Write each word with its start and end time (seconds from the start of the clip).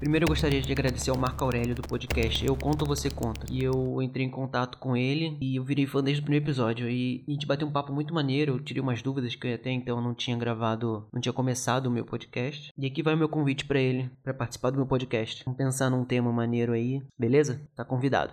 Primeiro 0.00 0.24
eu 0.24 0.28
gostaria 0.28 0.62
de 0.62 0.72
agradecer 0.72 1.10
ao 1.10 1.18
Marco 1.18 1.44
Aurélio 1.44 1.74
do 1.74 1.82
podcast 1.82 2.42
Eu 2.42 2.56
Conto 2.56 2.86
Você 2.86 3.10
Conta. 3.10 3.44
E 3.50 3.62
eu 3.62 4.00
entrei 4.00 4.24
em 4.24 4.30
contato 4.30 4.78
com 4.78 4.96
ele 4.96 5.36
e 5.42 5.56
eu 5.56 5.62
virei 5.62 5.86
fã 5.86 6.02
desde 6.02 6.22
o 6.22 6.24
primeiro 6.24 6.46
episódio. 6.46 6.88
E 6.88 7.22
a 7.28 7.30
gente 7.30 7.46
bateu 7.46 7.68
um 7.68 7.70
papo 7.70 7.92
muito 7.92 8.14
maneiro, 8.14 8.54
eu 8.54 8.60
tirei 8.60 8.82
umas 8.82 9.02
dúvidas 9.02 9.34
que 9.34 9.52
até 9.52 9.70
então 9.70 10.00
não 10.00 10.14
tinha 10.14 10.38
gravado, 10.38 11.06
não 11.12 11.20
tinha 11.20 11.34
começado 11.34 11.86
o 11.86 11.90
meu 11.90 12.06
podcast. 12.06 12.72
E 12.78 12.86
aqui 12.86 13.02
vai 13.02 13.12
o 13.12 13.18
meu 13.18 13.28
convite 13.28 13.66
para 13.66 13.78
ele, 13.78 14.10
para 14.24 14.32
participar 14.32 14.70
do 14.70 14.78
meu 14.78 14.86
podcast. 14.86 15.44
Vamos 15.44 15.58
pensar 15.58 15.90
num 15.90 16.06
tema 16.06 16.32
maneiro 16.32 16.72
aí, 16.72 17.02
beleza? 17.18 17.60
Tá 17.76 17.84
convidado. 17.84 18.32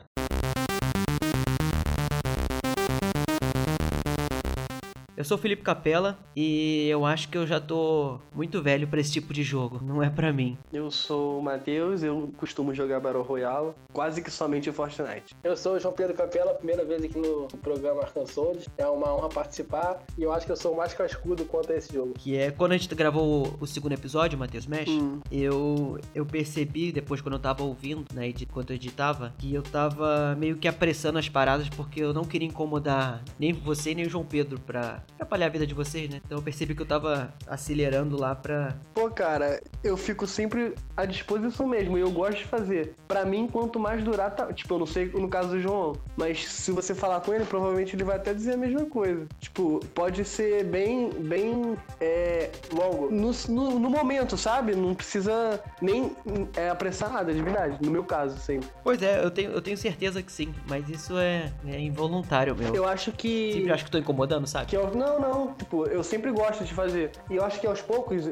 Eu 5.17 5.23
sou 5.23 5.35
o 5.35 5.41
Felipe 5.41 5.63
Capella 5.63 6.15
e 6.35 6.87
eu 6.87 7.03
acho 7.03 7.27
que 7.29 7.35
eu 7.39 7.47
já 7.47 7.59
tô 7.59 8.19
muito 8.35 8.61
velho 8.61 8.87
para 8.87 8.99
esse 8.99 9.13
tipo 9.13 9.33
de 9.33 9.41
jogo. 9.41 9.81
Não 9.83 10.03
é 10.03 10.11
para 10.11 10.31
mim. 10.31 10.55
Eu 10.71 10.91
sou 10.91 11.39
o 11.39 11.41
Matheus, 11.41 12.03
eu 12.03 12.31
costumo 12.37 12.71
jogar 12.71 12.99
Battle 12.99 13.23
Royale, 13.23 13.71
quase 13.91 14.21
que 14.21 14.29
somente 14.29 14.71
Fortnite. 14.71 15.35
Eu 15.43 15.57
sou 15.57 15.73
o 15.73 15.79
João 15.79 15.91
Pedro 15.95 16.13
Capella, 16.13 16.53
primeira 16.53 16.85
vez 16.85 17.03
aqui 17.03 17.17
no 17.17 17.47
programa 17.63 18.03
Arcan 18.03 18.27
Souls. 18.27 18.69
É 18.77 18.85
uma 18.85 19.11
honra 19.11 19.29
participar 19.29 20.03
e 20.15 20.21
eu 20.21 20.31
acho 20.31 20.45
que 20.45 20.51
eu 20.51 20.55
sou 20.55 20.73
o 20.73 20.77
mais 20.77 20.93
cascudo 20.93 21.45
quanto 21.45 21.71
a 21.71 21.75
esse 21.75 21.91
jogo. 21.91 22.13
Que 22.13 22.37
é 22.37 22.51
quando 22.51 22.73
a 22.73 22.77
gente 22.77 22.93
gravou 22.93 23.57
o 23.59 23.65
segundo 23.65 23.93
episódio, 23.93 24.37
Matheus 24.37 24.67
Mesh, 24.67 24.87
hum. 24.87 25.19
eu, 25.31 25.99
eu 26.13 26.27
percebi 26.27 26.91
depois 26.91 27.21
quando 27.21 27.33
eu 27.33 27.39
tava 27.39 27.63
ouvindo, 27.63 28.05
né, 28.13 28.27
enquanto 28.27 28.69
eu 28.69 28.75
editava, 28.75 29.33
que 29.39 29.51
eu 29.51 29.63
tava 29.63 30.35
meio 30.35 30.57
que 30.57 30.67
apressando 30.67 31.17
as 31.17 31.27
paradas 31.27 31.67
porque 31.69 32.03
eu 32.03 32.13
não 32.13 32.23
queria 32.23 32.47
incomodar 32.47 33.23
nem 33.39 33.51
você 33.51 33.95
nem 33.95 34.05
o 34.05 34.09
João 34.11 34.23
Pedro 34.23 34.59
pra 34.59 35.06
atrapalhar 35.15 35.47
a 35.47 35.49
vida 35.49 35.67
de 35.67 35.73
vocês, 35.73 36.09
né? 36.09 36.21
Então 36.25 36.37
eu 36.37 36.41
percebi 36.41 36.75
que 36.75 36.81
eu 36.81 36.85
tava 36.85 37.33
acelerando 37.47 38.19
lá 38.19 38.35
pra. 38.35 38.75
Pô, 38.93 39.09
cara, 39.09 39.61
eu 39.83 39.97
fico 39.97 40.27
sempre 40.27 40.75
à 40.95 41.05
disposição 41.05 41.67
mesmo 41.67 41.97
e 41.97 42.01
eu 42.01 42.11
gosto 42.11 42.39
de 42.39 42.45
fazer. 42.45 42.93
Para 43.07 43.25
mim, 43.25 43.47
quanto 43.47 43.79
mais 43.79 44.03
durar, 44.03 44.31
tá. 44.35 44.51
Tipo, 44.53 44.75
eu 44.75 44.79
não 44.79 44.85
sei 44.85 45.07
no 45.07 45.27
caso 45.27 45.49
do 45.49 45.59
João, 45.59 45.93
mas 46.15 46.45
se 46.45 46.71
você 46.71 46.93
falar 46.93 47.21
com 47.21 47.33
ele, 47.33 47.45
provavelmente 47.45 47.95
ele 47.95 48.03
vai 48.03 48.17
até 48.17 48.33
dizer 48.33 48.53
a 48.53 48.57
mesma 48.57 48.85
coisa. 48.85 49.27
Tipo, 49.39 49.79
pode 49.93 50.23
ser 50.23 50.63
bem, 50.65 51.09
bem 51.09 51.75
é, 51.99 52.51
longo. 52.71 53.11
No, 53.11 53.31
no, 53.49 53.79
no, 53.79 53.89
momento, 53.89 54.37
sabe? 54.37 54.75
Não 54.75 54.93
precisa 54.93 55.61
nem 55.81 56.11
é, 56.55 56.69
apressar 56.69 57.11
nada, 57.11 57.33
de 57.33 57.41
verdade. 57.41 57.77
No 57.81 57.91
meu 57.91 58.03
caso, 58.03 58.37
sempre. 58.39 58.69
Pois 58.83 59.01
é, 59.01 59.23
eu 59.23 59.31
tenho, 59.31 59.51
eu 59.51 59.61
tenho 59.61 59.77
certeza 59.77 60.21
que 60.21 60.31
sim, 60.31 60.53
mas 60.67 60.87
isso 60.89 61.17
é, 61.17 61.51
é 61.65 61.79
involuntário, 61.79 62.55
meu. 62.55 62.73
Eu 62.73 62.87
acho 62.87 63.11
que. 63.11 63.53
Sempre 63.53 63.71
acho 63.71 63.85
que 63.85 63.91
tô 63.91 63.97
incomodando, 63.97 64.47
sabe? 64.47 64.67
Que 64.67 64.77
eu, 64.77 64.91
não, 64.97 65.19
não. 65.19 65.53
Tipo, 65.53 65.85
eu 65.85 66.03
sempre 66.03 66.31
gosto 66.31 66.63
de 66.63 66.73
fazer. 66.73 67.11
E 67.29 67.35
eu 67.35 67.45
acho 67.45 67.59
que 67.59 67.67
aos 67.67 67.81
poucos 67.81 68.25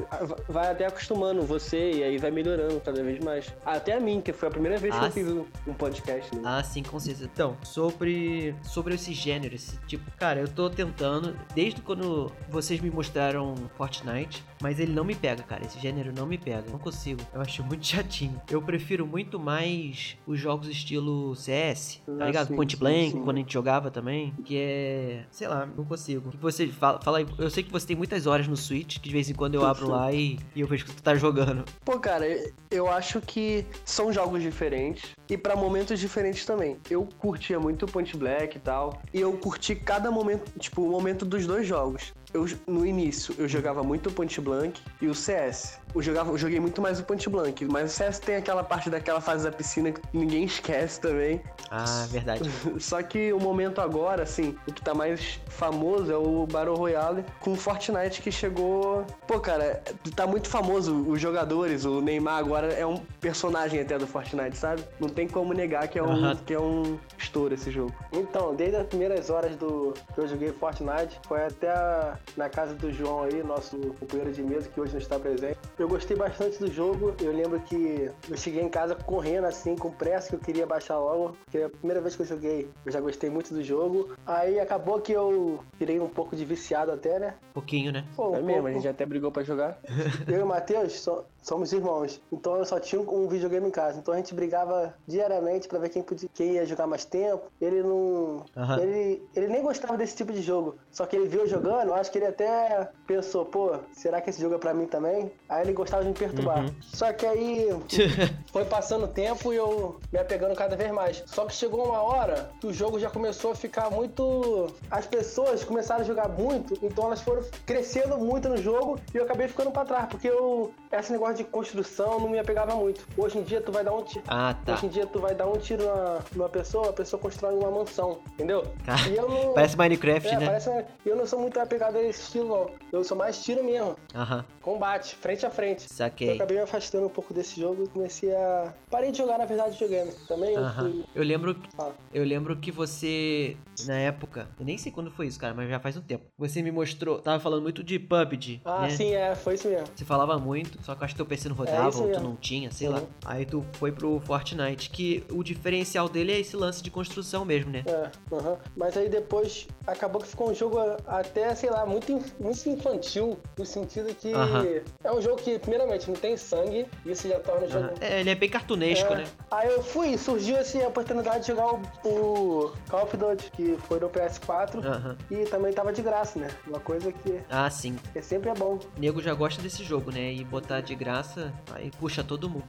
vai 0.48 0.72
até 0.72 0.86
acostumando 0.86 1.44
você 1.44 1.92
e 1.92 2.04
aí 2.04 2.18
vai 2.18 2.32
melhorando 2.32 2.80
cada 2.82 3.04
vez 3.04 3.24
mais. 3.24 3.54
Até 3.66 3.94
a 3.94 4.00
mim, 4.00 4.22
que 4.22 4.34
foi 4.34 4.48
a 4.48 4.52
primeira 4.52 4.78
vez 4.78 4.94
ah, 4.96 5.00
que 5.00 5.06
eu 5.06 5.12
fiz 5.12 5.28
um 5.68 5.74
podcast. 5.74 6.36
Né? 6.36 6.42
Ah, 6.44 6.64
sim, 6.64 6.84
com 6.84 7.00
certeza. 7.00 7.30
Então, 7.32 7.58
sobre, 7.64 8.56
sobre 8.64 8.96
esse 8.96 9.14
gênero, 9.14 9.56
esse 9.56 9.78
tipo, 9.88 10.10
cara, 10.18 10.40
eu 10.40 10.48
tô 10.48 10.70
tentando, 10.70 11.38
desde 11.54 11.82
quando 11.82 12.32
vocês 12.50 12.80
me 12.80 12.90
mostraram 12.90 13.56
Fortnite, 13.78 14.44
mas 14.66 14.80
ele 14.80 14.94
não 14.94 15.04
me 15.04 15.14
pega, 15.14 15.44
cara. 15.44 15.64
Esse 15.64 15.80
gênero 15.80 16.12
não 16.12 16.26
me 16.26 16.40
pega. 16.40 16.64
Não 16.72 16.80
consigo. 16.80 17.22
Eu 17.32 17.40
acho 17.40 17.64
muito 17.64 17.86
chatinho. 17.86 18.42
Eu 18.50 18.60
prefiro 18.60 19.06
muito 19.06 19.40
mais 19.40 20.18
os 20.26 20.40
jogos 20.40 20.68
estilo 20.68 21.36
CS, 21.36 22.02
tá 22.04 22.12
ah, 22.20 22.26
ligado? 22.26 22.48
Sim, 22.48 22.56
Point 22.56 22.76
Blank, 22.76 23.06
sim, 23.06 23.12
sim. 23.12 23.24
quando 23.24 23.38
a 23.38 23.40
gente 23.42 23.54
jogava 23.54 23.92
também. 23.92 24.34
Que 24.44 24.58
é. 24.58 25.26
Sei 25.30 25.48
lá, 25.48 25.68
não 25.68 25.86
consigo. 25.86 26.32
Que 26.32 26.38
você 26.38 26.68
fala, 26.68 27.00
fala 27.00 27.20
aí. 27.20 27.28
Eu 27.38 27.52
sei 27.52 27.62
que 27.62 27.72
você 27.72 27.86
tem 27.86 27.96
muitas 27.96 28.26
horas 28.26 28.48
no 28.48 28.58
Switch, 28.58 28.98
que 28.98 29.08
de 29.08 29.14
vez 29.14 29.30
em 29.30 29.36
quando 29.36 29.54
eu 29.54 29.64
abro 29.64 29.88
lá 29.88 30.12
e, 30.12 30.40
e 30.56 30.62
eu 30.62 30.68
vejo 30.68 30.84
que 30.84 30.96
tu 30.96 31.04
tá 31.04 31.14
jogando. 31.14 31.64
Pô, 31.84 32.00
cara, 32.00 32.26
eu 32.72 32.90
acho 32.90 33.22
que 33.22 33.68
são 33.86 34.12
jogos 34.12 34.42
diferentes 34.42 35.12
e 35.30 35.38
para 35.38 35.56
momentos 35.56 36.00
diferentes 36.00 36.44
também. 36.44 36.78
Eu 36.90 37.08
curtia 37.20 37.60
muito 37.60 37.86
Point 37.86 38.18
Black 38.18 38.58
e 38.58 38.60
tal. 38.60 39.00
E 39.14 39.22
eu 39.22 39.32
curti 39.34 39.76
cada 39.76 40.10
momento, 40.10 40.52
tipo, 40.58 40.82
o 40.82 40.90
momento 40.90 41.24
dos 41.24 41.46
dois 41.46 41.68
jogos 41.68 42.16
eu, 42.36 42.46
no 42.68 42.86
início 42.86 43.34
eu 43.38 43.48
jogava 43.48 43.82
muito 43.82 44.10
o 44.10 44.12
Point 44.12 44.40
Blank 44.42 44.82
e 45.02 45.08
o 45.08 45.16
CS. 45.16 45.80
Eu, 45.94 46.02
jogava, 46.02 46.32
eu 46.32 46.38
joguei 46.38 46.60
muito 46.60 46.82
mais 46.82 47.00
o 47.00 47.04
Point 47.04 47.30
Blank, 47.30 47.64
mas 47.66 47.94
o 47.94 47.96
CS 47.96 48.20
tem 48.20 48.36
aquela 48.36 48.64
parte 48.64 48.90
daquela 48.90 49.22
fase 49.22 49.46
da 49.46 49.52
piscina 49.52 49.94
que 49.94 50.02
ninguém 50.14 50.44
esquece 50.46 51.00
também. 51.00 51.42
Ah, 51.72 52.06
verdade. 52.10 52.50
Só 52.80 53.02
que 53.02 53.32
o 53.32 53.40
momento 53.40 53.80
agora, 53.80 54.24
assim, 54.24 54.56
o 54.68 54.74
que 54.74 54.82
tá 54.82 54.94
mais 54.94 55.40
famoso 55.48 56.12
é 56.12 56.18
o 56.18 56.46
Battle 56.46 56.76
Royale 56.76 57.24
com 57.40 57.54
o 57.54 57.56
Fortnite 57.56 58.22
que 58.22 58.32
chegou. 58.32 59.06
Pô, 59.26 59.40
cara, 59.40 59.82
tá 60.16 60.28
muito 60.28 60.50
famoso 60.50 60.94
os 61.08 61.22
jogadores. 61.22 61.86
O 61.86 62.02
Neymar 62.02 62.38
agora 62.38 62.74
é 62.74 62.86
um 62.86 62.98
personagem 63.22 63.80
até 63.80 63.98
do 63.98 64.06
Fortnite, 64.06 64.58
sabe? 64.58 64.84
Não 65.00 65.08
tem 65.08 65.28
como 65.28 65.54
negar 65.54 65.88
que 65.88 65.98
é 65.98 66.04
um, 66.04 66.36
que 66.36 66.54
é 66.54 66.60
um 66.60 67.00
estouro 67.18 67.54
esse 67.54 67.72
jogo. 67.72 67.94
Então, 68.12 68.54
desde 68.54 68.76
as 68.76 68.88
primeiras 68.88 69.30
horas 69.30 69.56
do 69.56 69.94
que 70.14 70.20
eu 70.20 70.28
joguei 70.28 70.52
Fortnite, 70.52 71.20
foi 71.26 71.46
até 71.46 71.70
a 71.70 72.18
na 72.36 72.50
casa 72.50 72.74
do 72.74 72.92
João 72.92 73.24
aí, 73.24 73.44
nosso 73.44 73.78
companheiro 74.00 74.32
de 74.32 74.44
mesa 74.44 74.70
que 74.70 74.80
hoje 74.80 74.94
não 74.94 75.00
está 75.00 75.20
presente. 75.20 75.58
Eu 75.78 75.88
gostei 75.88 76.16
bastante 76.16 76.60
do 76.60 76.72
jogo. 76.72 77.14
Eu 77.22 77.32
lembro 77.32 77.60
que 77.62 78.10
eu 78.30 78.38
cheguei 78.38 78.62
em 78.62 78.70
casa 78.70 78.96
correndo 78.96 79.46
assim, 79.46 79.76
com 79.76 79.92
pressa, 79.92 80.30
que 80.30 80.36
eu 80.36 80.40
queria 80.40 80.66
baixar 80.66 80.98
logo. 80.98 81.36
Porque 81.46 81.58
a 81.58 81.70
primeira 81.70 82.02
vez 82.02 82.16
que 82.16 82.22
eu 82.22 82.26
joguei, 82.26 82.70
eu 82.86 82.92
já 82.92 83.02
gostei 83.02 83.30
muito 83.30 83.54
do 83.54 83.64
jogo. 83.64 84.16
Aí 84.26 84.60
acabou 84.60 85.00
que 85.00 85.12
eu 85.12 85.64
virei 85.78 86.00
um 86.00 86.08
pouco 86.08 86.36
de 86.36 86.46
viciado 86.46 86.92
até, 86.92 87.20
né? 87.20 87.36
Pouquinho, 87.54 87.92
né? 87.92 88.06
Pô, 88.16 88.30
um 88.30 88.36
é 88.36 88.42
mesmo, 88.42 88.68
a 88.68 88.72
gente 88.72 88.88
até 88.88 89.06
brigou 89.06 89.32
para 89.32 89.44
jogar. 89.44 89.78
eu 90.28 90.40
e 90.40 90.44
o 90.44 90.46
Matheus 90.46 91.06
somos 91.42 91.72
irmãos. 91.72 92.22
Então 92.32 92.58
eu 92.58 92.66
só 92.66 92.80
tinha 92.80 93.02
um 93.02 93.28
videogame 93.28 93.68
em 93.68 93.72
casa. 93.72 94.00
Então 94.00 94.14
a 94.14 94.18
gente 94.18 94.34
brigava 94.34 94.96
diariamente 95.08 95.68
para 95.68 95.80
ver 95.80 95.90
quem, 95.90 96.02
podia, 96.02 96.30
quem 96.34 96.54
ia 96.54 96.66
jogar 96.66 96.88
mais 96.88 97.06
tempo. 97.06 97.52
Ele 97.62 97.84
não. 97.84 98.46
Uhum. 98.56 98.80
Ele, 98.82 99.24
ele 99.36 99.48
nem 99.48 99.62
gostava 99.62 99.98
desse 99.98 100.16
tipo 100.16 100.34
de 100.34 100.42
jogo. 100.42 100.76
Só 100.92 101.06
que 101.06 101.16
ele 101.16 101.28
viu 101.28 101.48
jogando, 101.48 101.94
acho 101.94 102.12
que 102.12 102.15
ele 102.18 102.28
até 102.28 102.90
pensou, 103.08 103.46
pô, 103.46 103.76
será 103.94 104.22
que 104.22 104.30
esse 104.30 104.42
jogo 104.42 104.56
é 104.56 104.58
pra 104.58 104.74
mim 104.74 104.86
também? 104.86 105.32
Aí 105.48 105.64
ele 105.64 105.74
gostava 105.74 106.04
de 106.04 106.10
me 106.10 106.16
perturbar. 106.16 106.60
Uhum. 106.60 106.76
Só 106.82 107.12
que 107.14 107.26
aí 107.26 107.70
foi 108.52 108.66
passando 108.66 109.06
o 109.06 109.08
tempo 109.08 109.54
e 109.54 109.58
eu 109.58 110.00
me 110.12 110.20
apegando 110.20 110.56
cada 110.56 110.76
vez 110.76 110.92
mais. 110.92 111.24
Só 111.26 111.46
que 111.46 111.54
chegou 111.54 111.86
uma 111.86 112.02
hora 112.02 112.50
que 112.60 112.68
o 112.68 112.74
jogo 112.74 113.00
já 113.00 113.10
começou 113.10 113.52
a 113.52 113.56
ficar 113.56 113.90
muito. 113.90 114.74
As 114.90 115.06
pessoas 115.06 115.64
começaram 115.64 116.02
a 116.02 116.04
jogar 116.04 116.30
muito, 116.30 116.78
então 116.84 117.06
elas 117.06 117.22
foram 117.22 117.44
crescendo 117.66 118.18
muito 118.18 118.50
no 118.50 118.58
jogo 118.58 119.00
e 119.14 119.18
eu 119.18 119.24
acabei 119.24 119.48
ficando 119.48 119.72
pra 119.72 119.86
trás, 119.86 120.08
porque 120.10 120.28
eu. 120.28 120.74
Esse 120.92 121.12
negócio 121.12 121.36
de 121.36 121.44
construção 121.44 122.22
não 122.22 122.30
me 122.30 122.40
apegava 122.40 122.74
muito. 122.74 123.06
Hoje 123.18 123.38
em 123.38 123.44
dia 123.44 123.60
tu 123.60 123.70
vai 123.70 123.84
dar 123.84 123.94
um 123.94 124.02
tiro. 124.02 124.24
Ah, 124.30 124.56
tá. 124.66 124.74
Hoje 124.74 124.86
em 124.86 124.90
dia 124.90 125.06
tu 125.06 125.20
vai 125.20 125.36
dar 125.36 125.46
um 125.46 125.58
tiro 125.58 125.84
numa, 125.84 126.20
numa 126.34 126.50
pessoa, 126.50 126.90
a 126.90 126.94
pessoa 126.94 127.22
constrói 127.22 127.54
uma 127.54 127.70
mansão, 127.70 128.20
entendeu? 128.34 128.64
Ah, 128.88 128.96
não... 129.10 129.52
Parece 129.54 129.78
Minecraft, 129.78 130.28
é, 130.30 130.40
né? 130.40 130.46
Parece... 130.46 130.86
Eu 131.06 131.18
não 131.18 131.26
sou 131.26 131.40
muito 131.40 131.60
apegado 131.60 131.95
a 131.98 132.04
esse 132.04 132.22
estilo. 132.22 132.72
Eu 132.92 133.04
sou 133.04 133.18
mais 133.18 133.44
tiro 133.44 133.64
mesmo. 133.64 133.96
Aham. 134.14 134.46
Combate, 134.62 135.16
frente 135.16 135.46
a 135.46 135.50
frente. 135.50 135.92
Saquei. 135.92 136.32
Eu 136.32 136.36
acabei 136.36 136.58
me 136.58 136.64
afastando 136.64 137.06
um 137.06 137.10
pouco 137.10 137.34
desse 137.34 137.60
jogo 137.60 137.84
e 137.84 137.88
comecei 137.88 138.34
a. 138.34 138.74
Parei 138.90 139.12
de 139.12 139.18
jogar, 139.18 139.38
na 139.38 139.46
verdade, 139.46 139.72
videogame. 139.72 140.12
Também 140.28 140.54
eu 140.56 140.70
fui... 140.74 141.06
Eu 141.14 141.24
lembro. 141.24 141.56
Ah. 141.78 141.92
Eu 142.14 142.24
lembro 142.24 142.56
que 142.56 142.72
você, 142.72 143.58
na 143.86 143.96
época, 143.96 144.48
eu 144.60 144.66
nem 144.66 144.78
sei 144.78 144.92
quando 144.92 145.12
foi 145.12 145.28
isso, 145.28 145.40
cara, 145.40 145.54
mas 145.54 145.70
já 145.70 145.80
faz 145.80 145.98
um 145.98 146.02
tempo. 146.02 146.26
Você 146.38 146.62
me 146.62 146.72
mostrou, 146.72 147.20
tava 147.20 147.40
falando 147.40 147.62
muito 147.62 147.84
de 147.84 148.00
PUBG. 148.00 148.62
Ah, 148.66 148.82
né? 148.82 148.90
sim, 148.90 149.14
é, 149.14 149.36
foi 149.36 149.56
isso 149.56 149.68
mesmo. 149.68 149.88
Você 149.96 150.06
falava 150.06 150.38
muito, 150.38 150.82
só 150.84 150.96
que 150.96 151.02
eu 151.02 151.06
acho 151.06 151.14
que 151.14 151.18
teu 151.18 151.26
PC 151.26 151.50
não 151.50 151.56
rodava, 151.56 151.98
é 151.98 152.02
ou 152.02 152.12
tu 152.12 152.20
não 152.22 152.36
tinha, 152.36 152.72
sei 152.72 152.88
uhum. 152.88 152.96
lá. 152.96 153.02
Aí 153.26 153.46
tu 153.46 153.66
foi 153.74 153.92
pro 153.92 154.20
Fortnite, 154.20 154.90
que 154.90 155.24
o 155.30 155.44
diferencial 155.44 156.08
dele 156.10 156.32
é 156.32 156.40
esse 156.40 156.56
lance 156.56 156.82
de 156.82 156.90
construção 156.90 157.46
mesmo, 157.46 157.72
né? 157.72 157.84
É, 157.86 158.12
uhum. 158.34 158.58
mas 158.76 158.96
aí 158.98 159.10
depois 159.10 159.68
acabou 159.86 160.22
que 160.22 160.28
ficou 160.28 160.50
um 160.50 160.54
jogo 160.54 160.80
até, 161.06 161.54
sei 161.56 161.70
lá, 161.70 161.85
muito, 161.86 162.22
muito 162.40 162.70
infantil, 162.70 163.38
no 163.58 163.66
sentido 163.66 164.14
que 164.16 164.34
uhum. 164.34 164.82
é 165.04 165.12
um 165.12 165.22
jogo 165.22 165.38
que, 165.38 165.60
primeiramente, 165.60 166.08
não 166.08 166.16
tem 166.16 166.38
sangue, 166.38 166.86
isso 167.06 167.28
já 167.28 167.40
torna 167.40 167.68
o 167.68 167.70
jogo. 167.70 167.90
É, 168.02 168.20
ele 168.20 168.30
é 168.30 168.36
bem 168.36 168.50
cartunesco, 168.50 169.14
é. 169.14 169.18
né? 169.18 169.24
Aí 169.52 169.70
eu 169.70 169.84
fui, 169.84 170.18
surgiu 170.18 170.58
assim, 170.58 170.82
a 170.82 170.88
oportunidade 170.88 171.42
de 171.42 171.48
jogar 171.48 171.74
o, 171.74 171.82
o 172.04 172.74
Call 172.90 173.04
of 173.04 173.18
Duty, 173.18 173.52
que 173.52 173.78
foi 173.88 174.00
no 174.00 174.10
PS4, 174.10 174.76
uhum. 174.76 175.16
e 175.32 175.46
também 175.46 175.74
tava 175.74 175.92
de 175.92 176.02
graça, 176.02 176.40
né? 176.40 176.48
Uma 176.68 176.80
coisa 176.80 177.12
que. 177.12 177.40
Ah, 177.50 177.70
sim. 177.70 177.98
É 178.14 178.22
sempre 178.22 178.50
é 178.50 178.54
bom. 178.54 178.80
O 178.98 179.00
nego 179.00 179.22
já 179.22 179.34
gosta 179.34 179.62
desse 179.62 179.84
jogo, 179.84 180.12
né? 180.12 180.34
E 180.34 180.44
botar 180.44 180.82
de 180.82 180.96
graça, 180.96 181.54
aí 181.74 181.92
puxa 182.00 182.24
todo 182.24 182.50
mundo. 182.50 182.66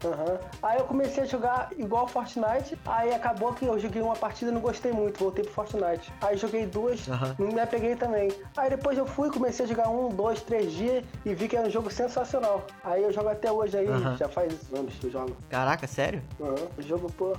Aí 0.62 0.78
eu 0.78 0.84
comecei 0.84 1.22
a 1.22 1.26
jogar 1.26 1.70
igual 1.76 2.06
Fortnite, 2.06 2.78
aí 2.84 3.12
acabou 3.14 3.52
que 3.52 3.64
eu 3.64 3.78
joguei 3.78 4.02
uma 4.02 4.16
partida 4.16 4.50
e 4.50 4.54
não 4.54 4.60
gostei 4.60 4.92
muito, 4.92 5.18
voltei 5.18 5.44
pro 5.44 5.52
Fortnite. 5.52 6.12
Aí 6.20 6.36
joguei 6.36 6.66
duas, 6.66 7.06
não 7.38 7.48
me 7.48 7.60
apeguei 7.60 7.96
também. 7.96 8.30
Aí 8.56 8.70
depois 8.70 8.98
eu 8.98 9.05
eu 9.06 9.12
fui, 9.12 9.30
comecei 9.30 9.64
a 9.64 9.68
jogar 9.68 9.88
um, 9.88 10.08
dois, 10.08 10.42
três 10.42 10.72
dias 10.72 11.04
e 11.24 11.32
vi 11.32 11.48
que 11.48 11.56
era 11.56 11.66
um 11.66 11.70
jogo 11.70 11.90
sensacional. 11.90 12.66
Aí 12.82 13.02
eu 13.02 13.12
jogo 13.12 13.28
até 13.28 13.50
hoje 13.50 13.76
aí, 13.78 13.86
já 14.18 14.28
faz 14.28 14.52
anos 14.72 14.92
que 14.94 15.06
eu 15.06 15.12
jogo. 15.12 15.36
Caraca, 15.48 15.86
sério? 15.86 16.22
Uhum. 16.40 16.54
O 16.76 16.82
jogo, 16.82 17.12
pô. 17.12 17.36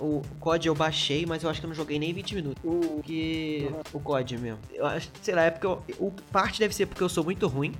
o 0.00 0.22
COD 0.38 0.68
eu 0.68 0.74
baixei, 0.74 1.26
mas 1.26 1.42
eu 1.42 1.50
acho 1.50 1.60
que 1.60 1.66
eu 1.66 1.68
não 1.68 1.74
joguei 1.74 1.98
nem 1.98 2.12
20 2.12 2.34
minutos. 2.36 2.64
Uhum. 2.64 2.80
Porque. 2.80 3.68
Uhum. 3.70 3.80
O 3.92 4.00
COD 4.00 4.38
mesmo. 4.38 4.58
Eu 4.72 4.86
acho, 4.86 5.10
sei 5.20 5.34
lá, 5.34 5.42
é 5.42 5.50
porque 5.50 5.66
eu, 5.66 5.82
o, 5.98 6.12
parte 6.30 6.60
deve 6.60 6.74
ser 6.74 6.86
porque 6.86 7.02
eu 7.02 7.08
sou 7.08 7.24
muito 7.24 7.46
ruim. 7.48 7.74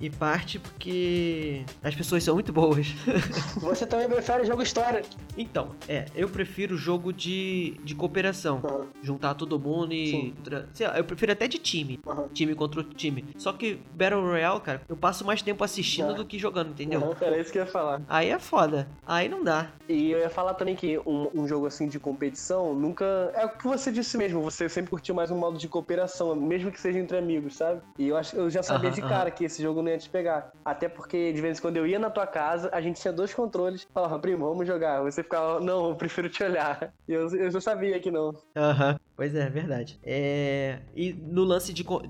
E 0.00 0.08
parte 0.08 0.58
porque 0.58 1.64
as 1.82 1.94
pessoas 1.94 2.24
são 2.24 2.34
muito 2.34 2.52
boas. 2.52 2.86
Você 3.60 3.86
também 3.86 4.08
prefere 4.08 4.44
jogo 4.44 4.62
história? 4.62 5.02
Então, 5.36 5.70
é, 5.88 6.06
eu 6.14 6.28
prefiro 6.28 6.76
jogo 6.76 7.12
de, 7.12 7.76
de 7.84 7.94
cooperação. 7.94 8.62
Juntar 9.02 9.34
todo 9.34 9.58
mundo 9.58 9.92
e. 9.92 10.34
Sei 10.72 10.86
lá, 10.86 10.96
eu 10.96 11.04
prefiro 11.04 11.32
até 11.32 11.46
de 11.46 11.58
time. 11.58 12.00
Time 12.32 12.54
contra 12.54 12.69
o 12.78 12.84
time. 12.84 13.24
Só 13.36 13.52
que 13.52 13.80
Battle 13.94 14.22
Royale, 14.22 14.60
cara, 14.60 14.82
eu 14.88 14.96
passo 14.96 15.24
mais 15.24 15.42
tempo 15.42 15.64
assistindo 15.64 16.14
do 16.14 16.24
que 16.24 16.38
jogando, 16.38 16.70
entendeu? 16.70 17.00
Uhum. 17.00 17.14
Era 17.20 17.38
isso 17.38 17.52
que 17.52 17.58
eu 17.58 17.64
ia 17.64 17.70
falar. 17.70 18.02
Aí 18.08 18.30
é 18.30 18.38
foda. 18.38 18.88
Aí 19.06 19.28
não 19.28 19.42
dá. 19.42 19.70
E 19.88 20.10
eu 20.10 20.18
ia 20.18 20.30
falar 20.30 20.54
também 20.54 20.76
que 20.76 20.98
um, 21.00 21.28
um 21.34 21.48
jogo 21.48 21.66
assim 21.66 21.88
de 21.88 21.98
competição 21.98 22.74
nunca. 22.74 23.04
É 23.34 23.44
o 23.44 23.50
que 23.50 23.66
você 23.66 23.90
disse 23.90 24.16
mesmo, 24.16 24.40
você 24.42 24.68
sempre 24.68 24.90
curtiu 24.90 25.14
mais 25.14 25.30
um 25.30 25.36
modo 25.36 25.58
de 25.58 25.68
cooperação, 25.68 26.34
mesmo 26.36 26.70
que 26.70 26.80
seja 26.80 26.98
entre 26.98 27.16
amigos, 27.16 27.56
sabe? 27.56 27.80
E 27.98 28.08
eu 28.08 28.16
acho 28.16 28.36
eu 28.36 28.48
já 28.50 28.62
sabia 28.62 28.90
de 28.90 29.00
cara 29.02 29.30
que 29.30 29.44
esse 29.44 29.62
jogo 29.62 29.82
não 29.82 29.90
ia 29.90 29.98
te 29.98 30.08
pegar. 30.08 30.52
Até 30.64 30.88
porque 30.88 31.32
de 31.32 31.40
vez 31.40 31.58
em 31.58 31.62
quando 31.62 31.76
eu 31.76 31.86
ia 31.86 31.98
na 31.98 32.10
tua 32.10 32.26
casa, 32.26 32.70
a 32.72 32.80
gente 32.80 33.00
tinha 33.00 33.12
dois 33.12 33.34
controles, 33.34 33.86
falava, 33.92 34.18
primo, 34.18 34.48
vamos 34.48 34.66
jogar. 34.66 35.02
Você 35.02 35.22
ficava, 35.22 35.60
não, 35.60 35.90
eu 35.90 35.94
prefiro 35.94 36.28
te 36.28 36.42
olhar. 36.42 36.92
E 37.08 37.12
eu, 37.12 37.28
eu 37.34 37.50
já 37.50 37.60
sabia 37.60 37.98
que 38.00 38.10
não. 38.10 38.34
Aham. 38.56 38.98
Pois 39.20 39.34
é, 39.34 39.50
verdade. 39.50 40.00
É... 40.02 40.78
E 40.96 41.12
no 41.12 41.44
lance 41.44 41.74
de, 41.74 41.84
co 41.84 42.00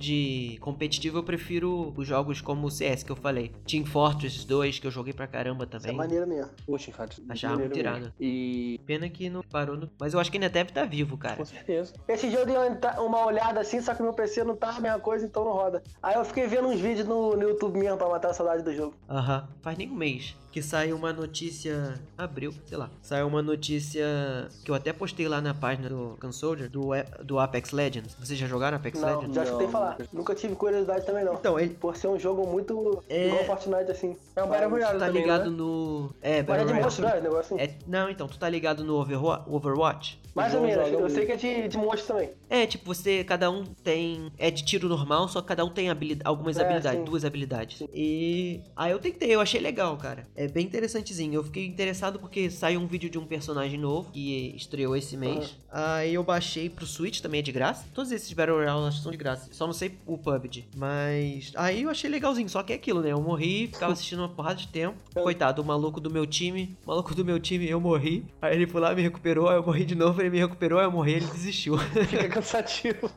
de 0.50 0.58
competitivo, 0.58 1.18
eu 1.18 1.22
prefiro 1.22 1.92
os 1.96 2.06
jogos 2.06 2.40
como 2.40 2.66
o 2.66 2.70
CS 2.70 3.02
que 3.02 3.12
eu 3.12 3.16
falei. 3.16 3.52
Team 3.66 3.84
Fortress 3.84 4.46
2, 4.46 4.78
que 4.78 4.86
eu 4.86 4.90
joguei 4.90 5.12
pra 5.12 5.26
caramba 5.26 5.66
também. 5.66 5.92
Isso 5.92 5.94
é 5.94 5.96
maneiro 5.96 6.26
mesmo. 6.26 6.50
Poxa, 6.66 6.92
cara. 6.92 7.10
Achava 7.28 7.56
muito 7.56 7.72
tirado. 7.72 8.12
E. 8.20 8.80
Pena 8.86 9.08
que 9.08 9.28
não 9.28 9.42
parou 9.42 9.76
no. 9.76 9.90
Mas 9.98 10.14
eu 10.14 10.20
acho 10.20 10.30
que 10.30 10.36
ainda 10.36 10.48
deve 10.48 10.70
estar 10.70 10.82
tá 10.82 10.86
vivo, 10.86 11.16
cara. 11.16 11.36
Com 11.36 11.44
certeza. 11.44 11.94
Esse 12.08 12.30
jogo 12.30 12.46
deu 12.46 12.60
uma 13.04 13.26
olhada 13.26 13.60
assim, 13.60 13.80
só 13.80 13.94
que 13.94 14.02
meu 14.02 14.12
PC 14.12 14.44
não 14.44 14.56
tá 14.56 14.76
a 14.76 14.80
mesma 14.80 15.00
coisa, 15.00 15.26
então 15.26 15.44
não 15.44 15.52
roda. 15.52 15.82
Aí 16.02 16.14
eu 16.14 16.24
fiquei 16.24 16.46
vendo 16.46 16.68
uns 16.68 16.80
vídeos 16.80 17.06
no, 17.06 17.36
no 17.36 17.42
YouTube 17.42 17.78
mesmo 17.78 17.98
pra 17.98 18.08
matar 18.08 18.30
a 18.30 18.34
saudade 18.34 18.62
do 18.62 18.74
jogo. 18.74 18.94
Aham. 19.08 19.48
Faz 19.62 19.76
nem 19.76 19.90
um 19.90 19.94
mês 19.94 20.36
que 20.50 20.62
saiu 20.62 20.96
uma 20.96 21.12
notícia. 21.12 21.94
Abril, 22.18 22.52
sei 22.66 22.76
lá. 22.76 22.90
Saiu 23.00 23.26
uma 23.26 23.42
notícia 23.42 24.48
que 24.64 24.70
eu 24.70 24.74
até 24.74 24.92
postei 24.92 25.28
lá 25.28 25.40
na 25.40 25.54
página 25.54 25.88
do 25.88 26.18
Gun 26.20 26.32
Soldier, 26.32 26.68
do, 26.68 26.90
do 27.24 27.38
Apex 27.38 27.70
Legends. 27.70 28.14
Vocês 28.14 28.38
já 28.38 28.46
jogaram 28.46 28.76
Apex 28.76 29.00
não, 29.00 29.08
Legends? 29.08 29.34
Já 29.34 29.44
escutei 29.44 29.68
falar. 29.68 29.96
Nunca 30.12 30.34
tive 30.40 30.54
curiosidade 30.56 31.04
também, 31.06 31.24
não. 31.24 31.34
Então, 31.34 31.58
ele. 31.58 31.74
Por 31.74 31.96
ser 31.96 32.08
um 32.08 32.18
jogo 32.18 32.46
muito. 32.46 33.02
É... 33.08 33.28
igual 33.28 33.44
Fortnite, 33.44 33.90
assim. 33.90 34.16
É 34.34 34.42
um 34.42 34.48
Battle 34.48 34.70
Royale, 34.70 34.98
tá 34.98 35.06
também, 35.06 35.22
ligado 35.22 35.50
né? 35.50 35.56
no. 35.56 36.10
É, 36.20 36.42
Battle 36.42 36.66
Royale. 36.66 36.70
É 36.70 36.74
de 36.74 36.82
monstro, 36.82 37.04
né? 37.04 37.20
Negócio 37.20 37.56
assim. 37.56 37.64
É... 37.64 37.74
Não, 37.86 38.08
então, 38.08 38.26
tu 38.26 38.38
tá 38.38 38.48
ligado 38.48 38.84
no 38.84 38.98
Overwatch? 39.46 40.20
Mais 40.34 40.54
ou 40.54 40.62
menos, 40.62 40.88
eu 40.88 41.10
sei 41.10 41.26
que 41.26 41.32
é 41.32 41.36
de, 41.36 41.68
de 41.68 41.76
monstro 41.76 42.14
também. 42.14 42.30
É, 42.48 42.66
tipo, 42.66 42.84
você, 42.84 43.24
cada 43.24 43.50
um 43.50 43.64
tem. 43.64 44.30
É 44.38 44.50
de 44.50 44.64
tiro 44.64 44.88
normal, 44.88 45.28
só 45.28 45.40
que 45.40 45.48
cada 45.48 45.64
um 45.64 45.70
tem 45.70 45.90
habilidade, 45.90 46.28
algumas 46.28 46.56
é, 46.56 46.62
habilidades, 46.62 47.00
sim. 47.00 47.04
duas 47.04 47.24
habilidades. 47.24 47.78
Sim. 47.78 47.88
E. 47.92 48.60
Aí 48.76 48.92
eu 48.92 48.98
tentei, 48.98 49.34
eu 49.34 49.40
achei 49.40 49.60
legal, 49.60 49.96
cara. 49.96 50.26
É 50.36 50.46
bem 50.46 50.66
interessantezinho. 50.66 51.34
Eu 51.34 51.44
fiquei 51.44 51.66
interessado 51.66 52.18
porque 52.18 52.50
saiu 52.50 52.80
um 52.80 52.86
vídeo 52.86 53.10
de 53.10 53.18
um 53.18 53.26
personagem 53.26 53.78
novo 53.78 54.10
que 54.12 54.54
estreou 54.56 54.96
esse 54.96 55.16
mês. 55.16 55.50
Uhum. 55.50 55.56
Aí 55.72 56.14
eu 56.14 56.22
baixei 56.22 56.70
pro 56.70 56.86
Switch, 56.86 57.20
também 57.20 57.40
é 57.40 57.42
de 57.42 57.52
graça. 57.52 57.86
Todos 57.92 58.12
esses 58.12 58.32
Battle 58.32 58.56
Royale 58.56 58.92
são 58.92 59.10
de 59.10 59.18
graça. 59.18 59.48
Só 59.52 59.66
não 59.66 59.74
sei 59.74 59.98
o 60.06 60.16
PUBG. 60.38 60.66
Mas. 60.76 61.52
Aí 61.56 61.82
eu 61.82 61.90
achei 61.90 62.10
legalzinho, 62.10 62.48
só 62.48 62.62
que 62.62 62.72
é 62.72 62.76
aquilo, 62.76 63.00
né? 63.00 63.12
Eu 63.12 63.20
morri, 63.20 63.68
ficava 63.68 63.92
assistindo 63.92 64.20
uma 64.20 64.28
porrada 64.28 64.56
de 64.56 64.68
tempo. 64.68 64.96
Coitado, 65.14 65.62
o 65.62 65.64
maluco 65.64 66.00
do 66.00 66.10
meu 66.10 66.26
time. 66.26 66.76
O 66.84 66.88
maluco 66.88 67.14
do 67.14 67.24
meu 67.24 67.38
time, 67.40 67.68
eu 67.68 67.80
morri. 67.80 68.24
Aí 68.40 68.54
ele 68.54 68.66
foi 68.66 68.80
lá, 68.80 68.94
me 68.94 69.02
recuperou, 69.02 69.48
aí 69.48 69.56
eu 69.56 69.62
morri 69.64 69.84
de 69.84 69.94
novo 69.94 70.20
ele 70.20 70.30
me 70.30 70.38
recuperou, 70.38 70.80
eu 70.80 70.90
morri, 70.90 71.14
ele 71.14 71.26
desistiu. 71.26 71.78
Fica 72.08 72.28
cansativo. 72.30 73.10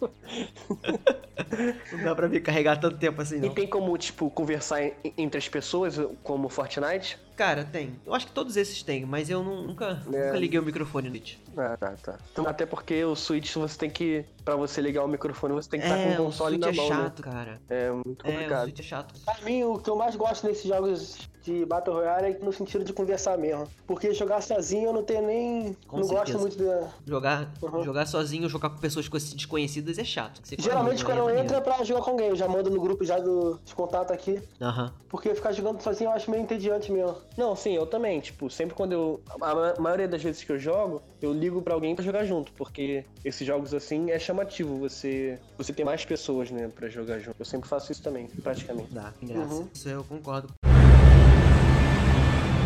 não 1.91 2.03
dá 2.03 2.15
pra 2.15 2.27
me 2.27 2.39
carregar 2.39 2.77
tanto 2.77 2.97
tempo 2.97 3.21
assim, 3.21 3.39
não. 3.39 3.47
E 3.47 3.49
tem 3.51 3.67
como, 3.67 3.97
tipo, 3.97 4.29
conversar 4.29 4.81
entre 5.17 5.37
as 5.37 5.47
pessoas, 5.47 5.99
como 6.23 6.49
Fortnite? 6.49 7.17
Cara, 7.35 7.63
tem. 7.63 7.95
Eu 8.05 8.13
acho 8.13 8.27
que 8.27 8.31
todos 8.31 8.55
esses 8.55 8.83
têm, 8.83 9.05
mas 9.05 9.29
eu 9.29 9.43
nunca, 9.43 10.01
é. 10.13 10.25
nunca 10.25 10.37
liguei 10.37 10.59
o 10.59 10.63
microfone 10.63 11.09
no. 11.09 11.13
Ah, 11.57 11.77
tá, 11.77 11.93
tá. 12.01 12.19
Então, 12.31 12.47
até 12.47 12.65
porque 12.65 13.03
o 13.03 13.15
Switch 13.15 13.53
você 13.55 13.77
tem 13.77 13.89
que. 13.89 14.25
Pra 14.43 14.55
você 14.55 14.81
ligar 14.81 15.03
o 15.03 15.07
microfone, 15.07 15.53
você 15.53 15.69
tem 15.69 15.79
que 15.79 15.85
estar 15.85 15.97
é, 15.97 16.15
com 16.15 16.23
o 16.23 16.25
console 16.25 16.57
na 16.57 16.69
é 16.69 16.73
mão. 16.73 16.85
É 16.85 16.87
chato, 16.87 17.25
né? 17.25 17.31
cara. 17.31 17.61
É 17.69 17.91
muito 17.91 18.23
complicado. 18.23 18.69
É, 18.69 18.71
o 18.71 18.79
é 18.79 18.83
chato. 18.83 19.13
Pra 19.23 19.41
mim, 19.43 19.63
o 19.63 19.79
que 19.79 19.89
eu 19.89 19.95
mais 19.95 20.15
gosto 20.15 20.45
nesses 20.47 20.65
jogos 20.65 21.17
de 21.43 21.65
Battle 21.65 21.95
Royale 21.95 22.27
é 22.27 22.39
no 22.39 22.51
sentido 22.53 22.83
de 22.83 22.93
conversar 22.93 23.37
mesmo. 23.37 23.67
Porque 23.85 24.13
jogar 24.13 24.41
sozinho 24.41 24.87
eu 24.87 24.93
não 24.93 25.03
tenho 25.03 25.25
nem. 25.25 25.77
Com 25.87 25.97
não 25.97 26.03
certeza. 26.03 26.33
gosto 26.33 26.39
muito 26.39 26.57
de. 26.57 27.09
Jogar, 27.09 27.51
uhum. 27.61 27.83
jogar 27.83 28.05
sozinho, 28.05 28.49
jogar 28.49 28.69
com 28.69 28.77
pessoas 28.77 29.07
desconhecidas 29.33 29.97
é 29.97 30.03
chato. 30.03 30.41
Geralmente 30.57 31.03
quando 31.03 31.17
eu 31.19 31.29
entro 31.37 31.55
é 31.55 31.61
pra 31.61 31.83
jogar 31.83 32.01
com 32.01 32.11
alguém, 32.11 32.29
eu 32.29 32.35
já 32.35 32.47
mando 32.47 32.69
no 32.69 32.79
grupo 32.79 33.03
já 33.03 33.19
do, 33.19 33.59
de 33.63 33.75
contato 33.75 34.11
aqui. 34.11 34.41
Aham. 34.61 34.85
Uhum. 34.85 34.91
Porque 35.09 35.35
ficar 35.35 35.51
jogando 35.51 35.81
sozinho 35.81 36.09
eu 36.09 36.13
acho 36.13 36.31
meio 36.31 36.41
entediante 36.41 36.91
mesmo. 36.91 37.17
Não, 37.37 37.55
sim, 37.55 37.75
eu 37.75 37.85
também. 37.85 38.19
Tipo, 38.19 38.49
sempre 38.49 38.73
quando 38.73 38.93
eu. 38.93 39.21
A 39.41 39.79
maioria 39.79 40.07
das 40.07 40.23
vezes 40.23 40.43
que 40.43 40.51
eu 40.51 40.57
jogo, 40.57 41.01
eu 41.25 41.33
ligo 41.33 41.61
pra 41.61 41.73
alguém 41.73 41.95
pra 41.95 42.03
jogar 42.03 42.25
junto. 42.25 42.51
Porque 42.53 43.03
esses 43.23 43.45
jogos 43.45 43.73
assim 43.73 44.11
é 44.11 44.19
chamativo. 44.19 44.77
Você, 44.77 45.39
você 45.57 45.73
tem 45.73 45.85
mais 45.85 46.03
pessoas, 46.05 46.51
né, 46.51 46.69
pra 46.73 46.89
jogar 46.89 47.19
junto. 47.19 47.35
Eu 47.39 47.45
sempre 47.45 47.67
faço 47.69 47.91
isso 47.91 48.03
também, 48.03 48.27
praticamente. 48.41 48.93
Dá, 48.93 49.11
que 49.19 49.25
graça. 49.25 49.53
Uhum. 49.53 49.67
Isso 49.73 49.89
eu 49.89 50.03
concordo. 50.03 50.49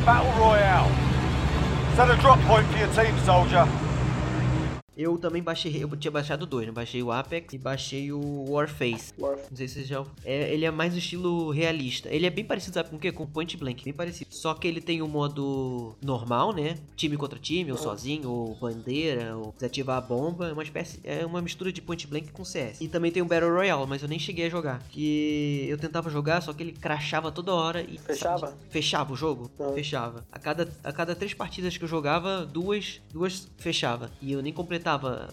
Battle 0.05 0.31
Royale. 0.33 0.89
Set 1.95 2.11
a 2.11 2.15
drop 2.15 2.39
point 2.45 2.65
for 2.67 2.79
your 2.79 2.89
team, 2.93 3.17
soldier. 3.25 3.65
Eu 4.97 5.15
também 5.19 5.43
baixei, 5.43 5.83
eu 5.83 5.95
tinha 5.95 6.09
baixado 6.09 6.47
dois, 6.47 6.65
né? 6.65 6.73
Baixei 6.73 7.03
o 7.03 7.11
Apex 7.11 7.53
e 7.53 7.57
baixei 7.59 8.11
o 8.11 8.49
Warface. 8.49 9.13
Warface. 9.19 9.47
Não 9.51 9.57
sei 9.57 9.67
se 9.67 9.73
vocês 9.75 9.87
já. 9.87 10.03
É, 10.25 10.51
ele 10.51 10.65
é 10.65 10.71
mais 10.71 10.95
o 10.95 10.97
estilo 10.97 11.51
realista. 11.51 12.09
Ele 12.09 12.25
é 12.25 12.29
bem 12.31 12.43
parecido, 12.43 12.73
sabe 12.73 12.89
com 12.89 12.95
o 12.95 12.99
quê? 12.99 13.11
Com 13.11 13.27
Point 13.27 13.55
Blank, 13.57 13.83
bem 13.83 13.93
parecido. 13.93 14.33
Só 14.33 14.55
que 14.55 14.67
ele 14.67 14.81
tem 14.81 15.03
o 15.03 15.07
modo 15.07 15.95
normal, 16.03 16.51
né? 16.51 16.79
Time 16.95 17.15
contra 17.15 17.37
time, 17.37 17.71
ou 17.71 17.77
sozinho, 17.77 18.27
ou 18.27 18.55
bandeira, 18.55 19.37
ou 19.37 19.53
desativar 19.53 19.97
a 19.97 20.01
bomba. 20.01 20.47
É 20.47 20.53
uma 20.53 20.63
espécie. 20.63 20.99
É 21.03 21.23
uma 21.23 21.43
mistura 21.43 21.71
de 21.71 21.79
Point 21.79 22.07
Blank 22.07 22.31
com 22.31 22.43
CS. 22.43 22.81
E 22.81 22.87
também 22.87 23.11
tem 23.11 23.21
o 23.21 23.25
Battle 23.25 23.51
Royale, 23.51 23.85
mas 23.87 24.01
eu 24.01 24.07
nem 24.07 24.17
cheguei 24.17 24.47
a 24.47 24.49
jogar. 24.49 24.81
Que 24.89 25.67
eu 25.69 25.77
tentava 25.77 26.09
jogar, 26.09 26.41
só 26.41 26.53
que 26.53 26.63
ele 26.63 26.71
crachava 26.71 27.31
toda 27.31 27.53
hora 27.53 27.83
e. 27.83 27.99
Fechava? 27.99 28.57
Fechava 28.69 29.13
o 29.13 29.15
jogo? 29.15 29.51
Uhum. 29.59 29.73
Fechava. 29.73 30.25
A 30.31 30.39
cada, 30.39 30.67
a 30.83 30.91
cada 30.91 31.15
três 31.15 31.35
partidas 31.35 31.77
que 31.77 31.83
eu 31.83 31.87
jogava, 31.87 32.47
duas, 32.47 32.99
duas 33.13 33.47
fechava. 33.57 34.09
E 34.19 34.31
eu 34.31 34.41
nem 34.41 34.51
completava 34.51 34.86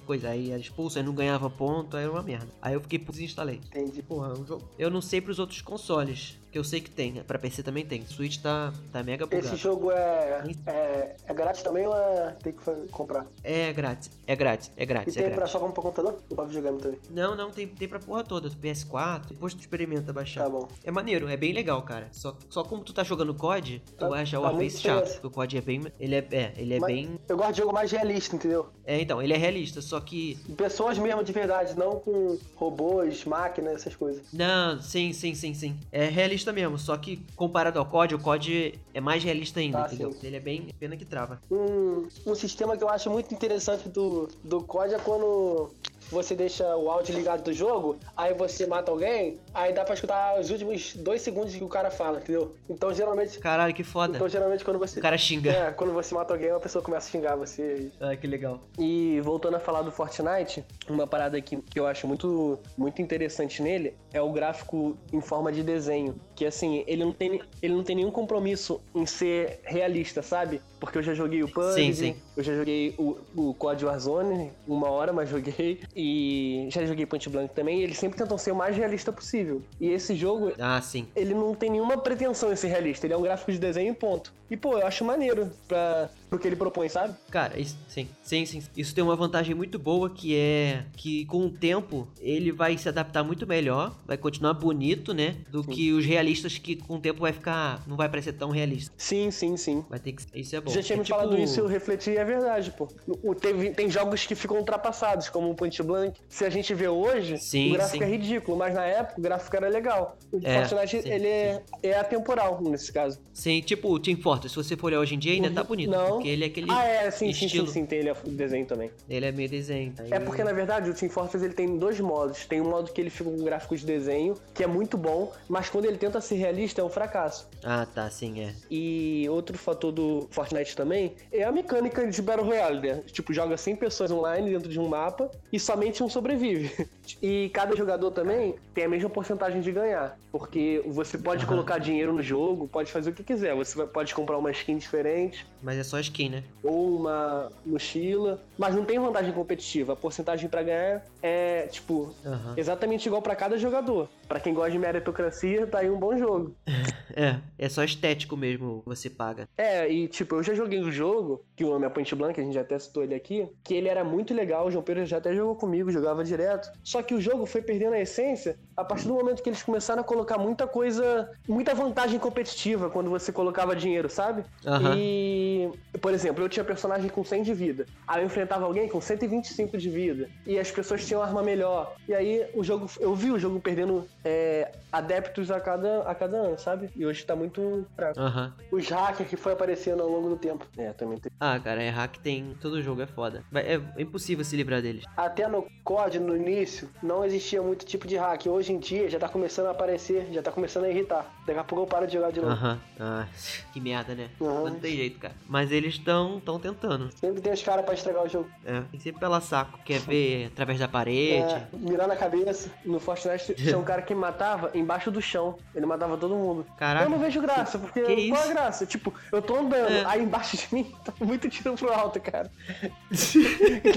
coisa, 0.07 0.31
aí 0.31 0.51
era 0.51 0.61
expulso, 0.61 0.99
aí 0.99 1.05
não 1.05 1.15
ganhava 1.15 1.49
ponto, 1.51 1.97
aí 1.97 2.05
era 2.05 2.13
uma 2.13 2.23
merda. 2.23 2.49
Aí 2.61 2.75
eu 2.75 2.81
fiquei, 2.81 2.99
desinstalei. 2.99 3.61
Entendi. 3.67 4.03
Porra, 4.03 4.29
é 4.29 4.39
um 4.39 4.47
jogo. 4.47 4.69
Eu 4.79 4.91
não 4.91 5.01
sei 5.01 5.21
pros 5.21 5.39
outros 5.39 5.61
consoles 5.61 6.39
que 6.55 6.59
eu 6.59 6.63
sei 6.63 6.81
que 6.81 6.89
tem. 6.89 7.15
Pra 7.25 7.37
PC 7.37 7.65
também 7.65 7.85
tem. 7.85 8.07
Switch 8.07 8.39
tá, 8.39 8.73
tá 8.93 9.03
mega 9.03 9.27
bugado. 9.27 9.45
Esse 9.45 9.57
jogo 9.57 9.91
é, 9.91 10.45
é, 10.69 11.17
é 11.27 11.35
grátis 11.35 11.65
também 11.65 11.85
ou 11.85 11.97
é, 11.97 12.37
tem 12.41 12.53
que 12.53 12.89
comprar? 12.93 13.27
É 13.43 13.73
grátis. 13.73 14.09
É 14.25 14.37
grátis. 14.37 14.71
É 14.77 14.87
grátis. 14.87 15.17
E 15.17 15.19
tem 15.19 15.27
é 15.27 15.35
pra 15.35 15.49
só 15.49 15.59
pra 15.59 15.83
computador? 15.83 16.17
Ou 16.31 16.37
pra 16.37 16.45
videogame 16.45 16.81
também? 16.81 17.01
Não, 17.11 17.35
não. 17.35 17.51
Tem, 17.51 17.67
tem 17.67 17.89
pra 17.89 17.99
porra 17.99 18.23
toda. 18.23 18.49
PS4. 18.51 19.31
Depois 19.31 19.53
tu 19.53 19.61
experimenta 19.63 20.13
baixar. 20.13 20.45
Tá 20.45 20.49
bom. 20.49 20.69
É 20.85 20.93
maneiro. 20.93 21.27
É 21.27 21.37
bem 21.37 21.53
legal, 21.53 21.83
cara. 21.83 22.07
Só, 22.13 22.37
só 22.49 22.63
como 22.63 22.85
tu 22.85 22.93
tá 22.93 23.03
jogando 23.03 23.35
COD, 23.35 23.83
tu 23.85 23.93
tá, 23.95 24.09
vai 24.09 24.23
achar 24.23 24.39
o 24.39 24.43
tá 24.43 24.51
Warface 24.51 24.81
chato. 24.81 25.13
Porque 25.15 25.27
o 25.27 25.31
COD 25.31 25.59
é 25.59 25.61
bem... 25.61 25.83
Ele 25.99 26.15
é, 26.15 26.29
é, 26.31 26.53
ele 26.57 26.75
é 26.75 26.79
Mas 26.79 26.95
bem... 26.95 27.21
Eu 27.29 27.37
gosto 27.37 27.53
de 27.55 27.59
jogo 27.59 27.73
mais 27.73 27.91
realista, 27.91 28.37
entendeu? 28.37 28.69
É, 28.87 29.01
então. 29.01 29.21
Ele 29.21 29.33
é 29.33 29.37
realista, 29.37 29.83
só 29.83 29.99
que... 29.99 30.39
Pessoas 30.57 30.99
mesmo 30.99 31.25
de 31.25 31.33
verdade, 31.33 31.77
não 31.77 31.99
com 31.99 32.39
robôs, 32.55 33.25
máquinas, 33.25 33.75
essas 33.75 33.97
coisas. 33.97 34.23
Não, 34.33 34.81
sim, 34.81 35.13
sim, 35.13 35.35
sim, 35.35 35.53
sim. 35.53 35.77
É 35.91 36.05
realista 36.05 36.44
mesmo, 36.53 36.79
só 36.79 36.97
que 36.97 37.21
comparado 37.37 37.79
ao 37.79 37.87
COD, 37.87 38.15
o 38.15 38.19
COD 38.19 38.79
é 38.93 39.01
mais 39.01 39.23
realista 39.23 39.61
ainda, 39.61 39.85
ah, 39.85 39.87
entendeu? 39.87 40.13
Sim. 40.13 40.27
Ele 40.27 40.37
é 40.37 40.41
bem 40.41 40.69
pena 40.79 40.97
que 40.97 41.05
trava. 41.05 41.41
Um, 41.51 42.09
um 42.27 42.35
sistema 42.35 42.77
que 42.77 42.85
eu 42.85 42.89
acho 42.89 43.11
muito 43.11 43.33
interessante 43.33 43.89
do, 43.89 44.29
do 44.43 44.63
COD 44.63 44.95
é 44.95 44.99
quando 44.99 45.71
você 46.11 46.35
deixa 46.35 46.77
o 46.77 46.91
áudio 46.91 47.15
ligado 47.15 47.43
do 47.43 47.53
jogo, 47.53 47.97
aí 48.17 48.35
você 48.35 48.67
mata 48.67 48.91
alguém, 48.91 49.39
aí 49.53 49.73
dá 49.73 49.85
pra 49.85 49.95
escutar 49.95 50.39
os 50.39 50.51
últimos 50.51 50.95
dois 50.97 51.23
segundos 51.23 51.55
que 51.55 51.65
o 51.65 51.69
cara 51.69 51.91
fala, 51.91 52.19
entendeu? 52.19 52.55
Então 52.69 52.93
geralmente. 52.93 53.39
Caralho, 53.39 53.75
que 53.75 53.85
foda. 53.85 54.17
Então 54.17 54.29
geralmente 54.29 54.65
quando 54.65 54.79
você. 54.79 54.99
O 54.99 55.03
cara 55.03 55.19
xinga. 55.19 55.51
É, 55.51 55.71
quando 55.73 55.93
você 55.93 56.15
mata 56.15 56.33
alguém, 56.33 56.51
uma 56.51 56.61
pessoa 56.61 56.83
começa 56.83 57.09
a 57.09 57.11
xingar 57.11 57.37
você. 57.37 57.91
Ah, 58.01 58.17
que 58.17 58.27
legal. 58.27 58.61
E 58.79 59.21
voltando 59.23 59.57
a 59.57 59.61
falar 59.61 59.83
do 59.83 59.91
Fortnite, 59.91 60.65
uma 60.89 61.07
parada 61.07 61.41
que, 61.41 61.57
que 61.57 61.79
eu 61.79 61.87
acho 61.87 62.07
muito, 62.07 62.59
muito 62.77 63.01
interessante 63.01 63.63
nele 63.63 63.95
é 64.13 64.21
o 64.21 64.31
gráfico 64.33 64.97
em 65.13 65.21
forma 65.21 65.51
de 65.51 65.63
desenho. 65.63 66.15
Que 66.35 66.47
assim, 66.47 66.85
ele 66.87 67.05
não 67.05 67.13
tem, 67.13 67.41
ele 67.63 67.75
não 67.75 67.83
tem 67.83 67.97
nenhum 67.97 68.11
compromisso 68.11 68.81
em 68.95 69.07
ser 69.07 69.61
realista, 69.65 70.23
sabe? 70.23 70.61
Porque 70.85 70.99
eu 70.99 71.03
já 71.03 71.15
joguei 71.15 71.43
o 71.43 71.49
PUBG, 71.49 71.73
Sim, 71.75 71.93
sim. 71.93 72.17
eu 72.37 72.43
já 72.43 72.55
joguei 72.55 72.95
o, 72.99 73.17
o 73.37 73.55
COD 73.55 73.85
Warzone, 73.85 74.51
uma 74.67 74.89
hora, 74.91 75.13
mas 75.13 75.29
joguei, 75.29 75.81
e 75.95 76.69
já 76.71 76.85
joguei 76.85 77.07
Point 77.07 77.29
Blank 77.29 77.55
também, 77.55 77.81
e 77.81 77.83
eles 77.85 77.99
sempre 77.99 78.19
tentam 78.19 78.37
ser 78.39 78.53
o 78.53 78.57
mais 78.57 78.77
realista 78.77 79.13
possível. 79.13 79.63
E 79.81 79.89
esse 79.91 80.15
jogo, 80.15 80.53
Ah, 80.59 80.81
sim. 80.81 81.07
ele 81.15 81.35
não 81.35 81.55
tem 81.55 81.71
nenhuma 81.71 81.97
pretensão 81.99 82.53
em 82.53 82.57
ser 82.57 82.69
realista, 82.69 83.07
ele 83.07 83.15
é 83.15 83.17
um 83.17 83.23
gráfico 83.23 83.51
de 83.53 83.59
desenho 83.59 83.93
e 83.93 83.95
ponto. 83.95 84.33
E, 84.51 84.57
pô, 84.57 84.79
eu 84.79 84.87
acho 84.87 85.05
maneiro 85.05 85.51
pra, 85.67 86.09
pro 86.35 86.39
que 86.41 86.49
ele 86.49 86.57
propõe, 86.57 86.89
sabe? 86.89 87.15
Cara, 87.31 87.59
isso, 87.59 87.77
sim, 87.89 88.09
sim, 88.23 88.45
sim. 88.45 88.63
Isso 88.77 88.95
tem 88.95 89.03
uma 89.05 89.17
vantagem 89.17 89.55
muito 89.55 89.79
boa 89.79 90.11
que 90.11 90.35
é 90.37 90.85
que 90.97 91.25
com 91.27 91.47
o 91.47 91.51
tempo 91.51 92.09
ele 92.21 92.51
vai 92.53 92.77
se 92.77 92.89
adaptar 92.89 93.23
muito 93.23 93.47
melhor, 93.47 93.95
vai 94.07 94.17
continuar 94.17 94.55
bonito, 94.55 95.13
né? 95.15 95.37
Do 95.49 95.63
que 95.63 95.93
os 95.93 96.05
realistas 96.05 96.59
que 96.59 96.77
com 96.77 96.97
o 96.97 97.01
tempo 97.01 97.21
vai 97.21 97.33
ficar. 97.33 97.83
não 97.87 97.97
vai 97.97 98.09
parecer 98.09 98.33
tão 98.33 98.51
realista. 98.51 98.93
Sim, 98.97 99.31
sim, 99.31 99.57
sim. 99.57 99.85
Vai 99.89 99.99
ter 99.99 100.13
que. 100.13 100.23
Isso 100.35 100.57
é 100.57 100.61
bom. 100.61 100.71
Já 100.71 100.83
tinha 100.83 100.97
É 100.97 100.99
me 100.99 101.05
tipo- 101.05 101.17
falado 101.19 101.39
isso, 101.39 101.61
eu 101.61 101.67
refleti 101.67 102.11
e 102.11 102.17
é 102.17 102.25
verdade, 102.25 102.71
pô. 102.73 102.89
O, 103.23 103.35
teve, 103.35 103.71
tem 103.71 103.89
jogos 103.91 104.27
que 104.27 104.35
ficam 104.35 104.57
ultrapassados, 104.59 105.29
como 105.29 105.51
o 105.51 105.55
Point 105.55 105.81
Blank. 105.83 106.19
Se 106.29 106.45
a 106.45 106.51
gente 106.51 106.75
vê 106.75 106.89
hoje, 106.89 107.39
Sim, 107.39 107.71
o 107.71 107.75
gráfico 107.75 107.99
sim. 107.99 108.05
é 108.05 108.09
ridículo, 108.17 108.57
mas 108.57 108.75
na 108.75 108.85
época 108.85 109.19
o 109.19 109.23
gráfico 109.23 109.57
era 109.57 109.69
legal. 109.69 110.19
O 110.33 110.41
É, 110.43 110.65
Fortnite, 110.67 111.03
sim, 111.03 111.09
ele 111.09 111.27
é, 111.27 111.63
é 111.83 111.99
atemporal 111.99 112.61
nesse 112.63 112.93
caso. 112.93 113.19
Sim, 113.33 113.61
tipo 113.61 113.89
o 113.89 113.99
Team 113.99 114.17
Fortress, 114.19 114.51
se 114.55 114.57
você 114.57 114.77
for 114.77 114.87
olhar 114.89 115.01
hoje 115.01 115.15
em 115.15 115.19
dia, 115.19 115.33
ainda 115.33 115.51
tá 115.51 115.63
bonito. 115.63 115.91
Não. 115.91 116.21
Porque 116.25 116.29
ele 116.31 116.45
é 116.45 116.47
aquele. 116.47 116.71
Ah, 116.71 116.85
é, 116.87 117.11
sim, 117.11 117.31
sim, 117.35 117.45
estilo. 117.45 117.67
sim, 117.67 117.73
sim, 117.75 117.87
tem 117.87 117.99
ele 117.99 118.09
é 118.09 118.15
desenho 118.25 118.65
também. 118.65 118.91
Ele 119.09 119.27
é 119.27 119.31
meio 119.33 119.49
desenho. 119.49 119.93
Aí- 119.99 120.09
É 120.13 120.19
porque, 120.19 120.43
na 120.43 120.53
verdade, 120.53 120.89
o 120.89 120.95
Team 120.95 121.11
Fortress 121.11 121.45
ele 121.45 121.53
tem 121.53 121.77
dois 121.77 122.01
modos. 122.01 122.47
Tem 122.47 122.63
um 122.63 122.71
modo 122.71 122.91
que 122.91 122.99
ele 123.01 123.11
fica 123.11 123.29
com 123.29 123.45
gráfico 123.45 123.77
de 123.77 123.85
desenho, 123.85 124.35
que 124.55 124.65
é 124.65 124.67
muito 124.67 124.97
bom, 124.97 125.31
mas 125.49 125.69
quando 125.69 125.85
ele 125.85 125.99
tenta 125.99 126.21
ser 126.23 126.37
realista 126.37 126.81
é 126.81 126.85
um 126.85 126.89
fracasso. 126.89 127.47
Ah, 127.63 127.85
tá, 127.87 128.09
sim, 128.09 128.41
é. 128.41 128.55
E 128.71 129.27
outro 129.29 129.59
fator 129.59 129.93
do 129.93 130.27
Fortnite 130.31 130.75
também 130.75 131.15
é 131.31 131.45
a 131.45 131.53
mecânica 131.53 132.07
de 132.07 132.23
Battle 132.23 132.47
Royale, 132.47 132.81
né? 132.81 133.03
Tipo, 133.13 133.33
joga 133.35 133.57
100 133.59 133.77
pessoas 133.77 134.11
online 134.11 134.51
dentro 134.51 134.71
de 134.71 134.81
um 134.81 134.89
mapa 134.89 135.31
e 135.53 135.61
somente 135.61 136.03
um 136.03 136.09
sobrevive. 136.09 136.71
E 137.23 137.51
cada 137.51 137.77
jogador 137.77 138.11
também 138.13 138.55
tem 138.75 138.85
a 138.85 138.89
mesma 138.89 139.11
porcentagem 139.11 139.61
de 139.61 139.71
ganhar. 139.71 140.19
Porque 140.33 140.83
você 140.87 141.19
pode 141.19 141.45
Aham. 141.45 141.53
colocar 141.53 141.79
dinheiro 141.79 142.13
no 142.15 142.23
jogo, 142.23 142.67
pode 142.67 142.91
fazer 142.91 143.11
o 143.11 143.13
que 143.13 143.23
quiser. 143.23 143.55
Você 143.55 143.87
pode 143.87 144.15
comprar 144.15 144.39
uma 144.39 144.51
skin 144.51 144.79
diferente 144.79 145.47
Mas 145.63 145.77
é 145.79 145.85
só 145.85 146.01
skin, 146.05 146.29
né? 146.29 146.45
ou 146.65 146.97
uma 146.97 147.53
mochila, 147.65 148.43
mas 148.57 148.75
não 148.75 148.85
tem 148.85 148.99
vantagem 148.99 149.33
competitiva. 149.33 149.93
A 149.93 149.97
porcentagem 149.97 150.49
pra 150.49 150.63
ganhar 150.63 151.05
é, 151.23 151.67
tipo, 151.67 152.15
Aham. 152.25 152.55
exatamente 152.57 153.07
igual 153.07 153.21
pra 153.21 153.37
cada 153.37 153.59
jogador. 153.59 154.09
Pra 154.27 154.41
quem 154.41 154.55
gosta 154.55 154.71
de 154.71 154.79
meritocracia, 154.79 155.67
tá 155.67 155.81
aí 155.81 155.91
um 155.91 155.99
bom 155.99 156.17
jogo. 156.17 156.55
É, 157.17 157.37
é 157.57 157.69
só 157.69 157.85
estético 157.85 158.37
mesmo 158.37 158.81
que 158.83 158.89
você 158.89 159.09
paga. 159.09 159.49
É, 159.57 159.89
e 159.89 160.09
tipo, 160.09 160.35
eu 160.35 160.43
já 160.43 160.53
joguei 160.53 160.81
um 160.83 160.91
jogo, 160.91 161.45
que 161.55 161.65
o 161.65 161.71
nome 161.71 161.87
é 161.87 161.89
Point 161.89 162.13
Blank, 162.13 162.41
a 162.41 162.43
gente 162.43 162.55
já 162.55 162.63
até 162.63 162.77
citou 162.77 163.05
ele 163.05 163.15
aqui, 163.15 163.47
que 163.63 163.73
ele 163.73 163.87
era 163.87 164.03
muito 164.03 164.35
legal, 164.35 164.67
o 164.67 164.71
João 164.71 164.83
Pedro 164.83 165.07
já 165.07 165.19
até 165.19 165.33
jogou 165.33 165.55
comigo, 165.55 165.93
jogava 165.93 166.25
direto. 166.25 166.73
Só 166.83 167.03
que 167.03 167.15
o 167.15 167.21
jogo 167.21 167.47
foi 167.47 167.63
perdendo 167.63 167.93
a 167.93 168.01
essência 168.01 168.59
a 168.77 168.83
partir 168.83 169.07
do 169.07 169.15
momento 169.15 169.45
que 169.45 169.49
eles 169.49 169.63
começaram 169.63 170.01
a 170.01 170.05
colocar 170.05 170.39
muita 170.39 170.67
coisa, 170.67 171.31
muita 171.47 171.73
vantagem 171.73 172.19
competitiva 172.19 172.91
quando 172.91 173.11
você 173.11 173.31
colocava 173.31 173.77
dinheiro, 173.77 174.11
sabe? 174.11 174.45
Aham. 174.67 174.97
E, 174.97 175.71
por 176.01 176.13
exemplo, 176.13 176.45
eu 176.45 176.49
tinha 176.49 176.65
personagem 176.65 177.09
com 177.09 177.25
100 177.25 177.43
de 177.43 177.55
vida, 177.55 177.87
aí 178.07 178.21
eu 178.21 178.27
enfrentava 178.27 178.65
alguém 178.65 178.89
com 178.89 179.01
125 179.01 179.77
de 179.79 179.91
vida, 179.91 180.29
e 180.47 180.59
as 180.59 180.71
pessoas 180.71 181.07
tinham 181.07 181.23
arma 181.23 181.43
melhor. 181.43 181.95
E 182.09 182.15
aí 182.15 182.47
o 182.55 182.63
jogo, 182.63 182.89
eu 183.01 183.15
vi 183.15 183.31
o 183.31 183.39
jogo 183.39 183.61
perdendo 183.61 184.07
é, 184.25 184.71
adeptos 184.95 185.51
a 185.51 185.61
cada, 185.61 186.03
a 186.03 186.15
cada 186.15 186.37
ano, 186.37 186.59
sabe? 186.59 186.89
E 186.95 187.05
hoje 187.05 187.25
tá 187.25 187.35
muito 187.35 187.87
fraco. 187.97 188.19
Aham. 188.19 188.55
Os 188.71 188.89
hackers 188.89 189.29
que 189.29 189.37
foi 189.37 189.53
aparecendo 189.53 190.03
ao 190.03 190.09
longo 190.09 190.29
do 190.29 190.37
tempo. 190.37 190.67
É, 190.77 190.93
também 190.93 191.19
tem. 191.19 191.31
Ah, 191.41 191.59
cara, 191.59 191.83
é 191.83 191.91
hack 191.91 192.19
tem. 192.19 192.57
Todo 192.61 192.81
jogo 192.81 193.03
é 193.03 193.07
foda. 193.07 193.45
É, 193.55 193.75
é 193.75 194.03
impossível 194.03 194.45
se 194.45 194.57
livrar 194.57 194.81
deles. 194.81 195.05
Até 195.17 195.49
no 195.49 195.67
COD, 195.83 196.21
no 196.21 196.37
início, 196.37 196.89
não 197.03 197.25
existia 197.25 197.61
muito 197.61 197.85
tipo 197.85 198.07
de 198.07 198.17
hack. 198.17 198.47
Hoje 198.47 198.73
em 198.73 198.79
dia 198.79 199.09
já 199.09 199.19
tá 199.19 199.29
começando 199.29 199.67
a 199.67 199.71
aparecer, 199.71 200.29
já 200.33 200.43
tá 200.43 200.53
começando 200.53 200.85
a 200.85 200.91
irritar. 200.91 201.27
Daqui 201.47 201.59
a 201.59 201.65
pouco 201.65 201.85
eu 201.85 201.89
paro 201.89 202.07
de 202.07 202.13
jogar 202.13 202.31
de 202.31 202.41
novo. 202.41 202.53
Aham. 202.53 202.81
Ah, 203.01 203.27
que 203.73 203.81
merda, 203.81 204.15
né? 204.15 204.31
Aham. 204.41 204.71
Não 204.71 204.81
tem 204.81 204.97
jeito, 204.97 205.19
cara. 205.19 205.35
Mas 205.49 205.73
eles 205.85 205.97
estão 205.97 206.41
tão 206.41 206.59
tentando. 206.59 207.11
Sempre 207.15 207.41
tem 207.41 207.53
os 207.53 207.63
caras 207.63 207.85
pra 207.85 207.95
estragar 207.95 208.25
o 208.25 208.29
jogo. 208.29 208.49
É, 208.65 208.81
tem 208.91 208.99
sempre 209.01 209.21
pela 209.21 209.41
saco. 209.41 209.79
Quer 209.85 210.01
ver 210.01 210.47
através 210.47 210.79
da 210.79 210.89
parede. 210.89 211.55
É, 211.55 211.67
mirar 211.73 212.09
na 212.09 212.17
cabeça. 212.17 212.71
No 212.85 212.99
Fortnite 212.99 213.53
tinha 213.55 213.79
um 213.79 213.85
cara 213.85 214.03
que 214.03 214.15
matava 214.15 214.71
embaixo 214.75 215.11
do 215.11 215.21
chão. 215.21 215.59
Ele 215.75 215.87
matava 215.87 216.17
todo 216.17 216.35
mundo. 216.35 216.67
Caraca. 216.79 217.05
Eu 217.07 217.11
não 217.11 217.19
vejo 217.19 217.41
graça, 217.41 217.79
porque 217.79 218.01
Que 218.03 218.29
qual 218.31 218.41
isso? 218.41 218.51
a 218.51 218.55
graça? 218.55 218.87
Tipo, 218.87 219.13
eu 219.31 219.43
tô 219.43 219.57
andando, 219.57 219.93
É. 219.93 220.05
aí 220.07 220.23
embaixo 220.23 220.57
de 220.57 220.67
mim 220.75 220.95
tá 221.05 221.13
muito 221.21 221.49
tiro 221.49 221.75
pro 221.75 221.93
alto, 221.93 222.21
cara. 222.21 222.51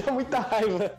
Dá 0.04 0.12
muita 0.12 0.38
raiva. 0.40 0.92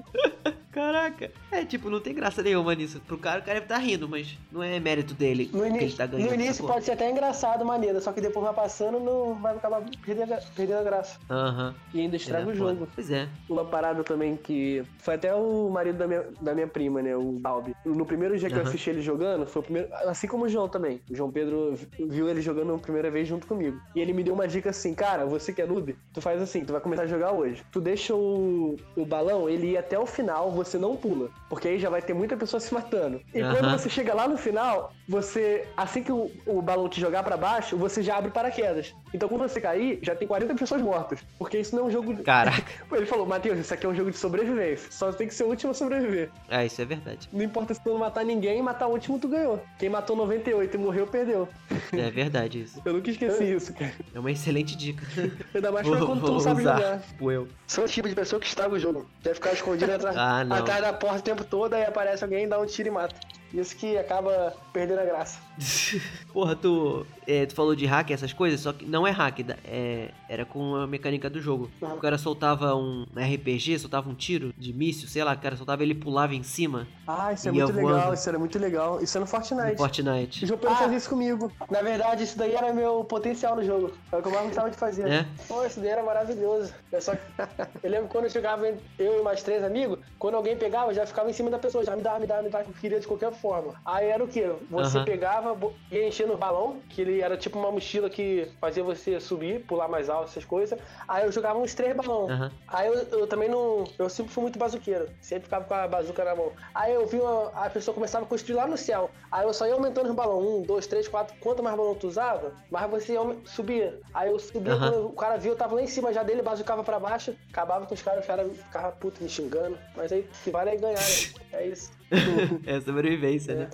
Caraca. 0.72 1.32
É, 1.52 1.66
tipo, 1.66 1.90
não 1.90 2.00
tem 2.00 2.14
graça 2.14 2.44
nenhuma 2.44 2.76
nisso. 2.76 3.00
Pro 3.08 3.18
cara, 3.18 3.40
o 3.40 3.44
cara 3.44 3.56
deve 3.60 3.66
estar 3.66 3.78
rindo, 3.80 4.08
mas 4.08 4.38
não 4.52 4.62
é 4.62 4.80
mérito 4.80 5.14
dele 5.16 5.50
No, 5.52 5.62
que 5.62 5.68
ele 5.68 5.78
início, 5.78 5.98
tá 5.98 6.06
ganhando. 6.06 6.28
no 6.28 6.34
início 6.36 6.66
pode 6.68 6.86
ser 6.86 6.92
até 6.92 7.10
engraçado, 7.10 7.66
maneiro, 7.66 8.00
só 8.00 8.12
que 8.14 8.22
depois 8.22 8.46
vai 8.46 8.54
passando, 8.54 9.00
não 9.00 9.34
vai 9.36 9.56
acabar 9.56 9.82
perdendo, 10.06 10.34
a- 10.34 10.42
perdendo 10.56 10.80
a 10.80 10.84
graça. 10.84 11.20
Aham. 11.30 11.74
E 11.94 12.02
ainda 12.02 12.16
estraga 12.16 12.50
é 12.50 12.54
o 12.54 12.56
foda. 12.58 12.74
jogo. 12.76 12.88
Pois 12.94 13.10
é. 13.10 13.28
Uma 13.50 13.66
parada 13.66 14.04
também 14.04 14.36
que. 14.38 14.84
Foi 15.00 15.16
até 15.16 15.34
o 15.34 15.70
marido 15.70 15.98
da 15.98 16.08
minha, 16.08 16.26
da 16.40 16.54
minha 16.54 16.68
prima, 16.68 17.02
né? 17.02 17.16
O 17.16 17.32
Balbi. 17.40 17.76
No 17.84 18.06
primeiro 18.06 18.38
dia 18.38 18.48
que 18.50 18.56
eu 18.56 18.60
Aham. 18.60 18.70
assisti 18.70 18.90
ele 18.92 19.02
jogando, 19.02 19.48
foi 19.48 19.62
o 19.62 19.64
primeiro. 19.64 19.90
Assim 20.08 20.28
como 20.28 20.46
o 20.46 20.50
João 20.50 20.70
também. 20.70 21.02
O 21.10 21.16
João 21.16 21.32
Pedro 21.32 21.74
viu 22.08 22.30
ele 22.30 22.42
jogando 22.42 22.76
a 22.76 22.78
primeira 22.78 23.10
vez 23.10 23.28
junto 23.28 23.48
comigo. 23.48 23.80
E 23.96 24.00
ele 24.00 24.14
me 24.14 24.24
deu 24.24 24.34
uma 24.36 24.48
dica 24.48 24.70
assim, 24.70 24.94
cara, 24.94 25.26
você 25.26 25.52
que 25.52 25.62
é 25.62 25.66
noob, 25.66 25.96
tu 26.14 26.22
faz 26.22 26.40
assim, 26.42 26.64
tu 26.64 26.72
vai 26.74 26.82
começar 26.82 27.04
a 27.04 27.08
jogar 27.08 27.32
hoje. 27.32 27.64
Tu 27.72 27.82
deixa 27.82 28.14
o, 28.14 28.76
o 28.96 29.06
balão, 29.06 29.50
ele 29.50 29.72
ir 29.72 29.78
até 29.78 29.98
o 29.98 30.06
final, 30.06 30.52
você 30.52 30.69
não 30.78 30.96
pula. 30.96 31.30
Porque 31.50 31.68
aí 31.68 31.80
já 31.80 31.90
vai 31.90 32.02
ter 32.02 32.14
muita 32.14 32.38
pessoa 32.38 32.60
se 32.60 32.74
matando. 32.74 33.22
E 33.34 33.40
quando 33.42 33.72
você 33.72 33.90
chega 33.90 34.14
lá 34.14 34.28
no 34.28 34.38
final, 34.38 34.94
você. 35.10 35.68
Assim 35.76 36.04
que 36.04 36.12
o, 36.12 36.32
o 36.46 36.62
balão 36.62 36.88
te 36.88 37.02
jogar 37.02 37.24
pra 37.24 37.36
baixo, 37.36 37.76
você 37.76 38.02
já 38.04 38.18
abre 38.18 38.32
paraquedas. 38.32 38.94
Então 39.14 39.28
quando 39.28 39.42
você 39.42 39.60
cair, 39.60 40.00
já 40.04 40.16
tem 40.16 40.28
40 40.28 40.54
pessoas 40.56 40.82
mortas. 40.82 41.20
Porque 41.38 41.58
isso 41.58 41.76
não 41.76 41.84
é 41.84 41.88
um 41.88 41.92
jogo. 41.92 42.14
de- 42.14 42.22
Caraca. 42.24 42.64
Ele 42.92 43.06
falou, 43.06 43.26
Matheus, 43.26 43.58
isso 43.60 43.74
aqui 43.74 43.86
é 43.86 43.90
um 43.90 43.96
jogo 43.96 44.12
de 44.12 44.18
sobrevivência. 44.18 44.92
Só 44.92 45.12
tem 45.12 45.28
que 45.28 45.34
ser 45.34 45.44
o 45.46 45.48
último 45.48 45.72
a 45.72 45.74
sobreviver. 45.74 46.30
É, 46.50 46.66
isso 46.66 46.82
é 46.82 46.86
verdade. 46.86 47.28
Não 47.34 47.44
importa 47.44 47.74
se 47.74 47.84
tu 47.84 47.90
não 47.90 47.98
matar 47.98 48.24
ninguém, 48.24 48.62
matar 48.62 48.88
o 48.88 48.92
último, 48.92 49.18
tu 49.20 49.28
ganhou. 49.28 49.60
Quem 49.80 49.90
matou 49.90 50.16
98 50.16 50.76
e 50.76 50.78
morreu, 50.78 51.08
perdeu. 51.08 51.48
É 51.92 52.12
verdade 52.12 52.62
isso. 52.62 52.80
Eu 52.86 52.94
nunca 52.94 53.10
esqueci 53.10 53.44
isso, 53.52 53.74
cara. 53.74 53.92
É 54.14 54.20
uma 54.20 54.32
excelente 54.32 54.76
dica. 54.78 55.04
Ainda 55.56 55.72
mais 55.72 55.88
Vou, 55.88 56.06
quando 56.06 56.22
tu 56.26 56.32
não 56.34 56.40
sabe 56.40 56.62
usar. 56.62 56.76
jogar. 56.78 57.00
Tipo 57.02 57.32
eu. 57.32 57.48
São 57.66 57.84
o 57.84 57.88
tipo 57.88 58.08
de 58.08 58.14
pessoa 58.16 58.40
que 58.40 58.46
estraga 58.48 58.74
o 58.76 58.80
jogo. 58.80 59.10
Deve 59.24 59.36
ficar 59.36 59.54
escondido 59.54 59.92
atrás, 59.92 60.16
Ah, 60.16 60.42
atrás 60.42 60.82
da 60.82 60.94
porta 60.94 61.20
o 61.20 61.22
tempo 61.22 61.44
todo, 61.44 61.74
aí 61.74 61.84
aparece 61.84 62.24
alguém, 62.24 62.48
dá 62.48 62.60
um 62.60 62.66
tiro 62.66 62.90
e 62.90 62.92
mata. 62.92 63.16
Isso 63.54 63.76
que 63.76 63.98
acaba 63.98 64.54
perdendo 64.74 65.00
a 65.00 65.06
graça. 65.06 65.40
Porra, 66.34 66.56
tu, 66.56 67.06
é, 67.28 67.46
tu 67.46 67.54
falou 67.56 67.76
de 67.76 67.86
hack, 67.86 68.12
essas 68.12 68.34
coisas, 68.34 68.60
só 68.60 68.74
que 68.74 68.86
não 68.86 69.06
é 69.08 69.12
hack, 69.12 69.40
é, 69.66 70.12
era 70.28 70.46
com 70.46 70.76
a 70.76 70.88
mecânica 70.88 71.30
do 71.30 71.42
jogo. 71.42 71.70
Uhum. 71.82 71.94
O 71.94 71.98
cara 71.98 72.18
soltava 72.18 72.76
um 72.76 73.06
RPG, 73.16 73.80
soltava 73.80 74.10
um 74.10 74.16
tiro 74.16 74.54
de 74.58 74.74
míssil, 74.74 75.08
sei 75.08 75.24
lá, 75.24 75.34
o 75.34 75.40
cara 75.40 75.56
soltava 75.56 75.84
ele 75.84 75.96
pulava 75.96 76.34
em 76.36 76.44
cima 76.44 76.88
Ah, 77.08 77.34
isso 77.34 77.48
é 77.48 77.52
muito 77.52 77.72
legal, 77.74 78.00
voando. 78.00 78.14
isso 78.14 78.30
era 78.30 78.40
muito 78.40 78.60
legal. 78.60 79.02
Isso 79.02 79.18
é 79.18 79.20
no 79.20 79.26
no 79.26 79.28
Fortnite. 79.28 79.74
O 79.74 79.78
Fortnite. 79.78 80.46
João 80.46 80.60
Pedro 80.60 80.76
Ah. 80.76 80.80
fazia 80.80 80.98
isso 80.98 81.10
comigo. 81.10 81.52
Na 81.70 81.82
verdade, 81.82 82.24
isso 82.24 82.38
daí 82.38 82.56
era 82.56 82.74
meu 82.74 83.04
potencial 83.04 83.56
no 83.56 83.64
jogo. 83.64 83.92
É 84.12 84.18
o 84.18 84.22
que 84.22 84.28
eu 84.28 84.32
mais 84.32 84.46
gostava 84.48 84.70
de 84.72 84.78
fazer. 84.78 85.08
É? 85.08 85.26
Pô, 85.48 85.64
isso 85.66 85.80
daí 85.80 85.90
era 85.90 86.04
maravilhoso. 86.04 86.74
Eu, 86.92 87.02
só... 87.02 87.14
eu 87.84 87.90
lembro 87.90 88.08
quando 88.08 88.26
eu 88.26 88.30
jogava 88.30 88.68
eu 88.98 89.20
e 89.20 89.24
mais 89.24 89.44
três 89.44 89.64
amigos, 89.64 90.00
quando 90.18 90.36
alguém 90.36 90.58
pegava, 90.58 90.92
eu 90.92 90.96
já 90.96 91.06
ficava 91.06 91.30
em 91.30 91.34
cima 91.34 91.50
da 91.50 91.60
pessoa, 91.60 91.84
já 91.84 91.96
me 91.96 92.02
dava, 92.02 92.20
me 92.20 92.28
dava, 92.28 92.42
me 92.42 92.50
dava, 92.50 92.66
queria 92.80 93.00
de 93.00 93.08
qualquer 93.08 93.32
forma. 93.32 93.76
Aí 93.86 94.08
era 94.08 94.24
o 94.24 94.28
quê? 94.28 94.52
Você 94.70 94.98
Aham. 94.98 95.06
pegava, 95.06 95.56
bo- 95.56 95.74
ia 95.92 96.08
enchendo 96.08 96.34
o 96.34 96.38
balão, 96.38 96.80
que 96.90 97.02
ele 97.02 97.22
era 97.22 97.36
tipo 97.36 97.58
uma 97.58 97.72
mochila 97.72 98.10
que 98.10 98.48
fazia 98.62 98.84
você 98.84 99.20
subir, 99.20 99.66
pular 99.66 99.88
mais 99.88 100.10
alto, 100.10 100.30
essas 100.30 100.46
coisas. 100.46 100.80
Aí 101.08 101.26
eu 101.26 101.32
jogava 101.32 101.58
uns 101.58 101.74
três 101.74 101.96
balões. 101.96 102.30
Aham. 102.32 102.52
Aí 102.68 102.88
eu, 102.88 102.94
eu 103.20 103.28
também 103.28 103.50
não. 103.50 103.84
Eu 103.98 104.08
sempre 104.10 104.32
fui 104.32 104.44
muito 104.44 104.60
bazuqueiro. 104.60 105.10
Sempre 105.20 105.46
ficava 105.46 105.66
com 105.66 105.74
a 105.74 105.88
bazuca 105.88 106.24
na 106.24 106.36
mão. 106.36 106.52
Aí 106.74 106.94
eu 106.94 107.06
vi 107.08 107.18
uma, 107.20 107.50
a 107.50 107.70
pessoa 107.70 107.96
começava 107.96 108.26
a 108.26 108.28
construir 108.28 108.56
lá 108.58 108.68
no 108.68 108.78
céu. 108.78 109.10
Aí 109.32 109.44
eu 109.46 109.54
só 109.54 109.66
ia 109.66 109.74
aumentando 109.74 110.10
os 110.10 110.16
balões. 110.16 110.46
Um, 110.48 110.62
dois, 110.62 110.86
três, 110.86 111.08
quatro. 111.08 111.36
Quanto 111.40 111.64
mais 111.64 111.76
balão 111.76 111.96
tu 111.96 112.08
usava, 112.08 112.54
mais 112.70 112.90
você 112.92 113.14
ia 113.14 113.22
subia. 113.46 114.00
Aí 114.14 114.30
eu 114.30 114.38
subia, 114.38 114.74
Aham. 114.74 114.92
quando 114.92 115.06
o 115.08 115.14
cara 115.14 115.38
viu, 115.38 115.54
eu 115.54 115.58
tava 115.58 115.74
lá 115.76 115.82
em 115.82 115.88
cima 115.88 116.14
já 116.14 116.22
dele, 116.22 116.42
bazucava 116.44 116.84
pra 116.84 117.00
baixo, 117.00 117.36
acabava 117.52 117.86
com 117.88 117.94
os 117.96 118.02
caras, 118.02 118.22
os 118.22 118.28
caras 118.28 118.58
ficavam 118.58 118.92
puto 119.00 119.24
me 119.24 119.30
xingando. 119.30 119.78
Mas 119.96 120.12
aí 120.12 120.24
que 120.44 120.52
vale 120.52 120.70
é 120.70 120.76
ganhar, 120.76 120.94
né? 121.00 121.16
É 121.54 121.66
isso. 121.68 121.92
É 122.66 122.80
sobrevivência, 122.82 123.56
né? 123.56 123.70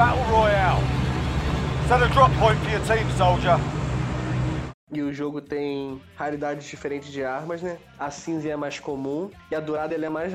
Battle 0.00 0.24
Royale. 0.34 0.82
Set 1.86 2.02
a 2.02 2.08
drop 2.08 2.32
point 2.38 2.58
for 2.60 2.70
your 2.70 2.80
team, 2.86 3.06
soldier. 3.18 3.60
E 4.90 5.02
o 5.02 5.12
jogo 5.12 5.42
tem 5.42 6.00
raridades 6.16 6.66
diferentes 6.66 7.12
de 7.12 7.22
armas, 7.22 7.60
né? 7.60 7.76
A 7.98 8.10
cinza 8.10 8.48
é 8.48 8.56
mais 8.56 8.80
comum 8.80 9.30
e 9.50 9.54
a 9.54 9.60
dourada 9.60 9.94
é 9.94 10.08
mais, 10.08 10.32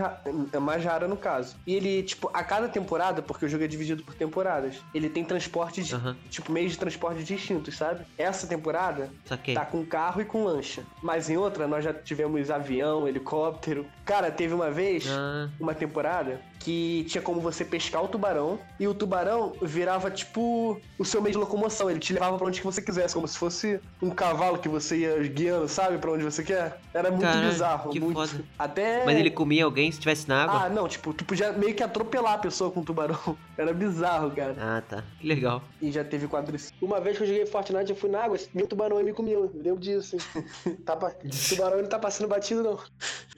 é 0.53 0.59
mais 0.59 0.85
rara 0.85 1.07
no 1.07 1.17
caso. 1.17 1.57
E 1.65 1.73
ele, 1.73 2.03
tipo, 2.03 2.29
a 2.31 2.43
cada 2.43 2.69
temporada, 2.69 3.23
porque 3.23 3.45
o 3.45 3.49
jogo 3.49 3.63
é 3.63 3.67
dividido 3.67 4.03
por 4.03 4.13
temporadas, 4.13 4.75
ele 4.93 5.09
tem 5.09 5.25
transporte, 5.25 5.81
de, 5.81 5.95
uhum. 5.95 6.15
tipo, 6.29 6.51
meios 6.51 6.73
de 6.73 6.77
transporte 6.77 7.23
distintos, 7.23 7.75
sabe? 7.75 8.05
Essa 8.19 8.45
temporada 8.45 9.09
Saquei. 9.25 9.55
tá 9.55 9.65
com 9.65 9.83
carro 9.83 10.21
e 10.21 10.25
com 10.25 10.45
lancha. 10.45 10.83
Mas 11.01 11.27
em 11.27 11.37
outra, 11.37 11.67
nós 11.67 11.83
já 11.83 11.91
tivemos 11.91 12.51
avião, 12.51 13.07
helicóptero. 13.07 13.85
Cara, 14.05 14.29
teve 14.29 14.53
uma 14.53 14.69
vez, 14.69 15.05
ah. 15.09 15.49
uma 15.59 15.73
temporada, 15.73 16.39
que 16.65 17.05
tinha 17.07 17.21
como 17.21 17.39
você 17.39 17.63
pescar 17.63 18.03
o 18.03 18.07
tubarão 18.07 18.57
e 18.79 18.87
o 18.87 18.93
tubarão 18.95 19.53
virava 19.61 20.09
tipo 20.09 20.81
o 20.97 21.05
seu 21.05 21.21
meio 21.21 21.33
de 21.33 21.37
locomoção. 21.37 21.91
Ele 21.91 21.99
te 21.99 22.11
levava 22.11 22.39
para 22.39 22.47
onde 22.47 22.59
que 22.59 22.65
você 22.65 22.81
quisesse, 22.81 23.13
como 23.13 23.27
se 23.27 23.37
fosse 23.37 23.79
um 24.01 24.09
cavalo 24.09 24.57
que 24.57 24.67
você 24.67 24.97
ia 24.97 25.15
guiando, 25.27 25.67
sabe, 25.67 25.99
para 25.99 26.11
onde 26.11 26.23
você 26.23 26.43
quer. 26.43 26.81
Era 26.91 27.11
muito 27.11 27.21
Caramba, 27.21 27.49
bizarro, 27.49 27.89
que 27.91 27.99
muito. 27.99 28.15
Foda. 28.15 28.43
Até. 28.57 29.05
Mas 29.05 29.15
ele 29.19 29.29
comia 29.29 29.63
alguém 29.63 29.91
se 29.91 29.99
tivesse 29.99 30.27
na 30.27 30.43
água? 30.43 30.63
Ah, 30.63 30.69
não, 30.69 30.87
tipo, 30.87 31.13
tu 31.13 31.23
podia 31.23 31.51
meio 31.51 31.75
que 31.75 31.83
atropelar 31.83 32.33
a 32.33 32.37
pessoa 32.39 32.71
com 32.71 32.79
o 32.79 32.83
tubarão. 32.83 33.37
Era 33.55 33.71
bizarro, 33.71 34.31
cara. 34.31 34.55
Ah, 34.59 34.81
tá. 34.81 35.03
Que 35.19 35.27
legal. 35.27 35.61
E 35.79 35.91
já 35.91 36.03
teve 36.03 36.27
quadriciclo. 36.27 36.87
Uma 36.87 36.99
vez 36.99 37.15
que 37.15 37.23
eu 37.23 37.27
joguei 37.27 37.45
Fortnite, 37.45 37.91
eu 37.91 37.95
fui 37.95 38.09
na 38.09 38.23
água, 38.23 38.39
meu 38.55 38.65
tubarão 38.65 39.03
me 39.03 39.13
comeu. 39.13 39.51
Eu 39.53 39.61
lembro 39.61 39.79
disso. 39.79 40.17
tá 40.83 40.95
pa... 40.95 41.11
tubarão 41.47 41.79
não 41.79 41.87
tá 41.87 41.99
passando 41.99 42.27
batido, 42.27 42.63
não. 42.63 42.79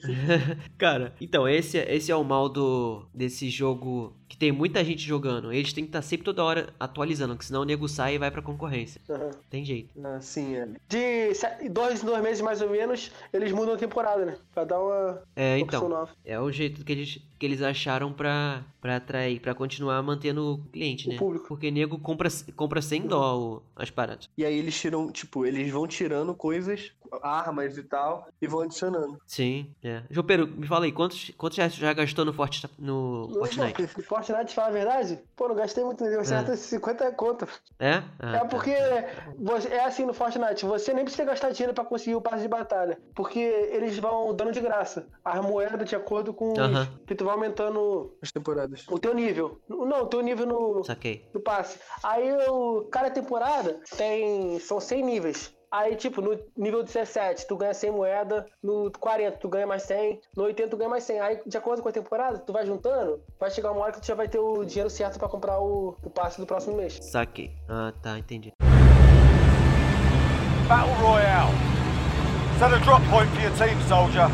cara, 0.78 1.12
então, 1.20 1.46
esse, 1.46 1.76
esse 1.76 2.10
é 2.10 2.16
o 2.16 2.24
mal 2.24 2.48
do 2.48 3.06
desse 3.18 3.50
jogo 3.50 4.14
que 4.28 4.36
tem 4.36 4.52
muita 4.52 4.84
gente 4.84 5.02
jogando. 5.02 5.52
Eles 5.52 5.72
têm 5.72 5.84
que 5.84 5.88
estar 5.88 6.00
tá 6.00 6.06
sempre 6.06 6.24
toda 6.24 6.44
hora 6.44 6.72
atualizando, 6.78 7.34
porque 7.34 7.46
senão 7.46 7.62
o 7.62 7.64
nego 7.64 7.88
sai 7.88 8.14
e 8.14 8.18
vai 8.18 8.30
pra 8.30 8.42
concorrência. 8.42 9.00
Uhum. 9.08 9.30
Tem 9.48 9.64
jeito. 9.64 9.94
Ah, 10.04 10.20
sim, 10.20 10.54
é. 10.54 10.68
De 10.88 11.32
dois 11.70 12.02
dois 12.02 12.22
meses 12.22 12.40
mais 12.40 12.60
ou 12.60 12.70
menos, 12.70 13.10
eles 13.32 13.52
mudam 13.52 13.74
a 13.74 13.78
temporada, 13.78 14.24
né? 14.24 14.36
Pra 14.52 14.64
dar 14.64 14.80
uma. 14.80 15.22
É, 15.34 15.58
então. 15.58 15.88
Nova. 15.88 16.10
É 16.24 16.38
o 16.38 16.50
jeito 16.52 16.84
que 16.84 16.92
eles, 16.92 17.20
que 17.38 17.46
eles 17.46 17.62
acharam 17.62 18.12
pra, 18.12 18.62
pra 18.80 18.96
atrair, 18.96 19.40
pra 19.40 19.54
continuar 19.54 20.02
mantendo 20.02 20.54
o 20.54 20.58
cliente, 20.70 21.08
o 21.08 21.12
né? 21.12 21.18
Público. 21.18 21.46
Porque 21.48 21.70
nego 21.70 21.98
compra, 21.98 22.28
compra 22.54 22.82
sem 22.82 23.02
dó 23.02 23.38
o, 23.38 23.62
as 23.74 23.90
paradas. 23.90 24.28
E 24.36 24.44
aí 24.44 24.58
eles 24.58 24.78
tiram, 24.78 25.10
tipo, 25.10 25.46
eles 25.46 25.70
vão 25.70 25.86
tirando 25.86 26.34
coisas, 26.34 26.92
armas 27.22 27.78
e 27.78 27.82
tal, 27.82 28.28
e 28.40 28.46
vão 28.46 28.60
adicionando. 28.60 29.18
Sim, 29.26 29.70
é. 29.82 30.02
João 30.10 30.26
Pedro, 30.26 30.46
me 30.46 30.66
fala 30.66 30.84
aí, 30.84 30.92
quantos, 30.92 31.30
quantos 31.36 31.56
já, 31.56 31.68
já 31.68 31.92
gastou 31.92 32.24
no, 32.24 32.32
Forti, 32.32 32.68
no 32.78 33.30
Fortnite? 33.32 33.88
Fortnite, 34.22 34.54
fala 34.54 34.68
a 34.68 34.72
verdade? 34.72 35.20
Pô, 35.36 35.48
não 35.48 35.54
gastei 35.54 35.84
muito, 35.84 36.04
não. 36.04 36.24
Você 36.24 36.34
é. 36.34 36.56
50 36.56 37.12
conto. 37.12 37.46
É? 37.78 38.02
Ah, 38.18 38.36
é 38.36 38.38
tá. 38.40 38.44
porque 38.46 38.74
você, 39.38 39.68
é 39.68 39.84
assim 39.84 40.04
no 40.04 40.12
Fortnite, 40.12 40.64
você 40.64 40.92
nem 40.92 41.04
precisa 41.04 41.24
gastar 41.24 41.50
dinheiro 41.50 41.74
pra 41.74 41.84
conseguir 41.84 42.16
o 42.16 42.20
passe 42.20 42.42
de 42.42 42.48
batalha. 42.48 42.98
Porque 43.14 43.38
eles 43.38 43.98
vão 43.98 44.34
dando 44.34 44.52
de 44.52 44.60
graça. 44.60 45.06
As 45.24 45.40
moedas 45.40 45.88
de 45.88 45.96
acordo 45.96 46.32
com 46.34 46.50
uh 46.50 46.56
-huh. 46.56 46.88
que 47.06 47.14
tu 47.14 47.24
vai 47.24 47.34
aumentando 47.34 48.16
as 48.22 48.32
temporadas. 48.32 48.84
O 48.88 48.98
teu 48.98 49.14
nível. 49.14 49.60
Não, 49.68 50.02
o 50.02 50.06
teu 50.06 50.20
nível 50.20 50.46
no, 50.46 50.84
Saquei. 50.84 51.28
no 51.32 51.40
passe. 51.40 51.78
Aí 52.02 52.32
o 52.48 52.88
cada 52.90 53.10
temporada 53.10 53.80
tem. 53.96 54.58
São 54.58 54.80
100 54.80 55.04
níveis. 55.04 55.57
Aí, 55.70 55.96
tipo, 55.96 56.22
no 56.22 56.38
nível 56.56 56.82
17, 56.82 57.46
tu 57.46 57.54
ganha 57.54 57.74
100 57.74 57.90
moeda, 57.90 58.46
no 58.62 58.90
40 58.98 59.36
tu 59.36 59.48
ganha 59.48 59.66
mais 59.66 59.82
100, 59.82 60.20
no 60.34 60.44
80 60.44 60.70
tu 60.70 60.76
ganha 60.78 60.88
mais 60.88 61.04
100. 61.04 61.20
Aí, 61.20 61.40
de 61.44 61.56
acordo 61.58 61.82
com 61.82 61.90
a 61.90 61.92
temporada, 61.92 62.38
tu 62.38 62.54
vai 62.54 62.64
juntando, 62.64 63.20
vai 63.38 63.50
chegar 63.50 63.72
uma 63.72 63.82
hora 63.82 63.92
que 63.92 64.00
tu 64.00 64.06
já 64.06 64.14
vai 64.14 64.28
ter 64.28 64.38
o 64.38 64.64
dinheiro 64.64 64.88
certo 64.88 65.18
para 65.18 65.28
comprar 65.28 65.60
o, 65.60 65.94
o 66.02 66.10
passe 66.10 66.40
do 66.40 66.46
próximo 66.46 66.76
mês. 66.76 66.98
Saquei. 67.02 67.52
Ah, 67.68 67.92
tá, 68.02 68.18
entendi. 68.18 68.52
Battle 70.66 70.94
Royale. 70.94 71.52
Set 72.58 72.72
a 72.72 72.78
drop 72.78 73.02
point 73.10 73.30
for 73.30 73.42
your 73.42 73.52
team, 73.56 73.80
soldier. 73.86 74.28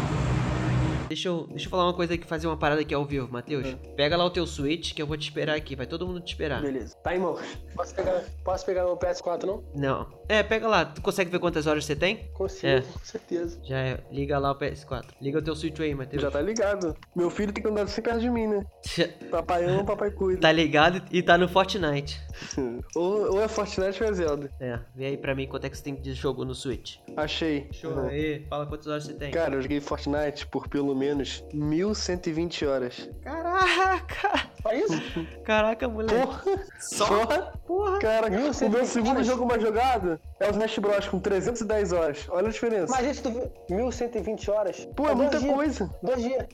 Deixa 1.08 1.28
eu, 1.28 1.46
deixa 1.48 1.66
eu 1.66 1.70
falar 1.70 1.84
uma 1.84 1.94
coisa 1.94 2.14
aqui, 2.14 2.26
fazer 2.26 2.46
uma 2.46 2.56
parada 2.56 2.80
aqui 2.80 2.94
ao 2.94 3.04
vivo, 3.04 3.30
Matheus. 3.30 3.66
Uhum. 3.66 3.94
Pega 3.94 4.16
lá 4.16 4.24
o 4.24 4.30
teu 4.30 4.46
Switch 4.46 4.94
que 4.94 5.02
eu 5.02 5.06
vou 5.06 5.16
te 5.16 5.24
esperar 5.28 5.54
aqui. 5.54 5.76
Vai 5.76 5.86
todo 5.86 6.06
mundo 6.06 6.20
te 6.20 6.32
esperar. 6.32 6.62
Beleza. 6.62 6.96
Tá, 6.96 7.14
irmão. 7.14 7.38
Posso 7.74 7.94
pegar, 7.94 8.24
posso 8.42 8.66
pegar 8.66 8.84
meu 8.84 8.96
PS4, 8.96 9.44
não? 9.44 9.62
Não. 9.74 10.06
É, 10.28 10.42
pega 10.42 10.66
lá. 10.66 10.84
Tu 10.84 11.00
consegue 11.02 11.30
ver 11.30 11.38
quantas 11.38 11.66
horas 11.66 11.84
você 11.84 11.94
tem? 11.94 12.28
Consigo, 12.32 12.66
é. 12.66 12.80
com 12.80 12.98
certeza. 13.04 13.58
Já 13.62 13.78
é. 13.78 14.00
Liga 14.10 14.38
lá 14.38 14.52
o 14.52 14.58
PS4. 14.58 15.06
Liga 15.20 15.38
o 15.38 15.42
teu 15.42 15.54
Switch 15.54 15.78
aí, 15.80 15.94
Matheus. 15.94 16.22
Já 16.22 16.30
tá 16.30 16.40
ligado. 16.40 16.96
Meu 17.14 17.30
filho 17.30 17.52
tem 17.52 17.62
que 17.62 17.68
andar 17.68 17.86
sempre 17.88 18.10
perto 18.10 18.20
de 18.20 18.30
mim, 18.30 18.46
né? 18.46 18.66
papai 19.30 19.64
ama, 19.64 19.84
papai 19.84 20.10
cuida. 20.10 20.40
Tá 20.40 20.52
ligado 20.52 21.02
e 21.10 21.22
tá 21.22 21.36
no 21.36 21.48
Fortnite. 21.48 22.20
ou, 22.94 23.34
ou 23.34 23.42
é 23.42 23.48
Fortnite 23.48 24.02
ou 24.02 24.08
é 24.08 24.12
Zelda. 24.12 24.50
É. 24.60 24.78
Vê 24.94 25.06
aí 25.06 25.16
pra 25.16 25.34
mim 25.34 25.46
quanto 25.46 25.66
é 25.66 25.70
que 25.70 25.76
você 25.76 25.84
tem 25.84 25.94
de 25.94 26.12
jogo 26.14 26.44
no 26.44 26.54
Switch. 26.54 26.96
Achei. 27.16 27.68
Show. 27.72 27.92
Uhum. 27.92 28.08
Aí, 28.08 28.46
fala 28.48 28.66
quantas 28.66 28.86
horas 28.86 29.04
você 29.04 29.14
tem. 29.14 29.30
Cara, 29.30 29.54
eu 29.54 29.62
joguei 29.62 29.80
Fortnite 29.80 30.46
por 30.46 30.68
pelo 30.68 30.94
menos 30.94 31.44
1120 31.52 32.66
horas. 32.66 33.08
Caraca! 33.22 34.53
Só 34.64 34.72
isso? 34.72 35.26
Caraca, 35.44 35.86
moleque. 35.86 36.26
Porra! 36.26 36.42
Só? 36.80 37.26
Porra! 37.66 37.98
Cara, 37.98 38.28
o 38.28 38.30
meu 38.30 38.54
segundo 38.54 39.10
horas. 39.10 39.26
jogo 39.26 39.44
mais 39.44 39.60
jogado 39.60 40.18
é 40.40 40.46
o 40.46 40.50
Smash 40.52 40.78
Bros. 40.78 41.06
com 41.06 41.20
310 41.20 41.92
horas. 41.92 42.26
Olha 42.30 42.48
a 42.48 42.50
diferença. 42.50 42.90
Mas 42.90 43.06
isso, 43.06 43.22
tu 43.24 43.74
1120 43.74 44.50
horas? 44.50 44.88
Pô, 44.96 45.06
é, 45.06 45.12
é 45.12 45.14
muita 45.14 45.38
dias. 45.38 45.54
coisa. 45.54 45.94
Dois 46.02 46.22
dias. 46.22 46.46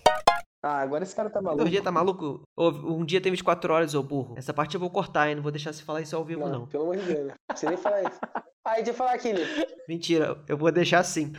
Ah, 0.61 0.81
agora 0.81 1.05
esse 1.05 1.15
cara 1.15 1.31
tá 1.31 1.41
maluco. 1.41 1.59
Dois 1.63 1.71
dias 1.71 1.85
tá 1.85 1.93
maluco? 1.93 2.43
Um 2.59 3.05
dia 3.05 3.21
tem 3.21 3.31
24 3.31 3.73
horas, 3.73 3.95
ô 3.95 4.03
burro. 4.03 4.35
Essa 4.37 4.53
parte 4.53 4.75
eu 4.75 4.81
vou 4.81 4.91
cortar, 4.91 5.29
hein? 5.29 5.37
Não 5.37 5.43
vou 5.43 5.53
deixar 5.53 5.73
você 5.73 5.83
falar 5.83 6.01
isso 6.01 6.17
ao 6.17 6.25
vivo, 6.25 6.41
não. 6.41 6.61
não. 6.61 6.67
Pelo 6.67 6.83
amor 6.83 6.97
de 6.97 7.05
Deus. 7.05 7.33
Você 7.55 7.67
nem 7.69 7.77
fala 7.79 8.03
isso. 8.03 8.21
Aí, 8.67 8.83
deixa 8.83 8.91
eu 8.91 8.95
falar 8.95 9.13
aqui, 9.13 9.33
Lipe. 9.33 9.67
Mentira, 9.89 10.37
eu 10.49 10.59
vou 10.59 10.71
deixar 10.71 10.99
assim. 10.99 11.33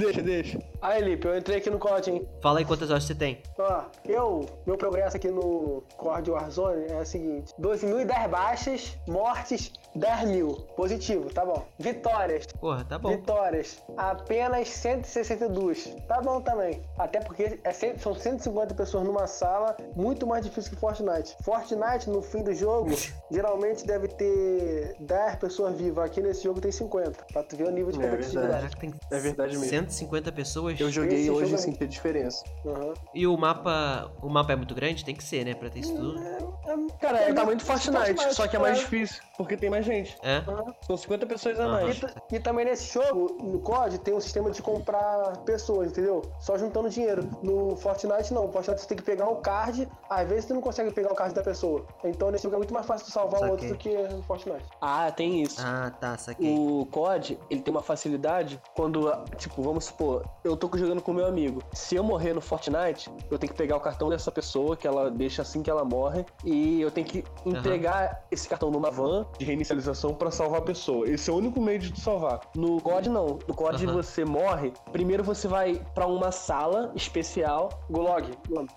Deixa, 0.00 0.22
deixa. 0.22 0.58
Aí, 0.80 1.02
Lipe, 1.02 1.26
eu 1.26 1.36
entrei 1.36 1.58
aqui 1.58 1.68
no 1.68 1.78
COD, 1.78 2.10
hein? 2.10 2.28
Fala 2.40 2.58
aí 2.60 2.64
quantas 2.64 2.90
horas 2.90 3.04
você 3.04 3.14
tem. 3.14 3.42
Ó, 3.58 3.82
eu, 4.06 4.46
meu 4.66 4.76
progresso 4.76 5.16
aqui 5.16 5.28
no 5.28 5.82
COD 5.96 6.30
Warzone 6.30 6.86
é 6.88 6.96
o 6.96 7.04
seguinte: 7.04 7.52
12.010 7.60 8.28
baixas, 8.28 8.98
mortes, 9.06 9.70
10 9.94 10.28
mil. 10.28 10.56
Positivo, 10.76 11.32
tá 11.32 11.44
bom. 11.44 11.66
Vitórias. 11.78 12.46
Porra, 12.46 12.84
tá 12.84 12.98
bom. 12.98 13.10
Vitórias, 13.10 13.82
apenas 13.96 14.68
162. 14.68 15.96
Tá 16.06 16.20
bom 16.20 16.40
também. 16.40 16.82
Até 16.98 17.20
porque 17.20 17.58
é, 17.64 17.72
são 17.98 18.14
150 18.14 18.74
pessoas 18.74 19.04
numa 19.04 19.26
sala, 19.26 19.76
muito 19.96 20.26
mais 20.26 20.44
difícil 20.44 20.72
que 20.72 20.76
Fortnite. 20.76 21.36
Fortnite, 21.42 22.08
no 22.08 22.22
fim 22.22 22.42
do 22.42 22.54
jogo, 22.54 22.90
geralmente 23.30 23.86
deve 23.86 24.08
ter 24.08 24.96
10 25.00 25.36
pessoas 25.36 25.76
vivas. 25.76 26.04
Aqui 26.04 26.20
nesse 26.20 26.44
jogo 26.44 26.60
tem 26.60 26.72
50. 26.72 27.24
Pra 27.32 27.42
tu 27.42 27.56
ver 27.56 27.68
o 27.68 27.70
nível 27.70 27.92
de 27.92 28.00
é 28.00 28.02
competitividade. 28.02 28.76
É 29.10 29.18
verdade 29.18 29.52
mesmo. 29.52 29.68
150 29.68 30.32
pessoas. 30.32 30.80
Eu 30.80 30.90
joguei 30.90 31.20
Esse 31.20 31.30
hoje 31.30 31.54
e 31.54 31.58
senti 31.58 31.84
a 31.84 31.86
diferença. 31.86 32.44
Uhum. 32.64 32.94
E 33.14 33.26
o 33.26 33.36
mapa. 33.36 34.10
O 34.22 34.28
mapa 34.28 34.52
é 34.52 34.56
muito 34.56 34.74
grande? 34.74 35.04
Tem 35.04 35.14
que 35.14 35.24
ser, 35.24 35.44
né? 35.44 35.54
Pra 35.54 35.68
ter 35.68 35.80
isso 35.80 35.94
tudo. 35.94 36.18
É, 36.18 36.38
é, 36.72 36.98
cara, 37.00 37.18
é, 37.18 37.32
tamanho 37.32 37.58
do 37.58 37.64
Fortnite, 37.64 37.96
Fortnite, 37.96 38.34
só 38.34 38.46
que 38.46 38.56
é 38.56 38.58
mais 38.58 38.78
difícil. 38.78 39.22
Porque 39.36 39.56
tem 39.56 39.70
mais 39.70 39.79
gente. 39.82 40.16
É? 40.22 40.42
São 40.86 40.96
50 40.96 41.26
pessoas 41.26 41.58
a 41.60 41.68
mais. 41.68 42.00
E, 42.30 42.36
e, 42.36 42.40
também 42.40 42.64
nesse 42.64 42.92
jogo, 42.92 43.36
no 43.42 43.60
COD, 43.60 43.98
tem 43.98 44.14
um 44.14 44.20
sistema 44.20 44.50
de 44.50 44.62
comprar 44.62 45.36
pessoas, 45.44 45.90
entendeu? 45.90 46.22
Só 46.38 46.56
juntando 46.56 46.88
dinheiro. 46.88 47.28
No 47.42 47.76
Fortnite, 47.76 48.32
não. 48.32 48.46
No 48.46 48.52
Fortnite 48.52 48.80
você 48.80 48.88
tem 48.88 48.96
que 48.96 49.04
pegar 49.04 49.28
um 49.28 49.40
card. 49.40 49.88
Às 50.08 50.28
vezes 50.28 50.44
você 50.46 50.54
não 50.54 50.60
consegue 50.60 50.90
pegar 50.90 51.12
o 51.12 51.14
card 51.14 51.34
da 51.34 51.42
pessoa. 51.42 51.84
Então 52.04 52.30
nesse 52.30 52.44
jogo 52.44 52.56
é 52.56 52.58
muito 52.58 52.74
mais 52.74 52.86
fácil 52.86 53.06
de 53.06 53.12
salvar 53.12 53.42
o 53.42 53.50
outro 53.50 53.68
do 53.68 53.76
que 53.76 53.96
no 54.08 54.22
Fortnite. 54.22 54.64
Ah, 54.80 55.10
tem 55.10 55.42
isso. 55.42 55.60
Ah, 55.60 55.92
tá, 56.00 56.16
saquei. 56.16 56.56
O 56.56 56.86
COD, 56.86 57.38
ele 57.48 57.60
tem 57.60 57.72
uma 57.72 57.82
facilidade 57.82 58.60
quando, 58.74 59.10
tipo, 59.36 59.62
vamos 59.62 59.84
supor, 59.84 60.24
eu 60.44 60.56
tô 60.56 60.70
jogando 60.76 61.02
com 61.02 61.12
meu 61.12 61.26
amigo. 61.26 61.62
Se 61.72 61.96
eu 61.96 62.04
morrer 62.04 62.32
no 62.32 62.40
Fortnite, 62.40 63.10
eu 63.30 63.38
tenho 63.38 63.52
que 63.52 63.58
pegar 63.58 63.76
o 63.76 63.80
cartão 63.80 64.08
dessa 64.08 64.30
pessoa 64.30 64.76
que 64.76 64.86
ela 64.86 65.10
deixa 65.10 65.42
assim 65.42 65.62
que 65.62 65.70
ela 65.70 65.84
morre 65.84 66.24
e 66.44 66.80
eu 66.80 66.90
tenho 66.90 67.06
que 67.06 67.24
entregar 67.44 68.10
uhum. 68.10 68.18
esse 68.30 68.48
cartão 68.48 68.70
numa 68.70 68.90
van 68.90 69.26
de 69.38 69.44
reinicialização 69.70 70.14
para 70.14 70.30
salvar 70.30 70.60
a 70.60 70.64
pessoa. 70.64 71.08
Esse 71.08 71.30
é 71.30 71.32
o 71.32 71.36
único 71.36 71.60
meio 71.60 71.78
de 71.78 71.92
te 71.92 72.00
salvar. 72.00 72.40
No 72.54 72.80
COD 72.80 73.08
não. 73.08 73.38
No 73.46 73.54
COD 73.54 73.86
uhum. 73.86 73.92
você 73.94 74.24
morre, 74.24 74.72
primeiro 74.92 75.22
você 75.22 75.46
vai 75.48 75.80
para 75.94 76.06
uma 76.06 76.32
sala 76.32 76.92
especial, 76.94 77.70
Golog, 77.88 78.26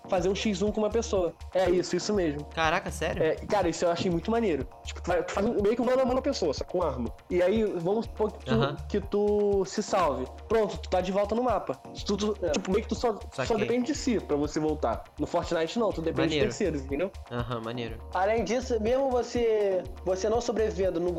fazer 0.08 0.28
um 0.28 0.32
X1 0.32 0.72
com 0.72 0.80
uma 0.80 0.90
pessoa. 0.90 1.32
É 1.52 1.68
isso, 1.70 1.96
isso 1.96 2.12
mesmo. 2.14 2.44
Caraca, 2.54 2.90
sério? 2.90 3.22
É, 3.22 3.34
cara, 3.34 3.68
isso 3.68 3.84
eu 3.84 3.90
achei 3.90 4.10
muito 4.10 4.30
maneiro. 4.30 4.66
Tipo, 4.84 5.02
tu, 5.02 5.08
vai, 5.08 5.22
tu 5.22 5.32
faz 5.32 5.46
meio 5.46 5.74
que 5.74 5.82
um 5.82 5.84
mano 5.84 6.02
a 6.02 6.04
mano 6.04 6.18
a 6.18 6.22
pessoa, 6.22 6.54
só 6.54 6.64
com 6.64 6.82
arma. 6.82 7.10
E 7.28 7.42
aí, 7.42 7.64
vamos 7.64 8.06
supor 8.06 8.32
que 8.32 8.44
tu, 8.44 8.54
uhum. 8.54 8.76
que 8.88 9.00
tu 9.00 9.64
se 9.64 9.82
salve. 9.82 10.26
Pronto, 10.48 10.78
tu 10.78 10.88
tá 10.88 11.00
de 11.00 11.12
volta 11.12 11.34
no 11.34 11.42
mapa. 11.42 11.74
Tu, 12.04 12.16
tu 12.16 12.36
é. 12.42 12.50
Tipo, 12.50 12.70
meio 12.70 12.82
que 12.82 12.88
tu 12.88 12.94
só, 12.94 13.18
só 13.32 13.56
depende 13.56 13.86
de 13.86 13.94
si 13.94 14.20
pra 14.20 14.36
você 14.36 14.60
voltar. 14.60 15.04
No 15.18 15.26
Fortnite 15.26 15.78
não, 15.78 15.90
tu 15.90 16.00
depende 16.00 16.20
maneiro. 16.20 16.44
de 16.44 16.50
terceiros, 16.50 16.82
entendeu? 16.82 17.10
Aham, 17.30 17.56
uhum, 17.56 17.64
maneiro. 17.64 17.98
Além 18.14 18.44
disso, 18.44 18.80
mesmo 18.80 19.10
você, 19.10 19.82
você 20.04 20.28
não 20.28 20.40
sobreviver 20.40 20.83
sobrevivendo 20.84 21.00
no 21.00 21.12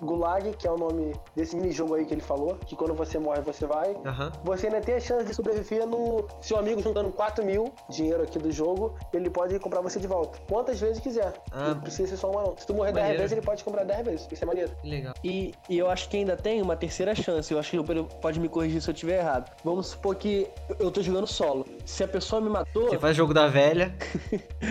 Gulag, 0.00 0.56
que 0.56 0.66
é 0.66 0.70
o 0.70 0.76
nome 0.76 1.14
desse 1.34 1.56
mini-jogo 1.56 1.94
aí 1.94 2.04
que 2.04 2.14
ele 2.14 2.20
falou, 2.20 2.56
que 2.66 2.76
quando 2.76 2.94
você 2.94 3.18
morre, 3.18 3.40
você 3.40 3.66
vai. 3.66 3.90
Uhum. 3.90 4.30
Você 4.44 4.66
ainda 4.66 4.80
tem 4.80 4.96
a 4.96 5.00
chance 5.00 5.24
de 5.24 5.34
sobreviver 5.34 5.86
no 5.86 6.26
seu 6.40 6.58
amigo 6.58 6.80
juntando 6.80 7.10
4 7.10 7.44
mil 7.44 7.72
dinheiro 7.88 8.22
aqui 8.22 8.38
do 8.38 8.50
jogo, 8.52 8.94
ele 9.12 9.30
pode 9.30 9.58
comprar 9.58 9.80
você 9.80 9.98
de 9.98 10.06
volta. 10.06 10.38
Quantas 10.48 10.80
vezes 10.80 11.00
quiser. 11.00 11.32
Ah, 11.50 11.68
não 11.68 11.80
precisa 11.80 12.08
ser 12.08 12.16
só 12.16 12.30
uma 12.30 12.42
não. 12.42 12.56
Se 12.56 12.66
tu 12.66 12.74
morrer 12.74 12.92
maneiro. 12.92 13.08
10 13.08 13.20
vezes, 13.20 13.32
ele 13.32 13.46
pode 13.46 13.64
comprar 13.64 13.84
10 13.84 14.06
vezes. 14.06 14.28
Isso 14.30 14.44
é 14.44 14.46
maneiro. 14.46 14.70
Legal. 14.84 15.14
E, 15.24 15.52
e 15.68 15.78
eu 15.78 15.90
acho 15.90 16.08
que 16.08 16.16
ainda 16.16 16.36
tem 16.36 16.62
uma 16.62 16.76
terceira 16.76 17.14
chance. 17.14 17.52
Eu 17.52 17.58
acho 17.58 17.70
que 17.70 17.78
o 17.78 17.84
Pedro 17.84 18.04
pode 18.20 18.38
me 18.38 18.48
corrigir 18.48 18.80
se 18.80 18.90
eu 18.90 18.94
estiver 18.94 19.18
errado. 19.18 19.50
Vamos 19.64 19.88
supor 19.88 20.14
que 20.16 20.48
eu 20.78 20.90
tô 20.90 21.02
jogando 21.02 21.26
solo. 21.26 21.64
Se 21.84 22.04
a 22.04 22.08
pessoa 22.08 22.40
me 22.40 22.48
matou. 22.48 22.88
Você 22.88 22.98
faz 22.98 23.16
jogo 23.16 23.34
da 23.34 23.46
velha. 23.46 23.94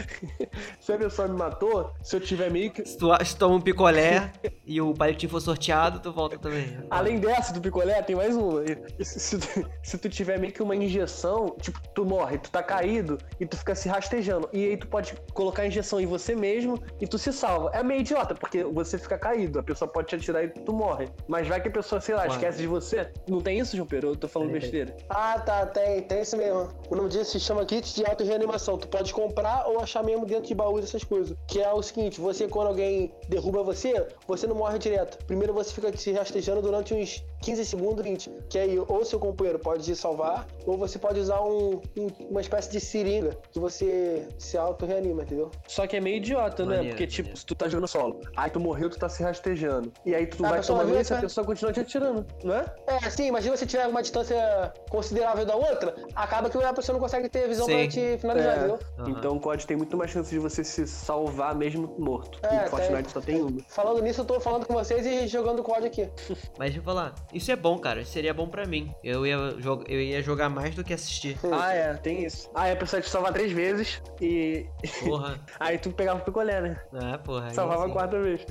se 0.80 0.94
a 0.94 0.98
pessoa 0.98 1.28
me 1.28 1.38
matou, 1.38 1.92
se 2.02 2.16
eu 2.16 2.22
tiver 2.22 2.50
meio 2.50 2.72
que. 2.72 2.86
Se 2.86 2.98
tu, 2.98 3.10
se 3.24 3.36
toma 3.36 3.56
um 3.56 3.62
picolé 3.62 4.32
e 4.66 4.82
o 4.82 4.94
palitinho 4.94 5.32
for 5.32 5.42
sorteado, 5.42 6.00
tu 6.00 6.12
volta 6.12 6.38
também. 6.38 6.78
Além 6.90 7.20
dessa 7.20 7.54
do 7.54 7.62
picolé, 7.62 8.02
tem 8.02 8.16
mais 8.16 8.36
uma. 8.36 8.62
Se, 9.02 9.20
se, 9.20 9.66
se, 9.84 9.98
tu 9.98 10.10
tiver 10.10 10.40
meio 10.40 10.54
que 10.54 10.62
uma 10.62 10.76
injeção, 10.76 11.56
tipo, 11.62 11.80
tu 11.94 12.06
morre, 12.06 12.38
tu 12.38 12.52
tá 12.52 12.62
caído 12.62 13.18
e 13.40 13.46
tu 13.46 13.58
fica 13.58 13.76
se 13.76 13.88
rastejando. 13.88 14.50
E 14.52 14.66
aí 14.66 14.78
tu 14.78 14.88
pode 14.88 15.16
colocar 15.34 15.64
a 15.64 15.68
injeção 15.68 16.00
em 16.00 16.06
você 16.06 16.36
mesmo 16.36 16.82
e 17.00 17.08
tu 17.08 17.18
se 17.18 17.32
salva. 17.32 17.72
É 17.74 17.84
meio 17.84 18.02
idiota, 18.02 18.36
porque 18.36 18.64
você 18.64 18.98
fica 18.98 19.18
caído, 19.18 19.60
a 19.60 19.64
pessoa 19.64 19.90
pode 19.90 20.08
te 20.08 20.16
atirar 20.16 20.44
e 20.44 20.50
tu 20.50 20.74
morre. 20.74 21.10
Mas 21.28 21.48
vai 21.48 21.62
que 21.62 21.68
a 21.68 21.72
pessoa, 21.72 22.02
sei 22.02 22.16
lá, 22.16 22.24
Ué. 22.24 22.28
esquece 22.28 22.58
de 22.60 22.68
você. 22.68 23.12
Não 23.28 23.42
tem 23.42 23.60
isso, 23.60 23.76
João 23.76 23.88
Pedro? 23.88 24.10
Eu 24.10 24.16
tô 24.16 24.28
falando 24.28 24.52
besteira. 24.52 24.96
Ah, 25.10 25.40
tá, 25.40 25.66
tem, 25.66 26.02
tem 26.04 26.22
isso 26.22 26.38
mesmo. 26.38 26.70
O 26.90 26.96
nome 26.96 27.10
disso 27.10 27.32
se 27.32 27.40
chama 27.40 27.66
kit 27.66 27.94
de 27.96 28.06
auto-reanimação. 28.06 28.78
Tu 28.78 28.88
pode 28.88 29.14
comprar 29.14 29.68
ou 29.68 29.80
achar 29.80 30.04
mesmo 30.04 30.26
dentro 30.26 30.48
de 30.48 30.56
baús 30.56 30.84
essas 30.84 31.04
coisas. 31.04 31.38
Que 31.48 31.62
é 31.62 31.72
o 31.72 31.82
seguinte, 31.82 32.20
você, 32.20 32.48
quando 32.48 32.68
alguém 32.68 33.14
derruba 33.30 33.64
você, 33.64 34.06
você 34.28 34.46
não 34.46 34.56
morre 34.56 34.78
direto. 34.78 35.24
Primeiro 35.26 35.54
você 35.54 35.74
fica 35.74 35.96
se 35.96 36.12
rastejando 36.12 36.62
durante 36.62 36.94
uns 36.94 37.24
15 37.42 37.66
segundos, 37.66 38.04
20. 38.04 38.30
Que 38.50 38.60
aí 38.60 38.80
ou 38.80 39.06
seu 39.06 39.20
companheiro 39.20 39.60
pode 39.60 39.84
te 39.84 39.96
salvar, 39.96 40.48
ou 40.66 40.78
você 40.78 41.00
pode 41.00 41.20
usar 41.20 41.42
um, 41.42 41.82
um, 41.98 42.08
uma 42.30 42.42
espécie 42.42 42.72
de 42.72 42.80
seringa 42.80 43.38
que 43.52 43.60
você 43.60 44.28
se 44.38 44.58
auto-reanima, 44.58 45.24
entendeu? 45.24 45.52
Só 45.68 45.88
que 45.88 45.96
é 45.96 46.00
meio 46.00 46.18
idiota, 46.18 46.66
né? 46.66 46.84
Porque, 46.90 47.08
tipo, 47.08 47.36
se 47.36 47.46
tu 47.46 47.56
tá 47.56 47.68
jogando 47.68 47.88
solo, 47.88 48.22
aí 48.36 48.50
tu 48.50 48.60
morreu, 48.60 48.90
tu 48.90 48.98
tá 48.98 49.10
se 49.10 49.24
rastejando. 49.24 49.92
E 50.06 50.14
aí 50.14 50.28
tu 50.28 50.42
vai 50.42 50.62
tomar 50.62 50.88
e 50.88 51.00
a 51.00 51.22
pessoa 51.22 51.46
continua 51.46 51.72
te 51.72 51.80
atirando, 51.80 52.26
não 52.44 52.56
é? 52.56 52.66
É, 52.88 53.10
sim, 53.10 53.28
imagina 53.28 53.56
se 53.56 53.66
tiver 53.66 53.88
uma 53.88 54.02
distância 54.02 54.74
considerável 54.90 55.46
da 55.46 55.56
outra, 55.56 55.96
acaba 56.16 56.50
que 56.50 56.58
a 56.58 56.74
pessoa 56.74 56.94
não 56.94 57.00
consegue 57.00 57.30
ter 57.30 57.48
visão 57.48 57.66
sim. 57.66 57.78
pra 57.78 57.88
te 57.88 58.18
finalizar, 58.18 58.54
é. 58.54 58.58
entendeu? 58.58 58.80
Uhum. 59.00 59.10
Então 59.10 59.38
o 59.38 59.40
COD 59.40 59.66
tem 59.66 59.78
muito 59.78 59.96
mais 59.98 60.12
chance 60.12 60.30
de 60.30 60.40
você 60.40 60.64
se 60.64 60.88
salvar 60.88 61.56
mesmo 61.56 61.96
morto. 61.98 62.40
É, 62.44 62.66
e 62.66 62.70
Fortnite 62.70 63.12
só 63.12 63.22
tem 63.22 63.42
uma. 63.42 63.62
Falando 63.68 64.02
nisso, 64.02 64.17
eu 64.22 64.26
tô 64.26 64.40
falando 64.40 64.66
com 64.66 64.74
vocês 64.74 65.06
e 65.06 65.28
jogando 65.28 65.64
COD 65.64 65.88
aqui. 65.88 66.10
Mas 66.58 66.70
deixa 66.70 66.80
eu 66.80 66.84
falar, 66.84 67.14
isso 67.34 67.52
é 67.52 67.56
bom, 67.56 67.78
cara. 67.78 68.04
Seria 68.06 68.34
bom 68.34 68.48
pra 68.48 68.66
mim. 68.66 68.94
Eu 69.04 69.26
ia, 69.26 69.36
eu 69.36 70.02
ia 70.02 70.22
jogar 70.22 70.50
mais 70.50 70.76
do 70.76 70.84
que 70.84 70.94
assistir. 70.94 71.38
ah, 71.52 71.74
é, 71.74 71.94
tem 71.94 72.26
isso. 72.26 72.50
Ah, 72.54 72.68
é, 72.68 72.74
a 72.74 72.76
pessoa 72.76 73.02
te 73.02 73.10
salvar 73.10 73.34
três 73.34 73.52
vezes 73.52 74.02
e. 74.22 74.66
Porra. 75.04 75.40
aí 75.60 75.78
tu 75.78 75.92
pegava 75.92 76.20
o 76.20 76.24
picolé, 76.24 76.62
né? 76.62 76.78
Ah, 76.94 77.18
porra. 77.18 77.50
Salvava 77.52 77.90
quatro 77.90 78.22
vezes. 78.24 78.46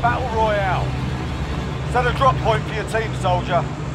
Battle 0.00 0.28
Royale. 0.28 0.86
Set 1.92 2.06
a 2.06 2.12
drop 2.12 2.38
point 2.42 2.62
for 2.64 2.74
your 2.74 2.86
team, 2.86 3.12
soldier 3.20 3.89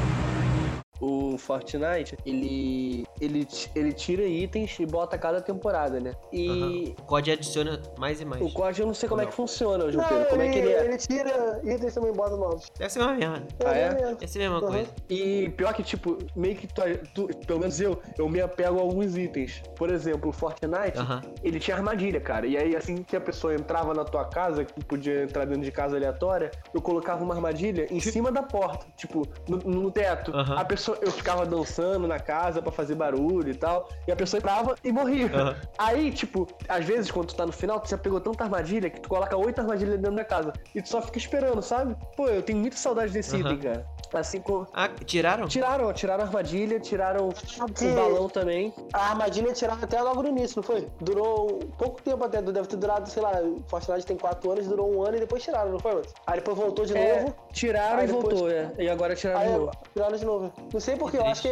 o 1.06 1.38
Fortnite, 1.38 2.18
ele, 2.26 3.06
ele, 3.22 3.48
ele 3.76 3.94
tira 3.94 4.24
itens 4.24 4.80
e 4.80 4.86
bota 4.86 5.18
cada 5.18 5.39
temporada, 5.39 6.00
né? 6.00 6.13
E. 6.34 6.50
Uhum. 6.50 6.96
O 7.00 7.04
COD 7.04 7.32
adiciona 7.32 7.82
mais 7.98 8.20
e 8.20 8.26
mais. 8.26 8.41
O 8.41 8.52
COD 8.52 8.82
eu 8.82 8.88
não 8.88 8.94
sei 8.94 9.08
como 9.08 9.22
não. 9.22 9.28
é 9.28 9.30
que 9.30 9.36
funciona, 9.36 9.91
João 9.91 10.08
Pedro. 10.08 10.26
Como 10.30 10.41
ele, 10.41 10.50
é 10.50 10.54
que 10.54 10.60
ele 10.60 10.74
é? 10.74 10.86
Ele 10.86 10.98
tira 10.98 11.62
itens 11.63 11.94
também 11.94 12.12
bota 12.12 12.36
novos. 12.36 12.65
Deve 12.78 12.89
ser 12.89 13.00
uma 13.00 13.13
merda. 13.13 13.48
Ah, 13.63 13.78
é? 13.78 13.94
Deve 13.94 14.28
ser 14.28 14.39
a 14.39 14.41
mesma 14.50 14.65
uhum. 14.65 14.72
coisa. 14.72 14.89
E 15.10 15.50
pior 15.50 15.74
que, 15.74 15.84
tipo, 15.84 16.18
meio 16.36 16.56
que 16.56 16.68
tu, 16.68 16.82
tu, 17.13 17.28
pelo 17.46 17.60
menos 17.60 17.80
eu, 17.80 18.02
eu 18.18 18.28
me 18.28 18.41
apego 18.41 18.80
a 18.80 18.82
alguns 18.82 19.15
itens. 19.15 19.62
Por 19.76 19.91
exemplo, 19.91 20.30
o 20.30 20.34
Fortnite, 20.34 20.98
uhum. 20.98 21.22
ele 21.44 21.60
tinha 21.60 21.78
armadilha, 21.78 22.20
cara. 22.20 22.48
E 22.48 22.58
aí, 22.58 22.76
assim 22.76 23.04
que 23.04 23.15
a 23.15 23.22
pessoa 23.22 23.54
entrava 23.54 23.94
na 23.94 24.04
tua 24.04 24.26
casa, 24.26 24.65
que 24.65 24.84
podia 24.86 25.24
entrar 25.24 25.46
dentro 25.46 25.62
de 25.62 25.72
casa 25.72 25.96
aleatória, 25.96 26.50
eu 26.74 26.82
colocava 26.82 27.24
uma 27.24 27.36
armadilha 27.36 27.86
em 27.91 28.00
cima 28.00 28.32
da 28.32 28.41
porta, 28.41 28.88
tipo, 28.98 29.28
no, 29.48 29.58
no 29.58 29.91
teto. 29.91 30.32
A 30.36 30.65
pessoa 30.65 30.94
eu 31.01 31.12
ficava 31.12 31.45
dançando 31.45 32.08
na 32.08 32.19
casa 32.19 32.62
para 32.62 32.71
fazer 32.71 32.95
barulho 32.95 33.49
e 33.49 33.55
tal, 33.55 33.89
e 34.08 34.12
a 34.12 34.15
pessoa 34.15 34.39
entrava 34.39 34.75
e 34.84 34.91
morria. 34.91 35.25
Uhum. 35.25 35.55
Aí, 35.77 36.12
tipo, 36.12 36.47
às 36.67 36.86
vezes 36.86 37.12
quando 37.12 37.27
tu 37.27 37.36
tá 37.36 37.45
no 37.45 37.51
final, 37.51 37.79
tu 37.79 37.89
já 37.89 37.97
pegou 37.97 38.19
tanta 38.19 38.43
armadilha 38.43 38.89
que 38.89 38.99
tu 38.99 39.10
coloca 39.10 39.36
oito 39.38 39.60
armadilhas 39.60 39.99
dentro 39.99 40.15
da 40.15 40.25
casa 40.25 40.53
e 40.73 40.81
tu 40.81 40.89
só 40.89 41.01
fica 41.01 41.17
esperando, 41.17 41.62
sabe? 41.62 41.95
Pô, 42.15 42.27
eu 42.27 42.41
tenho 42.41 42.60
muita 42.60 42.77
saudade 42.77 43.12
desse 43.12 43.36
uhum. 43.36 43.41
item, 43.41 43.58
cara. 43.60 43.94
Assim 44.19 44.39
como. 44.39 44.67
Ah, 44.73 44.88
tiraram? 44.88 45.47
Tiraram, 45.47 45.93
tiraram 45.93 46.23
a 46.23 46.28
armadilha, 46.28 46.80
tiraram 46.80 47.30
o 47.30 47.95
balão 47.95 48.30
também. 48.30 48.73
A 48.93 49.10
armadilha 49.12 49.54
tiraram 49.54 49.84
até 49.84 50.01
logo 50.01 50.23
no 50.23 50.30
início, 50.30 50.58
não 50.58 50.63
foi? 50.63 50.88
Durou 51.01 51.60
pouco 51.78 52.01
tempo 52.01 52.23
até, 52.23 52.41
deve 52.41 52.67
ter 52.67 52.78
durado, 52.78 53.10
sei 53.10 53.21
lá, 53.21 53.34
Fortnite 53.67 54.06
tem 54.06 54.17
quatro 54.17 54.51
anos, 54.51 54.67
durou 54.67 54.93
um 54.95 55.04
ano 55.04 55.17
e 55.17 55.19
depois 55.19 55.43
tiraram, 55.43 55.71
não 55.71 55.80
foi, 55.80 56.01
Aí 56.28 56.36
depois 56.36 56.58
voltou 56.58 56.86
de 56.86 56.97
é, 56.97 57.21
novo. 57.21 57.36
Tiraram 57.51 58.04
e 58.04 58.08
depois... 58.08 58.23
voltou, 58.23 58.51
é. 58.51 58.71
E 58.80 58.89
agora 58.89 59.15
tiraram 59.15 59.39
aí, 59.39 59.47
de 59.47 59.58
novo. 59.58 59.71
Tiraram 59.93 60.17
de 60.17 60.25
novo. 60.25 60.54
Não 60.73 60.80
sei 60.80 60.95
porquê, 60.95 61.17
eu 61.17 61.25
acho 61.25 61.41
que 61.41 61.49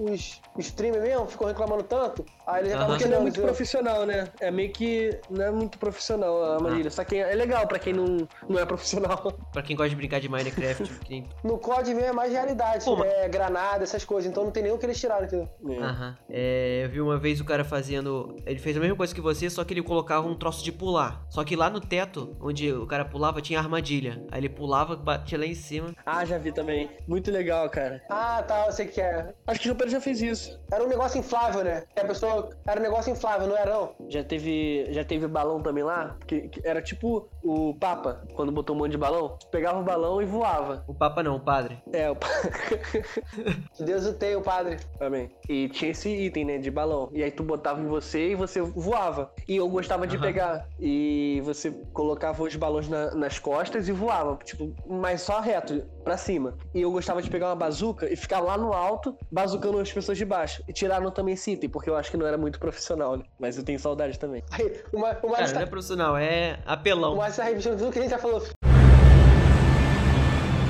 os, 0.00 0.40
os 0.56 0.66
streamers 0.66 1.02
mesmo 1.02 1.26
ficam 1.26 1.46
reclamando 1.46 1.82
tanto, 1.82 2.24
aí 2.46 2.62
eles 2.62 2.72
acabam 2.72 2.96
Porque 2.96 3.08
não 3.08 3.18
é 3.18 3.20
muito 3.20 3.40
profissional, 3.40 4.06
né? 4.06 4.28
É 4.40 4.50
meio 4.50 4.72
que 4.72 5.18
não 5.30 5.44
é 5.44 5.50
muito 5.50 5.78
profissional 5.78 6.42
a 6.42 6.54
armadilha. 6.54 6.90
Só 6.90 7.04
que 7.04 7.16
é 7.16 7.34
legal 7.34 7.66
pra 7.66 7.78
quem 7.78 7.92
não, 7.92 8.28
não 8.48 8.58
é 8.58 8.64
profissional. 8.64 9.32
Pra 9.52 9.62
quem 9.62 9.76
gosta 9.76 9.90
de 9.90 9.96
brincar 9.96 10.20
de 10.20 10.28
Minecraft. 10.28 10.86
No 11.42 11.58
COD 11.58 11.94
mesmo 11.94 12.05
é 12.06 12.12
mais 12.12 12.32
realidade, 12.32 12.84
Pô, 12.84 13.02
é 13.04 13.28
granada, 13.28 13.84
essas 13.84 14.04
coisas. 14.04 14.30
Então 14.30 14.44
não 14.44 14.50
tem 14.50 14.62
nem 14.62 14.72
o 14.72 14.78
que 14.78 14.86
eles 14.86 14.98
tiraram, 14.98 15.26
entendeu? 15.26 15.48
É. 15.68 15.78
Aham. 15.78 16.18
É, 16.28 16.80
eu 16.84 16.88
vi 16.88 17.00
uma 17.00 17.18
vez 17.18 17.40
o 17.40 17.44
cara 17.44 17.64
fazendo. 17.64 18.36
Ele 18.44 18.58
fez 18.58 18.76
a 18.76 18.80
mesma 18.80 18.96
coisa 18.96 19.14
que 19.14 19.20
você, 19.20 19.48
só 19.48 19.64
que 19.64 19.72
ele 19.72 19.82
colocava 19.82 20.26
um 20.26 20.36
troço 20.36 20.64
de 20.64 20.72
pular. 20.72 21.24
Só 21.28 21.44
que 21.44 21.56
lá 21.56 21.70
no 21.70 21.80
teto, 21.80 22.36
onde 22.40 22.72
o 22.72 22.86
cara 22.86 23.04
pulava, 23.04 23.40
tinha 23.40 23.58
armadilha. 23.58 24.24
Aí 24.30 24.40
ele 24.40 24.48
pulava, 24.48 24.96
batia 24.96 25.38
lá 25.38 25.46
em 25.46 25.54
cima. 25.54 25.94
Ah, 26.04 26.24
já 26.24 26.38
vi 26.38 26.52
também. 26.52 26.90
Muito 27.06 27.30
legal, 27.30 27.68
cara. 27.70 28.02
Ah, 28.08 28.42
tá, 28.42 28.66
eu 28.66 28.72
sei 28.72 28.86
que 28.86 29.00
é. 29.00 29.32
Acho 29.46 29.60
que 29.60 29.70
o 29.70 29.74
Pedro 29.74 29.92
já 29.92 30.00
fez 30.00 30.20
isso. 30.20 30.58
Era 30.72 30.84
um 30.84 30.88
negócio 30.88 31.18
inflável, 31.18 31.62
né? 31.62 31.84
A 31.96 32.04
pessoa. 32.04 32.50
Era 32.66 32.80
um 32.80 32.82
negócio 32.82 33.12
inflável, 33.12 33.46
não 33.46 33.56
era 33.56 33.76
não? 33.76 33.94
Já 34.08 34.24
teve. 34.24 34.86
Já 34.90 35.04
teve 35.04 35.26
balão 35.28 35.60
também 35.60 35.84
lá? 35.84 36.16
Que, 36.26 36.48
que 36.48 36.66
era 36.66 36.80
tipo 36.80 37.28
o 37.42 37.74
Papa, 37.74 38.22
quando 38.34 38.50
botou 38.52 38.74
um 38.74 38.78
monte 38.80 38.92
de 38.92 38.98
balão. 38.98 39.38
Pegava 39.50 39.78
o 39.78 39.84
balão 39.84 40.20
e 40.20 40.24
voava. 40.24 40.84
O 40.86 40.94
Papa 40.94 41.22
não, 41.22 41.36
o 41.36 41.40
padre. 41.40 41.78
É, 41.96 42.10
o 42.10 42.16
Deus 43.80 44.04
o 44.04 44.12
tenha, 44.12 44.38
o 44.38 44.42
padre. 44.42 44.76
Amém. 45.00 45.30
E 45.48 45.70
tinha 45.70 45.92
esse 45.92 46.10
item, 46.10 46.44
né, 46.44 46.58
de 46.58 46.70
balão. 46.70 47.08
E 47.10 47.22
aí 47.22 47.30
tu 47.30 47.42
botava 47.42 47.80
em 47.80 47.86
você 47.86 48.32
e 48.32 48.34
você 48.34 48.60
voava. 48.60 49.32
E 49.48 49.56
eu 49.56 49.66
gostava 49.66 50.06
de 50.06 50.16
uhum. 50.16 50.22
pegar. 50.22 50.68
E 50.78 51.40
você 51.42 51.70
colocava 51.94 52.42
os 52.42 52.54
balões 52.54 52.86
na, 52.86 53.14
nas 53.14 53.38
costas 53.38 53.88
e 53.88 53.92
voava. 53.92 54.38
Tipo, 54.44 54.74
mas 54.86 55.22
só 55.22 55.40
reto, 55.40 55.82
pra 56.04 56.18
cima. 56.18 56.58
E 56.74 56.82
eu 56.82 56.92
gostava 56.92 57.22
de 57.22 57.30
pegar 57.30 57.46
uma 57.46 57.56
bazuca 57.56 58.12
e 58.12 58.14
ficar 58.14 58.40
lá 58.40 58.58
no 58.58 58.74
alto, 58.74 59.16
bazucando 59.32 59.78
as 59.78 59.90
pessoas 59.90 60.18
de 60.18 60.26
baixo. 60.26 60.62
E 60.68 60.74
tiraram 60.74 61.10
também 61.10 61.32
esse 61.32 61.52
item, 61.52 61.70
porque 61.70 61.88
eu 61.88 61.96
acho 61.96 62.10
que 62.10 62.18
não 62.18 62.26
era 62.26 62.36
muito 62.36 62.58
profissional, 62.58 63.16
né? 63.16 63.24
Mas 63.38 63.56
eu 63.56 63.64
tenho 63.64 63.80
saudade 63.80 64.18
também. 64.18 64.44
Aí, 64.50 64.82
uma, 64.92 65.16
uma 65.22 65.36
Cara, 65.38 65.50
não 65.50 65.62
é 65.62 65.66
profissional, 65.66 66.16
é 66.18 66.58
apelão. 66.66 67.16
Mas 67.16 67.38
essa 67.38 67.44
revista, 67.44 67.74
tudo 67.74 67.90
que 67.90 67.98
a 68.00 68.02
gente 68.02 68.10
já 68.10 68.18
falou. 68.18 68.42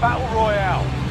Battle 0.01 0.27
Royale. 0.29 1.06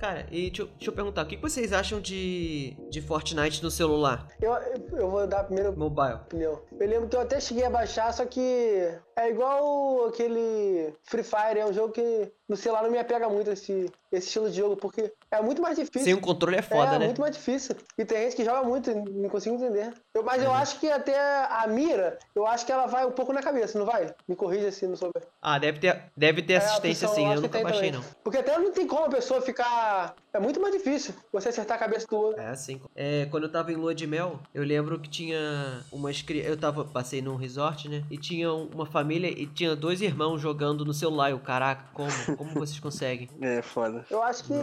Cara, 0.00 0.26
e 0.30 0.48
deixa 0.48 0.62
eu, 0.62 0.66
deixa 0.68 0.90
eu, 0.90 0.94
perguntar, 0.94 1.22
o 1.22 1.26
que 1.26 1.36
vocês 1.36 1.70
acham 1.70 2.00
de, 2.00 2.74
de 2.90 3.02
Fortnite 3.02 3.62
no 3.62 3.70
celular? 3.70 4.26
Eu, 4.40 4.54
eu 4.92 5.10
vou 5.10 5.26
dar 5.26 5.44
primeiro 5.44 5.78
Mobile. 5.78 6.14
opinião. 6.14 6.62
Eu 6.72 6.88
lembro 6.88 7.06
que 7.06 7.14
eu 7.14 7.20
até 7.20 7.38
cheguei 7.40 7.66
a 7.66 7.68
baixar, 7.68 8.10
só 8.10 8.24
que 8.24 8.98
é 9.16 9.30
igual 9.30 10.06
aquele 10.06 10.92
Free 11.04 11.22
Fire, 11.22 11.58
é 11.58 11.66
um 11.66 11.72
jogo 11.72 11.92
que 11.92 12.32
no 12.48 12.56
celular 12.56 12.82
não 12.82 12.90
me 12.90 12.98
apega 12.98 13.28
muito 13.28 13.50
esse, 13.50 13.90
esse 14.12 14.26
estilo 14.26 14.50
de 14.50 14.58
jogo, 14.58 14.76
porque 14.76 15.12
é 15.30 15.40
muito 15.40 15.62
mais 15.62 15.76
difícil. 15.76 16.04
Sem 16.04 16.14
o 16.14 16.20
controle 16.20 16.56
é 16.56 16.62
foda, 16.62 16.96
é, 16.96 16.98
né? 16.98 17.04
É 17.04 17.08
muito 17.08 17.20
mais 17.20 17.34
difícil. 17.34 17.74
E 17.96 18.04
tem 18.04 18.22
gente 18.24 18.36
que 18.36 18.44
joga 18.44 18.62
muito, 18.62 18.94
não 18.94 19.30
consigo 19.30 19.56
entender. 19.56 19.94
Eu, 20.14 20.22
mas 20.22 20.42
eu 20.42 20.52
acho 20.52 20.78
que 20.78 20.90
até 20.90 21.18
a 21.18 21.66
mira, 21.66 22.18
eu 22.34 22.46
acho 22.46 22.66
que 22.66 22.72
ela 22.72 22.86
vai 22.86 23.06
um 23.06 23.12
pouco 23.12 23.32
na 23.32 23.42
cabeça, 23.42 23.78
não 23.78 23.86
vai? 23.86 24.14
Me 24.28 24.36
corrija 24.36 24.70
se 24.70 24.86
não 24.86 24.96
souber. 24.96 25.22
Ah, 25.40 25.58
deve 25.58 25.78
ter, 25.78 26.02
deve 26.16 26.42
ter 26.42 26.54
é, 26.54 26.56
assistência 26.56 27.08
sim, 27.08 27.26
eu, 27.26 27.34
eu 27.34 27.40
nunca 27.40 27.62
baixei 27.62 27.90
também. 27.90 27.92
não. 27.92 28.04
Porque 28.22 28.38
até 28.38 28.58
não 28.58 28.72
tem 28.72 28.86
como 28.86 29.06
a 29.06 29.10
pessoa 29.10 29.40
ficar... 29.40 30.14
É 30.32 30.38
muito 30.38 30.60
mais 30.60 30.74
difícil 30.74 31.14
você 31.32 31.48
acertar 31.48 31.76
a 31.76 31.80
cabeça 31.80 32.06
do 32.06 32.16
outro. 32.16 32.42
É, 32.42 32.54
sim. 32.56 32.80
É, 32.94 33.26
quando 33.30 33.44
eu 33.44 33.52
tava 33.52 33.72
em 33.72 33.76
lua 33.76 33.94
de 33.94 34.06
mel, 34.06 34.38
eu 34.52 34.64
lembro 34.64 34.98
que 34.98 35.08
tinha 35.08 35.82
umas... 35.90 36.22
Eu 36.28 36.56
tava, 36.58 36.84
passei 36.84 37.22
num 37.22 37.36
resort, 37.36 37.88
né? 37.88 38.04
E 38.10 38.18
tinha 38.18 38.52
uma 38.52 38.84
família 38.84 39.03
família 39.04 39.28
e 39.28 39.46
tinha 39.46 39.76
dois 39.76 40.00
irmãos 40.00 40.40
jogando 40.40 40.84
no 40.84 40.94
celular. 40.94 41.30
Eu, 41.30 41.38
caraca, 41.38 41.84
como? 41.92 42.10
Como 42.36 42.50
vocês 42.54 42.80
conseguem? 42.80 43.28
É, 43.40 43.60
foda. 43.60 44.04
Eu 44.10 44.22
acho 44.22 44.44
que 44.44 44.54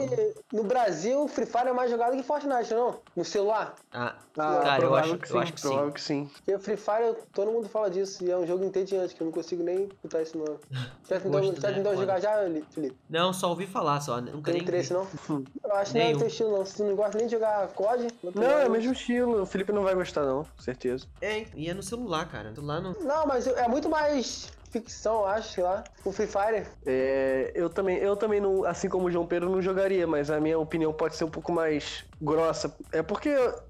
no 0.52 0.64
Brasil, 0.64 1.28
Free 1.28 1.46
Fire 1.46 1.68
é 1.68 1.74
mais 1.74 1.92
jogado 1.92 2.18
que 2.18 2.24
Fortnite, 2.24 2.74
não? 2.74 3.00
No 3.16 3.24
celular. 3.24 3.76
Ah, 3.94 4.16
Ah, 4.38 4.60
cara, 4.64 4.84
eu 4.84 4.96
acho, 4.96 5.18
que 5.18 5.26
eu 5.26 5.32
sim, 5.34 5.38
acho 5.40 5.54
que 5.54 5.62
sim. 5.62 5.92
que 5.92 6.02
sim. 6.02 6.30
Porque 6.34 6.58
Free 6.58 6.78
Fire, 6.78 7.16
todo 7.34 7.52
mundo 7.52 7.70
fala 7.70 7.90
disso, 7.90 8.24
e 8.24 8.32
é 8.32 8.38
um 8.38 8.48
jogo 8.48 8.64
entediante, 8.64 9.14
que 9.14 9.22
eu 9.22 9.26
não 9.26 9.32
consigo 9.32 9.62
nem 9.64 9.90
botar 10.04 10.22
isso 10.22 10.38
no. 10.38 10.60
Né? 11.12 11.20
tentou 11.20 11.84
Foda. 11.84 11.98
jogar 11.98 12.20
já, 12.22 12.38
Felipe? 12.72 12.96
Não, 13.10 13.34
só 13.34 13.50
ouvi 13.50 13.68
falar, 13.68 14.00
só. 14.00 14.22
Nunca 14.22 14.46
Tem 14.46 14.54
nem 14.54 14.62
interesse, 14.64 14.94
vi. 14.94 14.96
não? 14.96 15.44
Eu 15.64 15.76
acho 15.76 15.92
que 15.92 16.00
não 16.00 16.06
é 16.06 16.18
teu 16.18 16.28
estilo, 16.28 16.58
não. 16.58 16.66
Se 16.66 16.84
não 16.84 16.96
gosta 16.96 17.18
nem 17.18 17.28
de 17.28 17.34
jogar 17.34 17.68
COD... 17.70 18.08
Não, 18.34 18.44
é 18.44 18.68
o 18.68 18.72
mesmo 18.72 18.94
estilo. 18.94 19.42
O 19.42 19.46
Felipe 19.46 19.72
não 19.74 19.84
vai 19.84 19.94
gostar, 19.94 20.24
não, 20.26 20.46
certeza. 20.58 21.06
É, 21.22 21.46
e 21.56 21.70
é 21.70 21.74
no 21.74 21.84
celular, 21.84 22.30
cara. 22.30 22.50
No 22.50 22.56
celular 22.56 22.82
não. 22.82 22.94
Não, 23.02 23.26
mas 23.28 23.46
é 23.48 23.68
muito 23.68 23.90
mais 23.90 24.26
ficção, 24.72 25.26
acho, 25.26 25.54
sei 25.54 25.64
lá. 25.64 25.84
O 26.04 26.12
Free 26.12 26.28
Fire. 26.28 26.66
É, 26.86 27.52
eu 27.54 27.70
também, 27.70 27.98
eu 27.98 28.16
também 28.16 28.40
não, 28.40 28.64
assim 28.64 28.88
como 28.88 29.08
o 29.08 29.12
João 29.12 29.28
Pedro, 29.28 29.50
não 29.50 29.62
jogaria, 29.62 30.08
mas 30.08 30.32
a 30.32 30.40
minha 30.40 30.58
opinião 30.58 30.94
pode 30.94 31.16
ser 31.16 31.26
um 31.26 31.30
pouco 31.30 31.52
mais 31.52 32.06
grossa. 32.22 32.74
É 32.92 33.04
porque 33.04 33.30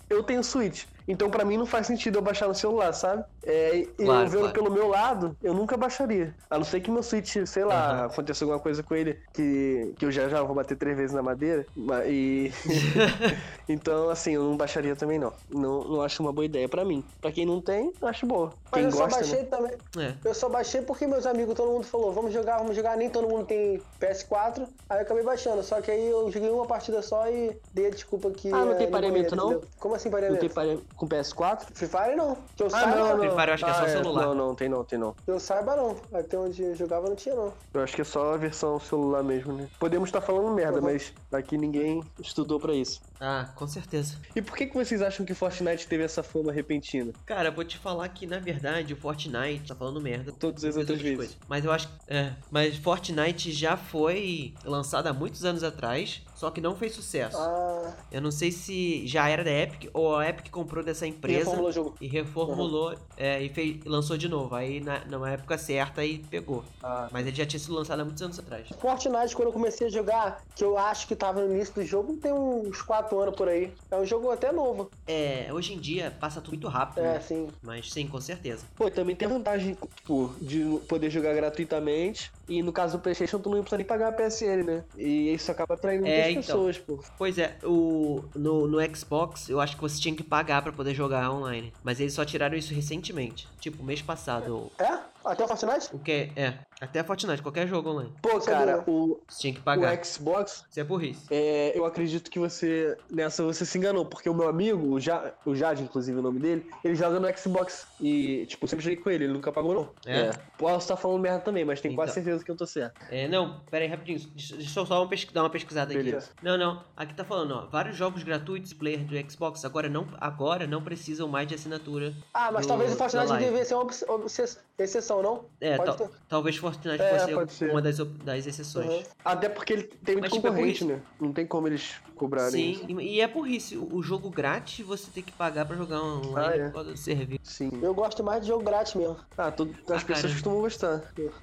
eu, 0.10 0.24
tenho 0.24 0.44
Switch, 0.44 0.86
então 1.08 1.30
pra 1.30 1.44
mim 1.44 1.58
não 1.58 1.66
faz 1.66 1.88
sentido 1.88 2.20
eu 2.20 2.22
baixar 2.22 2.48
no 2.48 2.56
celular, 2.56 2.94
sabe? 2.94 3.26
É, 3.44 3.76
e 3.78 3.86
Claro, 3.86 4.24
eu 4.26 4.30
vendo 4.30 4.40
claro. 4.42 4.54
pelo 4.54 4.72
meu 4.72 4.88
lado, 4.88 5.36
eu 5.42 5.54
nunca 5.54 5.76
baixaria. 5.76 6.36
A 6.50 6.58
não 6.58 6.64
ser 6.66 6.80
que 6.82 6.92
meu 6.92 7.02
Switch, 7.02 7.38
sei 7.48 7.64
lá, 7.66 7.92
Aham. 7.92 8.06
aconteça 8.06 8.44
alguma 8.46 8.60
coisa 8.60 8.84
com 8.84 8.94
ele 8.94 9.18
que, 9.34 9.94
que 9.98 10.06
eu 10.06 10.12
já 10.12 10.30
já 10.30 10.44
vou 10.44 10.56
bater 10.56 10.78
três 10.78 10.96
vezes 10.96 11.16
na 11.16 11.24
madeira. 11.24 11.66
ma- 11.76 12.06
E 12.06 12.52
então, 13.68 14.10
assim, 14.10 14.34
eu 14.36 14.44
não 14.44 14.56
baixaria 14.58 14.96
também 14.96 15.18
não. 15.20 15.34
Não, 15.50 15.84
não 15.86 16.02
acho 16.02 16.22
uma 16.22 16.32
boa 16.32 16.46
ideia 16.46 16.68
pra 16.70 16.86
mim. 16.86 17.04
Pra 17.20 17.32
quem 17.32 17.46
não 17.46 17.62
tem, 17.62 17.92
eu 18.02 18.08
acho 18.08 18.26
boa. 18.26 18.54
Mas 18.72 18.82
Quem 18.82 18.84
eu 18.86 18.92
só 18.92 19.04
gosta, 19.06 19.18
baixei 19.20 19.40
né? 19.42 19.46
também. 19.46 19.72
É. 19.98 20.14
Eu 20.24 20.34
só 20.34 20.48
baixei 20.50 20.82
porque 20.82 21.08
meus 21.08 21.26
amigos, 21.26 21.56
todo 21.56 21.72
mundo 21.72 21.84
falou, 21.86 22.12
vamos 22.14 22.34
jogar, 22.34 22.58
vamos 22.60 22.76
jogar. 22.76 22.96
Nem 22.98 23.10
todo 23.10 23.28
mundo 23.28 23.46
tem 23.46 23.82
PS4. 24.00 24.68
Aí 24.90 24.98
eu 25.00 25.02
acabei 25.02 25.24
baixando. 25.24 25.64
Só 25.64 25.82
que 25.82 25.90
aí 25.92 26.08
eu 26.08 26.32
joguei 26.32 26.50
uma 26.50 26.66
partida 26.66 27.02
só 27.02 27.28
e 27.28 27.58
dei 27.74 27.88
a 27.88 27.90
desculpa 27.90 28.30
que. 28.32 28.50
Ah, 28.54 28.66
não 28.66 28.74
é, 28.74 28.76
tem 28.76 28.90
pareamento, 28.92 29.36
não? 29.36 29.62
Como 29.80 29.96
assim 29.96 30.10
Não 30.10 30.14
pareamento? 30.14 30.42
tem 30.42 30.50
pare... 30.50 30.80
com 30.96 31.08
PS4? 31.08 31.62
Free 31.74 31.88
Fire 31.88 32.16
não. 32.16 32.36
Que 32.56 32.64
eu 32.64 32.68
Ah, 32.68 32.70
saiba, 32.70 32.96
não, 32.96 33.18
não. 33.18 33.31
Não. 33.32 33.36
Free 33.36 33.46
Fire 33.46 33.50
eu 33.50 33.54
acho 33.54 33.64
que 33.66 33.70
é 33.70 33.74
só 33.74 33.84
Ah, 33.84 33.90
celular. 33.90 34.26
Não, 34.28 34.36
não, 34.36 34.56
tem 34.56 34.70
não, 34.70 34.84
tem 34.84 35.00
não. 35.00 35.16
Eu 35.26 35.40
saiba 35.40 35.76
não. 35.76 35.96
Até 36.14 36.38
onde 36.38 36.62
eu 36.62 36.76
jogava 36.76 37.08
não 37.10 37.16
tinha 37.16 37.36
não. 37.36 37.54
Eu 37.74 37.82
acho 37.84 37.96
que 37.96 38.02
é 38.02 38.06
só 38.06 38.34
a 38.34 38.38
versão 38.38 38.80
celular 38.80 39.24
mesmo, 39.24 39.54
né? 39.54 39.68
Podemos 39.80 40.10
estar 40.10 40.22
falando 40.22 40.54
merda, 40.54 40.78
Uhum. 40.80 40.84
mas 40.86 41.14
aqui 41.32 41.58
ninguém 41.58 42.04
estudou 42.20 42.60
pra 42.60 42.74
isso. 42.74 43.02
Ah, 43.20 43.50
com 43.56 43.68
certeza. 43.68 44.16
E 44.36 44.42
por 44.42 44.56
que, 44.58 44.66
que 44.68 44.74
vocês 44.74 45.02
acham 45.02 45.26
que 45.26 45.34
Fortnite 45.34 45.88
teve 45.88 46.04
essa 46.04 46.24
fama 46.24 46.52
repentina? 46.52 47.12
Cara, 47.26 47.52
vou 47.52 47.64
te 47.64 47.78
falar 47.78 48.08
que, 48.10 48.26
na 48.26 48.40
verdade, 48.40 48.94
o 48.94 48.98
Fortnite 48.98 49.68
tá 49.68 49.76
falando 49.76 50.02
merda. 50.02 50.32
Todas 50.32 50.64
as 50.66 50.76
outras 50.76 51.00
vezes. 51.00 51.18
coisas. 51.18 51.38
Mas 51.48 51.64
eu 51.66 51.72
acho 51.72 51.88
que. 51.88 51.94
É. 52.08 52.34
Mas 52.50 52.76
Fortnite 52.78 53.52
já 53.52 53.78
foi 53.78 54.54
lançado 54.66 55.08
há 55.08 55.14
muitos 55.14 55.46
anos 55.46 55.64
atrás, 55.64 56.22
só 56.42 56.50
que 56.50 56.60
não 56.60 56.76
fez 56.76 56.96
sucesso. 56.96 57.38
Ah, 57.38 57.94
Eu 58.12 58.20
não 58.20 58.32
sei 58.32 58.52
se 58.52 59.06
já 59.06 59.30
era 59.30 59.44
da 59.44 59.52
Epic 59.52 59.92
ou 59.94 60.16
a 60.16 60.28
Epic 60.28 60.50
comprou 60.50 60.84
dessa 60.84 61.06
e 61.06 61.10
empresa 61.10 61.38
reformulou 61.42 61.70
o 61.70 61.72
jogo. 61.72 61.96
e 62.02 62.08
reformulou 62.08 62.96
é, 63.16 63.44
e 63.44 63.50
fez, 63.50 63.78
lançou 63.86 64.18
de 64.18 64.28
novo. 64.28 64.56
Aí 64.56 64.80
na, 64.80 65.06
na 65.06 65.30
época 65.30 65.56
certa 65.60 66.02
aí 66.02 66.18
pegou. 66.32 66.64
Ah. 66.82 67.08
Mas 67.12 67.28
ele 67.28 67.36
já 67.36 67.46
tinha 67.46 67.60
sido 67.60 67.76
lançado 67.76 68.00
há 68.00 68.04
muitos 68.04 68.24
anos 68.24 68.40
atrás. 68.40 68.68
Fortnite, 68.80 69.36
quando 69.36 69.50
eu 69.50 69.54
comecei 69.54 69.86
a 69.86 69.90
jogar, 69.92 70.42
que 70.56 70.64
eu 70.64 70.80
acho 70.80 71.08
que 71.08 71.16
tava 71.16 71.46
no 71.46 71.54
início 71.54 71.76
do 71.76 71.86
jogo, 71.86 72.18
tem 72.18 72.34
uns 72.34 72.82
4 72.82 73.20
anos 73.20 73.36
por 73.36 73.48
aí. 73.48 73.72
É 73.92 73.98
um 73.98 74.06
jogo 74.06 74.32
até 74.32 74.52
novo. 74.52 74.90
É, 75.06 75.48
hoje 75.54 75.74
em 75.76 75.80
dia 75.80 76.10
passa 76.20 76.42
tudo 76.42 76.54
muito 76.54 76.68
rápido, 76.68 77.02
É, 77.06 77.14
né? 77.14 77.20
sim. 77.20 77.50
Mas 77.62 77.92
sim, 77.94 78.08
com 78.08 78.20
certeza. 78.20 78.66
Pô, 78.76 78.88
e 78.88 78.92
também 78.92 79.16
tem 79.16 79.28
a 79.28 79.32
vantagem, 79.32 79.78
tipo, 79.96 80.34
de 80.42 80.80
poder 80.88 81.12
jogar 81.12 81.36
gratuitamente. 81.36 82.32
E 82.52 82.62
no 82.62 82.74
caso 82.74 82.98
do 82.98 83.02
Playstation, 83.02 83.40
tu 83.40 83.50
não 83.50 83.62
precisa 83.62 83.78
nem 83.78 83.86
pagar 83.86 84.10
a 84.10 84.12
PSN, 84.12 84.64
né? 84.66 84.84
E 84.98 85.34
isso 85.34 85.50
acaba 85.50 85.76
atraindo 85.76 86.06
É, 86.06 86.26
muitas 86.26 86.46
então. 86.46 86.66
pessoas, 86.66 86.78
pô. 86.78 87.00
Pois 87.18 87.38
é, 87.38 87.56
o, 87.64 88.26
no, 88.36 88.68
no 88.68 88.96
Xbox 88.96 89.48
eu 89.48 89.62
acho 89.62 89.78
que 89.78 89.82
você 89.82 89.98
tinha 90.02 90.14
que 90.14 90.22
pagar 90.22 90.62
pra 90.62 90.74
poder 90.74 90.94
jogar 90.94 91.32
online. 91.32 91.72
Mas 91.82 92.02
eles 92.02 92.14
só 92.14 92.26
tiraram 92.26 92.58
isso 92.58 92.74
recentemente. 92.74 93.48
Tipo, 93.62 93.82
mês 93.82 94.02
passado. 94.02 94.70
É? 94.78 95.00
Até 95.24 95.46
o 95.46 95.48
Fortnite? 95.48 95.88
O 95.94 96.00
que 96.00 96.30
é? 96.36 96.58
Até 96.82 97.04
Fortnite, 97.04 97.44
qualquer 97.44 97.68
jogo 97.68 97.92
online. 97.92 98.12
Pô, 98.24 98.40
cara, 98.40 98.84
o, 98.88 99.22
Você 99.30 99.42
tinha 99.42 99.54
que 99.54 99.60
o 99.60 99.64
pagar. 99.64 100.04
Xbox, 100.04 100.66
Isso 100.68 100.80
é 100.80 100.84
burrice. 100.84 101.28
É, 101.30 101.78
eu 101.78 101.86
acredito 101.86 102.32
que 102.32 102.40
você, 102.40 102.98
nessa 103.10 103.44
você 103.44 103.64
se 103.68 103.78
enganou, 103.78 104.04
porque 104.04 104.28
o 104.28 104.34
meu 104.34 104.50
amigo, 104.50 104.94
o, 104.96 105.00
ja, 105.00 105.32
o 105.46 105.54
Jade, 105.54 105.84
inclusive 105.84 106.18
o 106.18 106.24
nome 106.24 106.40
dele, 106.40 106.66
ele 106.84 106.96
joga 106.96 107.20
no 107.20 107.38
Xbox. 107.38 107.86
E, 108.00 108.48
tipo, 108.48 108.66
eu 108.66 108.68
sempre 108.68 108.84
joguei 108.84 108.98
com 108.98 109.12
ele, 109.12 109.26
ele 109.26 109.34
nunca 109.34 109.52
pagou, 109.52 109.76
não. 109.76 109.90
É? 110.12 110.32
Posso 110.58 110.80
estar 110.86 110.98
falando 110.98 111.20
merda 111.22 111.42
também, 111.42 111.64
mas 111.64 111.80
tenho 111.80 111.94
quase 111.94 112.14
Então. 112.14 112.24
certeza 112.24 112.44
que 112.44 112.50
eu 112.50 112.58
tô 112.58 112.66
certo. 112.66 113.00
É, 113.12 113.28
não, 113.28 113.60
pera 113.70 113.86
aí 113.86 113.90
rapidinho. 113.92 114.20
Deixa, 114.34 114.56
eu 114.56 114.62
só 114.88 115.06
dar 115.32 115.42
uma 115.44 115.50
pesquisada 115.52 115.94
aqui. 115.94 116.02
Beleza. 116.04 116.32
Não, 116.42 116.58
não. 116.58 116.84
Aqui 116.98 117.14
tá 117.14 117.24
falando, 117.24 117.52
ó. 117.52 117.66
Vários 117.68 117.96
jogos 117.96 118.24
gratuitos 118.24 118.74
player 118.74 119.04
do 119.06 119.32
Xbox 119.32 119.64
agora 119.66 119.88
não, 119.88 120.08
agora 120.20 120.66
não 120.66 120.82
precisam 120.82 121.28
mais 121.28 121.48
de 121.48 121.54
assinatura. 121.54 122.12
Ah, 122.34 122.52
mas 122.52 122.66
do- 122.66 122.70
talvez 122.70 122.92
o 122.92 122.96
Fortnite 122.96 123.38
devia 123.38 123.64
ser 123.66 123.76
uma 123.76 123.84
obs- 123.84 124.04
obs- 124.08 124.60
exceção, 124.80 125.22
não? 125.22 125.46
É, 125.60 125.78
Pode 125.78 125.96
tal- 125.96 126.08
ter. 126.08 126.16
talvez 126.28 126.56
Fortnite 126.58 126.71
É, 126.86 127.20
fosse 127.20 127.34
pode 127.34 127.54
ser. 127.54 127.70
uma 127.72 127.82
das, 127.82 127.98
das 127.98 128.46
exceções. 128.48 128.88
Uhum. 128.90 129.04
Até 129.24 129.50
porque 129.50 129.74
ele 129.74 129.84
tem 129.84 130.16
muito 130.16 130.22
Mas, 130.26 130.34
tipo, 130.34 130.48
é 130.48 130.50
concorrente, 130.52 130.86
né? 130.86 131.02
Não 131.20 131.32
tem 131.34 131.46
como 131.46 131.68
eles 131.68 131.96
cobrarem 132.16 132.52
Sim, 132.52 132.72
isso. 132.72 132.86
e, 133.02 133.16
e 133.16 133.22
é 133.22 133.28
burrice. 133.28 133.78
O, 133.78 133.96
o 133.96 134.04
jogo 134.04 134.30
grátis 134.30 134.86
você 134.86 135.10
tem 135.12 135.24
que 135.24 135.32
pagar 135.32 135.66
pra 135.66 135.76
jogar 135.76 136.02
online 136.02 136.34
Ah, 136.36 136.56
é. 136.56 136.66
por 136.68 136.74
causa 136.74 136.92
do 136.92 136.98
serviço. 136.98 137.42
Sim. 137.44 137.72
Eu 137.82 137.94
gosto 137.94 138.24
mais 138.24 138.42
de 138.42 138.48
jogo 138.48 138.64
grátis 138.64 138.94
mesmo. 138.96 139.18
Ah, 139.38 139.52
todo, 139.52 139.72
as 139.72 139.78
Ah, 140.04 140.06
pessoas 140.06 140.22
cara. 140.22 140.34
costumam 140.34 140.62
gostar. 140.62 141.02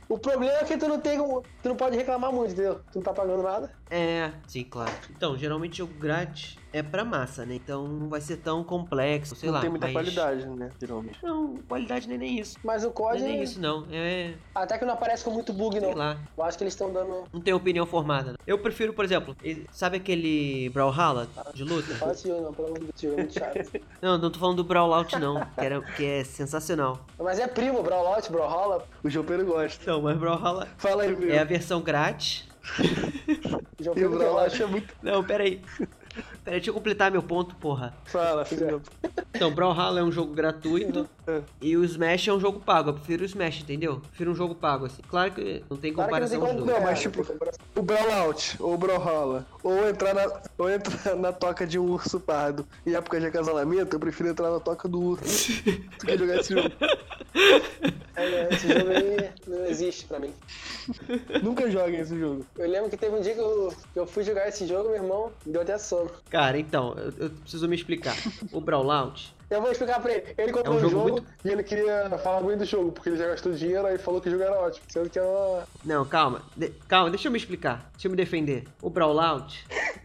O 0.09 0.19
problema 0.19 0.53
é 0.55 0.65
que 0.65 0.77
tu 0.77 0.87
não 0.89 1.01
tem 1.01 1.19
como. 1.19 1.43
Tu 1.63 1.69
não 1.69 1.77
pode 1.77 1.97
reclamar 1.97 2.33
muito, 2.33 2.53
entendeu? 2.53 2.81
Tu 2.93 2.97
não 2.97 3.03
tá 3.03 3.13
pagando 3.13 3.43
nada. 3.43 3.71
É, 3.91 4.31
sim, 4.47 4.65
claro. 4.65 4.93
Então, 5.11 5.37
geralmente 5.37 5.79
jogo 5.79 5.95
grátis 5.95 6.57
é 6.73 6.83
pra 6.83 7.05
massa, 7.05 7.47
né? 7.47 7.55
Então 7.55 7.89
não 7.89 8.09
vai 8.09 8.21
ser 8.21 8.37
tão 8.39 8.63
complexo, 8.63 9.35
sei 9.35 9.49
não 9.49 9.55
lá. 9.55 9.61
tem 9.63 9.71
muita 9.71 9.87
mas- 9.87 9.95
qualidade, 9.95 10.47
né? 10.47 10.71
Geralmente. 10.79 11.19
Não, 11.23 11.57
qualidade 11.69 12.07
nem 12.07 12.19
nem 12.19 12.39
isso. 12.39 12.59
Mas 12.63 12.83
o 12.85 12.89
Não 12.89 12.93
COD. 12.93 13.19
é 13.19 13.27
nem 13.27 13.43
isso, 13.43 13.59
não. 13.61 13.87
É, 13.91 14.35
Até 14.55 14.77
que 14.79 14.85
não 14.85 14.93
aparece 14.95 15.25
com 15.25 15.31
muito 15.31 15.53
bug, 15.53 15.79
sei 15.81 15.89
não. 15.89 15.97
lá. 15.97 16.19
Eu 16.37 16.45
acho 16.45 16.59
que 16.59 16.65
eles 16.65 16.75
estão 16.75 16.93
dando. 16.93 17.25
Não 17.33 17.41
tenho 17.41 17.57
opinião 17.57 17.87
formada. 17.87 18.33
não. 18.33 18.39
Eu 18.47 18.59
prefiro, 18.59 18.93
por 18.93 19.05
exemplo, 19.05 19.35
sabe 19.73 19.97
aquele 19.97 20.69
Brawlhalla 20.71 21.27
de 21.55 21.65
luta? 21.65 21.95
Fala 21.95 22.13
esse 22.13 22.29
jogo, 22.29 22.43
não, 22.43 22.53
pelo 22.53 22.69
amor 22.69 22.81
de 22.81 22.87
Deus, 23.01 23.03
é 23.03 23.17
muito 23.17 23.33
chato. 23.35 23.81
Não, 24.01 24.17
não 24.17 24.31
tô 24.31 24.39
falando 24.39 24.57
do 24.59 24.65
Brawlout, 24.65 25.19
não. 25.19 25.41
Que, 25.45 25.61
era, 25.61 25.81
que 25.83 26.05
é 26.05 26.23
sensacional. 26.25 27.05
Mas 27.19 27.39
é 27.41 27.47
primo, 27.49 27.83
Brawlout, 27.83 28.31
Brawlhalla. 28.31 28.87
O 29.03 29.11
João 29.11 29.25
Pedro 29.27 29.45
gosta. 29.47 29.91
Não, 29.91 30.03
mas 30.03 30.17
Brawlhalla 30.17 30.69
Fala 30.77 31.03
aí, 31.03 31.17
meu. 31.17 31.33
é 31.33 31.39
a 31.41 31.45
versão 31.45 31.81
grátis. 31.81 32.47
João 33.81 33.93
o 33.93 33.95
Pedro 33.95 34.11
que 34.11 34.17
Brawlhalla 34.19 34.49
gosta. 34.49 34.63
é 34.63 34.67
muito. 34.67 34.95
Não, 35.03 35.25
peraí. 35.25 35.63
Peraí, 36.49 36.61
deixa 36.61 36.71
eu 36.71 36.75
completar 36.75 37.11
meu 37.11 37.23
ponto, 37.23 37.55
porra. 37.57 37.93
Fala, 38.07 38.43
filho. 38.43 38.81
Então, 39.35 39.51
Brawlhalla 39.53 40.01
é 40.01 40.03
um 40.03 40.11
jogo 40.11 40.33
gratuito 40.33 41.07
É. 41.27 41.43
e 41.61 41.77
o 41.77 41.85
Smash 41.85 42.27
é 42.29 42.33
um 42.33 42.41
jogo 42.41 42.59
pago. 42.59 42.89
Eu 42.89 42.95
prefiro 42.95 43.23
o 43.23 43.27
Smash, 43.27 43.61
entendeu? 43.61 44.01
Prefiro 44.01 44.31
um 44.31 44.35
jogo 44.35 44.55
pago, 44.55 44.87
assim. 44.87 45.03
Claro 45.11 45.31
que 45.33 45.63
não 45.69 45.77
tem 45.77 45.93
Claro 45.93 46.11
que 46.15 46.21
não 46.21 46.29
tem 46.29 46.39
comparação 46.39 46.43
os 46.43 46.47
como. 46.47 46.59
dois. 46.65 46.71
Não, 46.73 46.81
mas 46.83 46.99
é, 46.99 47.03
tipo- 47.03 47.23
comparação. 47.25 47.61
O 47.77 47.83
Brawlout, 47.83 48.57
ou 48.61 48.73
o 48.75 48.79
Brawlhalla, 48.79 49.47
ou 49.63 49.89
entrar 49.91 50.15
na, 50.15 50.41
ou 50.57 50.71
entrar 50.71 51.15
na 51.17 51.33
toca 51.35 51.67
de 51.67 51.79
um 51.79 51.85
urso 51.91 52.19
pardo 52.19 52.67
em 52.87 52.95
época 52.95 53.21
de 53.21 53.27
acasalamento, 53.27 53.95
eu 53.95 54.01
prefiro 54.01 54.31
entrar 54.31 54.51
na 54.51 54.59
toca 54.59 54.89
do 54.89 54.99
urso 55.01 55.53
do 55.63 56.07
que 56.07 56.17
jogar 56.17 56.37
esse 56.37 56.55
jogo. 56.55 56.71
É, 58.17 58.53
esse 58.53 58.67
jogo 58.67 58.91
aí 58.91 59.31
não 59.47 59.65
existe 59.67 60.05
pra 60.07 60.19
mim. 60.19 60.33
Nunca 61.41 61.71
joguem 61.71 62.01
esse 62.01 62.19
jogo. 62.19 62.45
Eu 62.57 62.69
lembro 62.69 62.91
que 62.91 62.97
teve 62.97 63.15
um 63.15 63.21
dia 63.21 63.33
que 63.33 63.39
eu, 63.41 63.73
que 63.93 64.01
eu 64.01 64.07
fui 64.09 64.25
jogar 64.25 64.49
esse 64.49 64.67
jogo, 64.67 64.89
meu 64.89 64.97
irmão, 64.97 65.31
me 65.47 65.53
deu 65.53 65.63
até 65.63 65.79
sono. 65.79 66.11
Cara, 66.29 66.38
então, 66.59 66.95
eu, 66.97 67.13
eu 67.19 67.31
preciso 67.31 67.67
me 67.69 67.75
explicar. 67.75 68.15
O 68.53 68.61
Brawlout 68.61 69.35
Eu 69.51 69.63
vou 69.63 69.71
explicar 69.73 70.01
pra 70.01 70.13
ele. 70.13 70.25
Ele 70.37 70.53
comprou 70.53 70.75
É 70.75 70.77
um 70.77 70.79
o 70.79 70.81
jogo 70.91 70.93
jogo, 70.95 71.11
muito- 71.13 71.27
e 71.45 71.49
ele 71.49 71.63
queria 71.63 72.11
falar 72.23 72.41
muito 72.41 72.59
do 72.61 72.65
jogo, 72.67 72.93
porque 72.93 73.09
ele 73.09 73.17
já 73.17 73.27
gastou 73.29 73.53
dinheiro 73.53 73.87
aí 73.87 73.97
falou 73.99 74.21
que 74.21 74.29
o 74.29 74.31
jogo 74.33 74.43
era 74.45 74.59
ótimo. 74.61 74.85
Sendo 74.89 75.09
que 75.09 75.19
é 75.19 75.23
uma. 75.23 75.65
Não, 75.85 76.05
calma. 76.05 76.43
De- 76.57 76.69
calma, 76.87 77.11
deixa 77.11 77.29
eu 77.29 77.33
me 77.33 77.39
explicar. 77.39 77.89
Deixa 77.93 78.07
eu 78.09 78.11
me 78.11 78.17
defender. 78.17 78.65
O 78.83 78.91
Brawlout, 78.91 79.65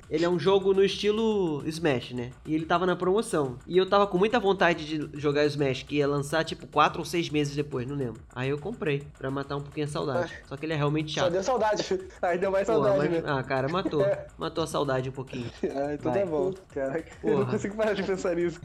ele 0.10 0.24
é 0.24 0.30
um 0.30 0.40
jogo 0.40 0.74
no 0.74 0.84
estilo 0.84 1.62
Smash, 1.68 2.12
né? 2.12 2.32
E 2.46 2.56
ele 2.56 2.66
tava 2.66 2.86
na 2.86 2.96
promoção. 2.96 3.58
E 3.68 3.78
eu 3.78 3.88
tava 3.90 4.08
com 4.08 4.18
muita 4.18 4.40
vontade 4.40 4.86
de 4.86 5.20
jogar 5.20 5.46
Smash, 5.46 5.84
que 5.84 5.98
ia 5.98 6.08
lançar 6.08 6.44
tipo 6.46 6.66
4 6.68 7.00
ou 7.00 7.06
6 7.06 7.30
meses 7.30 7.56
depois, 7.56 7.86
não 7.88 7.96
lembro. 7.98 8.22
Aí 8.34 8.50
eu 8.50 8.58
comprei, 8.58 9.04
pra 9.18 9.30
matar 9.30 9.58
um 9.58 9.62
pouquinho 9.62 9.86
a 9.86 9.90
saudade. 9.90 10.34
Só 10.48 10.56
que 10.56 10.66
ele 10.66 10.74
é 10.74 10.78
realmente 10.78 11.14
Só 11.14 11.22
chato. 11.22 11.32
deu 11.34 11.44
saudade. 11.44 11.84
Aí 12.22 12.38
deu 12.38 12.50
mais 12.52 12.66
Porra, 12.66 12.88
saudade, 12.90 13.10
mas- 13.14 13.24
né? 13.24 13.30
Ah, 13.30 13.44
cara, 13.44 13.68
matou. 13.68 14.04
Matou 14.38 14.64
a 14.64 14.68
saudade 14.68 15.10
um 15.10 15.14
pouquinho. 15.14 15.50
Ah, 15.76 15.94
então 15.96 16.12
Vai. 16.12 16.22
tá 16.22 16.26
bom. 16.28 16.54
Caraca, 16.74 17.12
eu 17.24 17.30
não 17.32 17.38
Porra. 17.40 17.52
consigo 17.52 17.76
parar 17.76 17.94
de 17.94 18.04
pensar 18.04 18.36
nisso. 18.36 18.60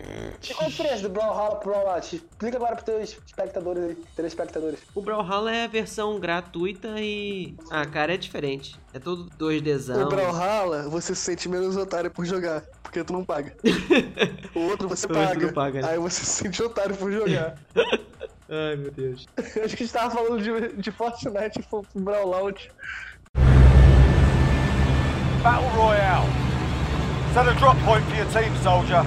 A 0.69 0.71
diferença 0.71 1.03
do 1.03 1.09
Brawlhalla 1.09 1.57
pro 1.57 1.71
Brawlout? 1.73 2.15
Explica 2.17 2.59
agora 2.59 2.77
pros 2.77 2.85
teus 2.85 3.17
espectadores 3.27 3.83
aí, 3.85 3.95
telespectadores. 4.15 4.81
O 4.95 5.01
Brawlhalla 5.01 5.51
é 5.51 5.65
a 5.65 5.67
versão 5.67 6.21
gratuita 6.21 6.89
e. 7.01 7.55
Ah, 7.71 7.87
cara, 7.87 8.13
é 8.13 8.19
diferente. 8.19 8.79
É 8.93 8.99
todo 8.99 9.31
2Dzão. 9.39 10.05
O 10.05 10.09
Brawlhalla, 10.11 10.87
você 10.91 11.15
se 11.15 11.23
sente 11.23 11.49
menos 11.49 11.75
otário 11.75 12.11
por 12.11 12.27
jogar, 12.27 12.63
porque 12.83 13.03
tu 13.03 13.15
não 13.15 13.25
paga. 13.25 13.57
O 14.55 14.61
outro 14.69 14.89
você 14.89 15.07
O 15.07 15.09
paga. 15.09 15.53
paga, 15.55 15.81
né? 15.81 15.89
Aí 15.91 15.99
você 15.99 16.21
se 16.23 16.43
sente 16.43 16.63
otário 16.63 16.95
por 16.97 17.11
jogar. 17.11 17.55
Ai, 18.51 18.77
meu 18.77 18.91
Deus. 18.91 19.27
Acho 19.39 19.53
que 19.55 19.61
a 19.61 19.67
gente 19.69 19.93
tava 19.93 20.11
falando 20.15 20.43
de, 20.43 20.77
de 20.77 20.91
Fortnite 20.91 21.63
pro 21.71 21.83
Brawlout. 21.95 22.71
Battle 25.43 25.69
Royale. 25.71 26.27
Set 27.33 27.49
a 27.49 27.53
drop 27.55 27.79
point 27.87 28.05
for 28.05 28.17
your 28.17 28.27
team, 28.27 28.55
soldier. 28.63 29.03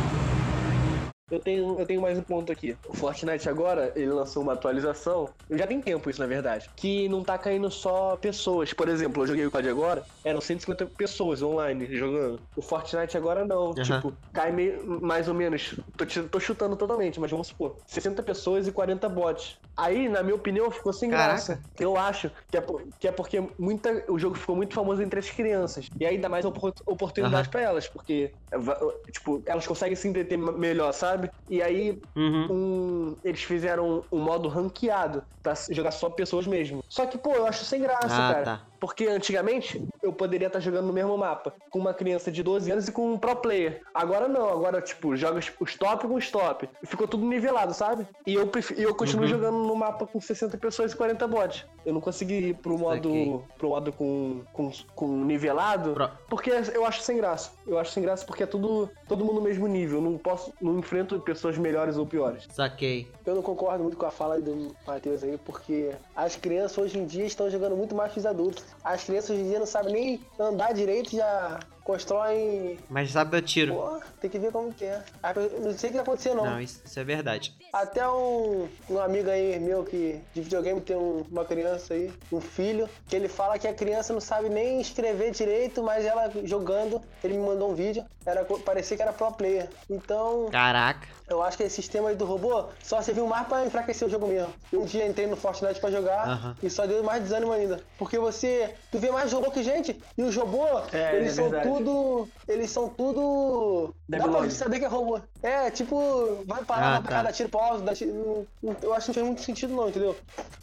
Eu 1.31 1.39
tenho, 1.39 1.79
eu 1.79 1.85
tenho 1.85 2.01
mais 2.01 2.19
um 2.19 2.21
ponto 2.23 2.51
aqui. 2.51 2.75
O 2.89 2.93
Fortnite 2.93 3.47
agora, 3.47 3.93
ele 3.95 4.11
lançou 4.11 4.43
uma 4.43 4.51
atualização, 4.51 5.29
já 5.49 5.65
tem 5.65 5.79
tempo 5.81 6.09
isso 6.09 6.19
na 6.19 6.27
verdade, 6.27 6.69
que 6.75 7.07
não 7.07 7.23
tá 7.23 7.37
caindo 7.37 7.71
só 7.71 8.17
pessoas. 8.17 8.73
Por 8.73 8.89
exemplo, 8.89 9.23
eu 9.23 9.27
joguei 9.27 9.45
o 9.45 9.51
COD 9.51 9.69
agora, 9.69 10.03
eram 10.25 10.41
150 10.41 10.85
pessoas 10.87 11.41
online 11.41 11.87
jogando. 11.95 12.41
O 12.53 12.61
Fortnite 12.61 13.15
agora 13.15 13.45
não, 13.45 13.67
Uhum. 13.67 13.73
tipo, 13.81 14.13
cai 14.33 14.51
meio, 14.51 14.85
mais 15.01 15.29
ou 15.29 15.33
menos, 15.33 15.73
tô, 15.95 16.05
tô 16.29 16.39
chutando 16.39 16.75
totalmente, 16.75 17.17
mas 17.19 17.31
vamos 17.31 17.47
supor, 17.47 17.77
60 17.87 18.21
pessoas 18.21 18.67
e 18.67 18.71
40 18.71 19.07
bots. 19.07 19.55
Aí, 19.77 20.09
na 20.09 20.21
minha 20.21 20.35
opinião, 20.35 20.69
ficou 20.69 20.91
sem 20.91 21.09
Caraca. 21.09 21.29
graça. 21.31 21.61
Eu 21.79 21.97
acho 21.97 22.29
que 22.51 22.57
é, 22.57 22.61
por- 22.61 22.83
que 22.99 23.07
é 23.07 23.11
porque 23.11 23.41
muita, 23.57 24.03
o 24.09 24.19
jogo 24.19 24.35
ficou 24.35 24.53
muito 24.55 24.73
famoso 24.75 25.01
entre 25.01 25.19
as 25.19 25.29
crianças. 25.29 25.87
E 25.99 26.05
aí 26.05 26.17
dá 26.17 26.27
mais 26.27 26.43
opor- 26.45 26.73
oportunidade 26.85 27.43
Aham. 27.43 27.49
pra 27.51 27.61
elas, 27.61 27.87
porque, 27.87 28.33
va- 28.53 28.77
tipo, 29.11 29.41
elas 29.47 29.65
conseguem 29.65 29.95
se 29.95 30.07
entreter 30.07 30.37
melhor, 30.37 30.91
sabe? 30.91 31.20
E 31.49 31.61
aí 31.61 32.01
Uhum. 32.15 32.47
um- 32.51 33.15
eles 33.23 33.43
fizeram 33.43 34.03
um 34.11 34.19
modo 34.19 34.47
ranqueado 34.47 35.23
pra 35.43 35.53
jogar 35.69 35.91
só 35.91 36.09
pessoas 36.09 36.47
mesmo. 36.47 36.81
Só 36.89 37.05
que, 37.05 37.17
pô, 37.17 37.33
eu 37.33 37.45
acho 37.47 37.65
sem 37.65 37.81
graça, 37.81 38.05
Ah, 38.07 38.33
cara. 38.33 38.43
tá. 38.43 38.70
Porque 38.81 39.05
antigamente 39.05 39.79
eu 40.01 40.11
poderia 40.11 40.47
estar 40.47 40.59
jogando 40.59 40.87
no 40.87 40.93
mesmo 40.93 41.15
mapa 41.15 41.53
com 41.69 41.77
uma 41.77 41.93
criança 41.93 42.31
de 42.31 42.41
12 42.41 42.71
anos 42.71 42.87
e 42.87 42.91
com 42.91 43.13
um 43.13 43.17
pro 43.17 43.35
player. 43.35 43.83
Agora 43.93 44.27
não, 44.27 44.49
agora, 44.49 44.81
tipo, 44.81 45.15
joga 45.15 45.39
os- 45.59 45.75
top 45.75 46.07
com 46.07 46.15
os 46.15 46.31
top. 46.31 46.67
Ficou 46.83 47.07
tudo 47.07 47.23
nivelado, 47.23 47.75
sabe? 47.75 48.07
E 48.25 48.33
eu, 48.33 48.47
pref- 48.47 48.71
e 48.75 48.81
eu 48.81 48.95
continuo 48.95 49.25
Uhum. 49.25 49.29
jogando 49.29 49.57
no 49.59 49.75
mapa 49.75 50.07
com 50.07 50.19
60 50.19 50.57
pessoas 50.57 50.93
e 50.93 50.95
40 50.97 51.27
bots. 51.27 51.63
Eu 51.85 51.93
não 51.93 52.01
consegui 52.01 52.49
ir 52.49 52.55
pro 52.55 52.75
modo, 52.77 53.43
pro 53.57 53.69
modo 53.69 53.93
com, 53.93 54.41
com, 54.51 54.71
com 54.95 55.07
nivelado, 55.25 55.93
Pro- 55.93 56.09
porque 56.27 56.49
eu 56.73 56.83
acho 56.85 57.01
sem 57.01 57.17
graça. 57.17 57.51
Eu 57.67 57.77
acho 57.77 57.91
sem 57.91 58.01
graça 58.01 58.25
porque 58.25 58.41
é 58.43 58.47
tudo 58.47 58.89
todo 59.07 59.23
mundo 59.23 59.35
no 59.35 59.41
mesmo 59.41 59.67
nível. 59.67 59.99
Eu 59.99 60.01
Não 60.11 60.17
posso, 60.17 60.51
não 60.59 60.79
enfrento 60.79 61.19
pessoas 61.19 61.55
melhores 61.55 61.97
ou 61.97 62.05
piores. 62.07 62.47
Saquei. 62.51 63.07
Eu 63.25 63.35
não 63.35 63.43
concordo 63.43 63.83
muito 63.83 63.95
com 63.97 64.07
a 64.07 64.11
fala 64.11 64.41
do 64.41 64.75
Matheus 64.87 65.23
aí, 65.23 65.37
porque 65.37 65.91
as 66.15 66.35
crianças 66.35 66.77
hoje 66.79 66.97
em 66.97 67.05
dia 67.05 67.25
estão 67.25 67.47
jogando 67.47 67.75
muito 67.77 67.93
mais 67.93 68.11
que 68.11 68.17
os 68.19 68.25
adultos. 68.25 68.70
As 68.83 69.03
crianças 69.03 69.31
hoje 69.31 69.41
em 69.41 69.49
dia 69.49 69.59
não 69.59 69.65
sabem 69.65 69.93
nem 69.93 70.27
andar 70.39 70.73
direito 70.73 71.15
já 71.15 71.59
constroem. 71.83 72.77
Mas 72.89 73.11
sabe 73.11 73.31
dar 73.31 73.41
tiro. 73.41 73.73
Pô, 73.75 73.99
tem 74.19 74.29
que 74.29 74.39
ver 74.39 74.51
como 74.51 74.73
que 74.73 74.85
é. 74.85 75.01
Ah, 75.21 75.33
eu 75.35 75.59
Não 75.61 75.73
sei 75.77 75.89
o 75.89 75.91
que 75.91 75.97
vai 75.97 76.03
acontecer, 76.05 76.33
não. 76.33 76.45
Não, 76.45 76.61
isso, 76.61 76.81
isso 76.85 76.99
é 76.99 77.03
verdade. 77.03 77.53
Até 77.73 78.07
um, 78.07 78.67
um 78.89 78.99
amigo 78.99 79.29
aí 79.29 79.59
meu 79.59 79.83
que 79.83 80.19
de 80.33 80.41
videogame 80.41 80.81
tem 80.81 80.95
um- 80.95 81.25
uma 81.31 81.45
criança 81.45 81.93
aí, 81.93 82.11
um 82.31 82.41
filho, 82.41 82.89
que 83.07 83.15
ele 83.15 83.27
fala 83.27 83.57
que 83.57 83.67
a 83.67 83.73
criança 83.73 84.13
não 84.13 84.21
sabe 84.21 84.49
nem 84.49 84.79
escrever 84.81 85.31
direito, 85.31 85.81
mas 85.83 86.05
ela 86.05 86.29
jogando, 86.43 87.01
ele 87.23 87.35
me 87.37 87.45
mandou 87.45 87.71
um 87.71 87.75
vídeo, 87.75 88.03
era, 88.25 88.43
parecia 88.65 88.95
que 88.97 89.03
era 89.03 89.13
pro 89.13 89.31
player. 89.31 89.69
Então, 89.89 90.47
Caraca. 90.51 91.07
eu 91.29 91.41
acho 91.41 91.57
que 91.57 91.63
esse 91.63 91.75
sistema 91.75 92.09
aí 92.09 92.15
do 92.15 92.25
robô 92.25 92.65
só 92.83 93.01
serviu 93.01 93.25
mais 93.25 93.47
pra 93.47 93.65
enfraquecer 93.65 94.07
o 94.07 94.11
jogo 94.11 94.27
mesmo. 94.27 94.53
Um 94.73 94.85
dia 94.85 95.07
entrei 95.07 95.27
no 95.27 95.35
Fortnite 95.37 95.79
pra 95.79 95.89
jogar 95.91 96.27
Aham. 96.27 96.55
e 96.61 96.69
só 96.69 96.85
deu 96.85 97.03
mais 97.03 97.23
desânimo 97.23 97.51
ainda. 97.51 97.79
Porque 97.97 98.19
você. 98.19 98.73
Tu 98.91 98.99
vê 98.99 99.09
mais 99.11 99.31
robô 99.31 99.49
que 99.51 99.63
gente. 99.63 99.99
E 100.17 100.23
os 100.23 100.35
robôs, 100.35 100.93
É, 100.93 101.15
eles 101.15 101.31
é 101.31 101.35
são 101.35 101.49
verdade. 101.49 101.69
Tudo. 101.77 102.29
Eles 102.47 102.69
são 102.69 102.89
tudo. 102.89 103.93
Dá 104.09 104.19
pra 104.19 104.49
saber 104.49 104.79
que 104.79 104.85
é 104.85 104.87
robô. 104.87 105.19
É, 105.41 105.71
tipo, 105.71 106.43
vai 106.45 106.63
parar, 106.63 106.87
Ah, 106.87 106.91
vai 106.99 107.01
parar, 107.03 107.15
tá. 107.17 107.23
dá 107.23 107.31
tiro 107.31 107.49
alto, 107.57 107.81
dá 107.83 107.93
tiro. 107.95 108.47
Eu 108.81 108.93
acho 108.93 109.05
que 109.05 109.09
não 109.09 109.13
fez 109.13 109.25
muito 109.25 109.41
sentido, 109.41 109.73
não, 109.73 109.89
entendeu? 109.89 110.15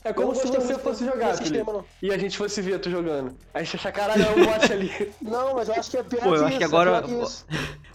É 0.05 0.13
como 0.13 0.35
se 0.35 0.47
você 0.47 0.79
fosse 0.79 1.05
jogar, 1.05 1.37
sistema. 1.37 1.85
E 2.03 2.13
a 2.13 2.19
gente 2.19 2.37
fosse 2.37 2.61
ver 2.63 2.79
tu 2.81 2.91
jogando. 2.91 3.35
A 3.55 3.63
gente 3.63 3.77
achar, 3.77 3.93
caralho, 3.93 4.23
é 4.23 4.31
um 4.31 4.47
bot 4.47 4.73
ali. 4.73 5.13
Não, 5.23 5.55
mas 5.55 5.69
eu 5.69 5.75
acho 5.75 5.91
que 5.91 5.97
é 5.97 6.03
pior 6.03 6.23
Pô, 6.23 6.29
eu 6.29 6.33
que 6.35 6.39
acho 6.45 6.49
isso, 6.49 6.59
que 6.59 6.65
é 6.65 6.67
agora. 6.67 7.03
pior 7.03 7.03
que 7.19 7.25
isso. 7.25 7.47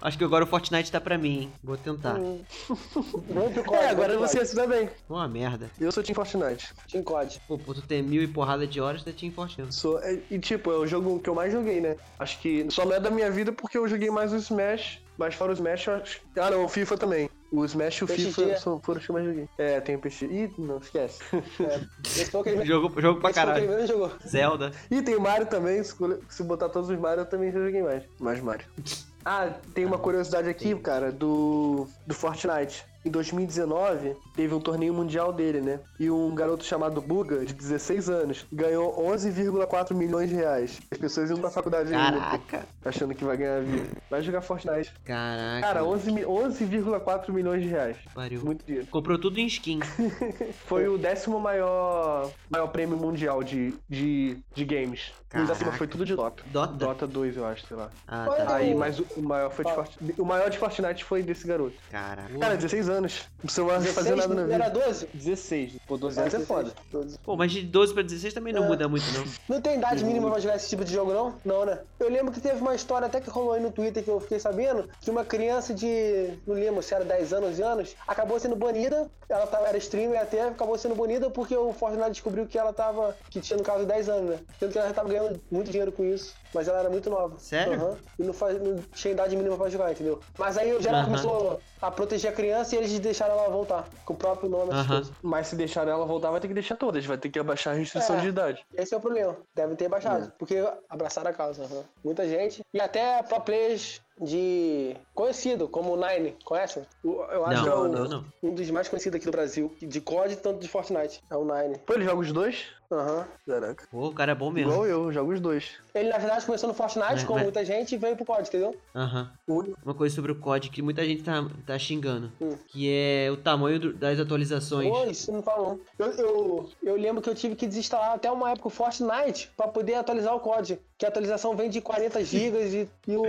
Acho 0.04 0.18
que 0.18 0.24
agora 0.26 0.44
o 0.44 0.48
Fortnite 0.48 0.92
tá 0.92 1.00
pra 1.00 1.18
mim, 1.18 1.39
hein? 1.44 1.54
Vou 1.63 1.78
tentar. 1.78 2.16
Vamos 2.20 3.54
pro 3.54 3.74
É, 3.74 3.88
agora 3.89 4.18
você 4.18 4.46
se 4.46 4.54
dá 4.54 4.68
bem. 4.68 4.89
Uma 5.10 5.30
merda. 5.30 5.72
Eu 5.80 5.94
sou 5.94 6.04
Team 6.04 6.13
Fortnite. 6.13 6.74
Team 6.92 7.02
COD. 7.06 7.42
Pô, 7.48 7.58
por 7.58 7.74
tu 7.74 7.82
ter 7.88 8.04
mil 8.04 8.22
e 8.22 8.28
porrada 8.28 8.68
de 8.68 8.82
horas, 8.82 9.02
tá 9.02 9.12
Team 9.13 9.32
Fortnite. 9.32 9.74
Sou, 9.74 9.98
é, 10.04 10.20
e 10.30 10.38
tipo, 10.39 10.70
é 10.74 10.78
o 10.78 10.86
jogo 10.86 11.22
que 11.22 11.30
eu 11.30 11.34
mais 11.36 11.54
joguei, 11.54 11.80
né? 11.80 11.96
Acho 12.20 12.38
que 12.42 12.68
só 12.70 12.84
não 12.84 12.94
é 12.94 13.00
da 13.00 13.10
minha 13.10 13.32
vida 13.32 13.54
porque 13.54 13.78
eu 13.78 13.88
joguei 13.88 14.12
mais 14.12 14.34
o 14.34 14.36
Smash. 14.36 15.02
Mas 15.18 15.36
fora 15.36 15.52
o 15.52 15.54
Smash, 15.54 15.88
eu 15.88 15.94
acho. 15.96 16.22
Ah, 16.36 16.50
não, 16.52 16.66
o 16.66 16.68
FIFA 16.68 16.98
também. 16.98 17.30
O 17.50 17.63
Smash 17.63 17.98
e 18.00 18.04
o 18.04 18.08
PXG. 18.08 18.32
FIFA 18.34 18.58
são, 18.58 18.82
foram 18.82 19.00
os 19.00 19.06
que 19.06 19.12
eu 19.12 19.13
mais 19.13 19.26
joguei. 19.26 19.48
É, 19.58 19.80
tem 19.80 19.96
o 19.96 20.00
PX. 20.00 20.24
Ih, 20.24 20.52
não, 20.58 20.80
esquece. 20.80 21.24
É. 21.34 21.82
Esse 22.04 22.26
foi 22.32 22.66
Jogo, 22.66 23.00
jogo 23.00 23.22
pra 23.22 23.30
esse 23.30 23.39
caralho. 23.39 23.70
mesmo 23.70 23.88
jogou. 23.88 24.12
Zelda. 24.28 24.72
E 24.92 25.02
tem 25.02 25.16
o 25.16 25.22
Mario 25.22 25.46
também, 25.46 25.82
se, 25.84 25.96
se 26.30 26.44
botar 26.44 26.68
todos 26.68 26.89
os 26.89 27.00
Mario, 27.00 27.22
eu 27.22 27.26
também 27.26 27.52
já 27.54 27.60
joguei 27.63 27.84
mais. 27.84 28.04
Mais 28.20 28.42
Mario. 28.42 28.66
Ah, 29.25 29.49
tem 29.73 29.86
uma 29.86 29.97
curiosidade 29.97 30.49
aqui, 30.49 30.75
cara, 30.75 31.12
do, 31.12 31.88
do 32.05 32.13
Fortnite. 32.13 32.86
Em 33.06 33.10
2019, 33.12 34.16
teve 34.36 34.54
um 34.54 34.60
torneio 34.60 34.94
mundial 34.94 35.34
dele, 35.34 35.60
né? 35.62 35.80
E 36.00 36.10
um 36.10 36.34
garoto 36.34 36.63
chamado 36.63 37.02
Buga, 37.02 37.46
de 37.46 37.54
16 37.54 38.10
anos, 38.10 38.46
ganhou 38.52 38.96
11,4 39.06 39.94
milhões 39.94 40.30
de 40.30 40.36
reais. 40.36 40.80
As 40.89 40.98
pessoas 40.98 41.30
iam 41.30 41.38
pra 41.39 41.50
faculdade 41.50 41.94
ainda, 41.94 42.18
Caraca. 42.20 42.66
achando 42.86 43.13
que 43.13 43.26
vai 43.26 43.36
ganhar 43.38 43.62
vida. 43.62 43.88
Vai 44.10 44.22
jogar 44.22 44.42
Fortnite. 44.42 44.94
Caraca. 45.04 45.62
Cara, 45.68 45.84
11 45.84 46.12
mi- 46.12 46.24
11,4 46.26 47.32
milhões 47.34 47.62
de 47.62 47.68
reais. 47.68 47.98
Pariu. 48.13 48.42
Muito 48.44 48.66
dinheiro. 48.66 48.88
Comprou 48.88 49.18
tudo 49.20 49.38
em 49.39 49.46
skin. 49.48 49.80
Foi 50.66 50.88
o 50.88 50.98
décimo 50.98 51.39
maior, 51.39 52.32
maior 52.50 52.68
prêmio 52.68 52.98
mundial 52.98 53.44
de, 53.44 53.74
de, 53.89 54.38
de 54.54 54.66
games. 54.66 55.12
Acima 55.34 55.48
Caraca. 55.56 55.78
foi 55.80 55.88
tudo 55.88 56.06
de 56.06 56.16
Dota. 56.16 56.44
Dota? 56.52 56.74
Dota 56.74 57.08
2, 57.08 57.38
eu 57.38 57.46
acho, 57.48 57.66
sei 57.66 57.76
lá. 57.76 57.89
Ah, 58.08 58.28
tá. 58.38 58.56
Aí, 58.56 58.76
mas 58.76 59.00
o 59.00 59.22
maior 59.24 59.50
foi 59.50 59.66
de. 59.66 59.74
Fortnite. 59.74 60.22
O 60.22 60.26
maior 60.26 60.48
de 60.48 60.60
Fortnite 60.60 61.04
foi 61.04 61.24
desse 61.24 61.48
garoto. 61.48 61.74
Caraca. 61.89 62.38
Cara, 62.38 62.56
16 62.56 62.88
anos. 62.88 62.92
Não 63.01 63.10
precisa 63.41 63.63
mais 63.65 63.88
fazer 63.91 64.15
16, 64.15 64.17
nada 64.17 64.34
na 64.36 64.47
não 64.47 64.53
era 64.53 64.69
vida. 64.69 64.86
12? 64.86 65.08
16. 65.13 65.73
Pô, 65.88 65.97
12 65.97 66.19
anos 66.19 66.34
é 66.34 66.38
16, 66.38 66.47
foda. 66.47 66.73
12. 66.91 67.17
Pô, 67.19 67.36
mas 67.36 67.51
de 67.51 67.62
12 67.63 67.93
pra 67.93 68.03
16 68.03 68.34
também 68.34 68.53
não 68.53 68.65
É. 68.65 68.67
muda 68.67 68.88
muito, 68.88 69.06
não. 69.13 69.25
Não 69.56 69.62
tem 69.62 69.77
idade 69.77 70.03
mínima 70.03 70.29
pra 70.32 70.39
jogar 70.39 70.56
esse 70.56 70.69
tipo 70.69 70.84
de 70.86 70.93
jogo, 70.93 71.13
não? 71.13 71.36
Não, 71.43 71.65
né? 71.65 71.79
Eu 71.99 72.10
lembro 72.10 72.32
que 72.32 72.39
teve 72.41 72.60
uma 72.62 72.75
história 72.75 73.08
até 73.08 73.19
que 73.21 73.29
rolou 73.29 73.53
aí 73.53 73.62
no 73.62 73.71
Twitter 73.71 74.03
que 74.03 74.10
eu 74.10 74.19
fiquei 74.19 74.39
sabendo 74.39 74.89
que 75.01 75.10
uma 75.12 75.23
criança 75.25 75.73
de, 75.73 76.34
não 76.45 76.56
lembro 76.56 76.82
se 76.82 76.93
era 76.93 77.03
10 77.06 77.34
anos, 77.34 77.49
11 77.51 77.62
anos, 77.63 77.95
acabou 78.08 78.39
sendo 78.39 78.56
banida. 78.56 79.10
Ela 79.29 79.47
tava, 79.47 79.67
era 79.67 79.77
streamer 79.77 80.21
até, 80.21 80.41
acabou 80.43 80.77
sendo 80.77 80.95
banida 80.95 81.29
porque 81.29 81.56
o 81.56 81.73
Fortnite 81.73 82.12
descobriu 82.12 82.45
que 82.45 82.58
ela 82.58 82.73
tava, 82.73 83.15
que 83.29 83.39
tinha 83.39 83.58
no 83.58 83.63
caso 83.63 83.86
10 83.86 84.10
anos, 84.10 84.29
né? 84.32 84.39
Sendo 84.60 84.71
que 84.71 84.77
ela 84.77 84.88
já 84.88 84.93
tava 84.93 85.10
ganhando 85.10 85.41
muito 85.51 85.71
dinheiro 85.71 85.91
com 85.91 86.03
isso, 86.03 86.36
mas 86.54 86.68
ela 86.68 86.80
era 86.80 86.89
muito 86.89 87.10
nova. 87.10 87.38
Sério? 87.39 87.74
Aham. 87.74 87.98
E 88.20 88.24
não, 88.24 88.34
faz, 88.34 88.62
não 88.62 88.78
tinha 88.94 89.13
idade 89.13 89.36
mínima 89.36 89.58
pra 89.58 89.70
jogar, 89.70 89.92
entendeu? 89.92 90.20
Mas 90.38 90.58
aí 90.58 90.74
o 90.74 90.82
geral 90.82 91.00
Aham. 91.02 91.06
começou 91.06 91.60
a 91.82 91.92
proteger 91.92 92.32
a 92.32 92.34
criança 92.34 92.76
e 92.76 92.78
eles 92.78 92.98
deixaram 93.00 93.34
ela 93.34 93.50
voltar, 93.50 93.88
com 94.06 94.13
o 94.13 94.18
próprio 94.18 94.50
nome, 94.50 94.72
essas 94.72 94.86
Aham. 94.86 94.96
coisas. 94.96 95.13
Mas 95.22 95.48
se 95.48 95.56
deixar 95.56 95.88
ela 95.88 96.06
voltar, 96.06 96.32
vai 96.32 96.39
ter 96.39 96.48
que 96.48 96.54
deixar 96.54 96.76
todas. 96.76 97.06
Vai 97.06 97.18
ter 97.18 97.30
que 97.30 97.39
abaixar 97.39 97.74
a 97.74 97.78
restrição 97.78 98.18
É. 98.18 98.22
de 98.22 98.28
idade. 98.28 98.66
Esse 98.76 98.94
é 98.94 98.98
o 98.98 99.02
problema. 99.02 99.36
Devem 99.56 99.76
ter 99.76 99.88
baixado. 99.89 100.32
Porque 100.38 100.56
abraçaram 100.89 101.30
a 101.30 101.34
causa. 101.34 101.63
aham. 101.63 101.84
Muita 102.04 102.28
gente. 102.28 102.62
E 102.74 102.80
até 102.80 103.22
pro 103.24 103.39
players 103.42 104.02
de 104.22 104.96
conhecido, 105.13 105.68
como 105.68 105.94
o 105.94 105.98
Nine. 105.98 106.36
Conhecem? 106.46 106.84
O- 107.04 107.24
Eu 107.32 107.46
acho 107.46 107.56
Não, 107.58 107.63
que 107.63 107.70
é 107.70 107.74
o- 107.76 107.88
não, 107.88 108.06
não. 108.08 108.26
um 108.44 108.54
dos 108.54 108.70
mais 108.70 108.88
conhecidos 108.88 109.18
aqui 109.18 109.26
do 109.26 109.32
Brasil. 109.32 109.76
De 109.82 110.00
COD 110.00 110.36
tanto 110.38 110.60
de 110.60 110.68
Fortnite. 110.68 111.22
É 111.30 111.36
o 111.36 111.44
Nine. 111.44 111.80
Pô, 111.80 111.94
ele 111.94 112.06
joga 112.06 112.22
os 112.22 112.32
dois? 112.32 112.66
Aham. 112.92 113.26
Caraca. 113.46 113.88
Pô, 113.92 114.08
o 114.08 114.13
cara 114.13 114.32
é 114.32 114.36
bom 114.36 114.52
mesmo. 114.52 114.72
Igual 114.72 114.86
eu, 114.86 115.12
jogo 115.12 115.34
os 115.34 115.39
dois. 115.42 115.72
Ele, 115.93 116.10
na 116.10 116.17
verdade, 116.17 116.45
começou 116.45 116.67
no 116.67 116.73
Fortnite, 116.73 117.21
É, 117.21 117.25
como 117.25 117.36
mas- 117.36 117.43
muita 117.43 117.63
gente, 117.63 117.93
e 117.93 117.97
veio 117.97 118.15
pro 118.15 118.25
COD, 118.25 118.47
entendeu? 118.47 118.75
Aham. 118.95 119.32
O- 119.47 119.63
Uma 119.84 119.93
coisa 119.93 120.15
sobre 120.15 120.32
o 120.32 120.36
COD 120.36 120.69
que 120.69 120.82
muita 120.82 121.06
gente 121.06 121.21
tá, 121.23 121.45
tá 121.67 121.77
xingando. 121.77 122.32
Hum. 122.41 122.56
Que 122.67 122.89
é 122.91 123.29
o 123.32 123.38
tamanho 123.38 123.79
do- 123.79 123.93
das 123.93 124.19
atualizações. 124.19 124.89
Pô, 124.89 125.06
isso 125.06 125.32
não 125.32 125.43
não. 125.45 125.79
Eu, 125.99 126.08
eu, 126.13 126.69
eu 126.82 126.95
lembro 126.95 127.21
que 127.21 127.29
eu 127.29 127.36
tive 127.36 127.56
que 127.56 127.67
desinstalar 127.67 128.12
até 128.13 128.32
uma 128.32 128.51
época 128.51 128.67
o 128.67 128.71
Fortnite 128.71 129.51
pra 129.56 129.67
poder 129.67 129.95
atualizar 129.95 130.36
o 130.36 130.39
COD. 130.39 130.79
Que 130.97 131.06
a 131.06 131.10
atualização 131.10 131.56
vem 131.56 131.69
de 131.69 131.82
40 131.82 132.23
GB 132.25 132.88
e, 133.08 133.12
e 133.12 133.17
o. 133.17 133.23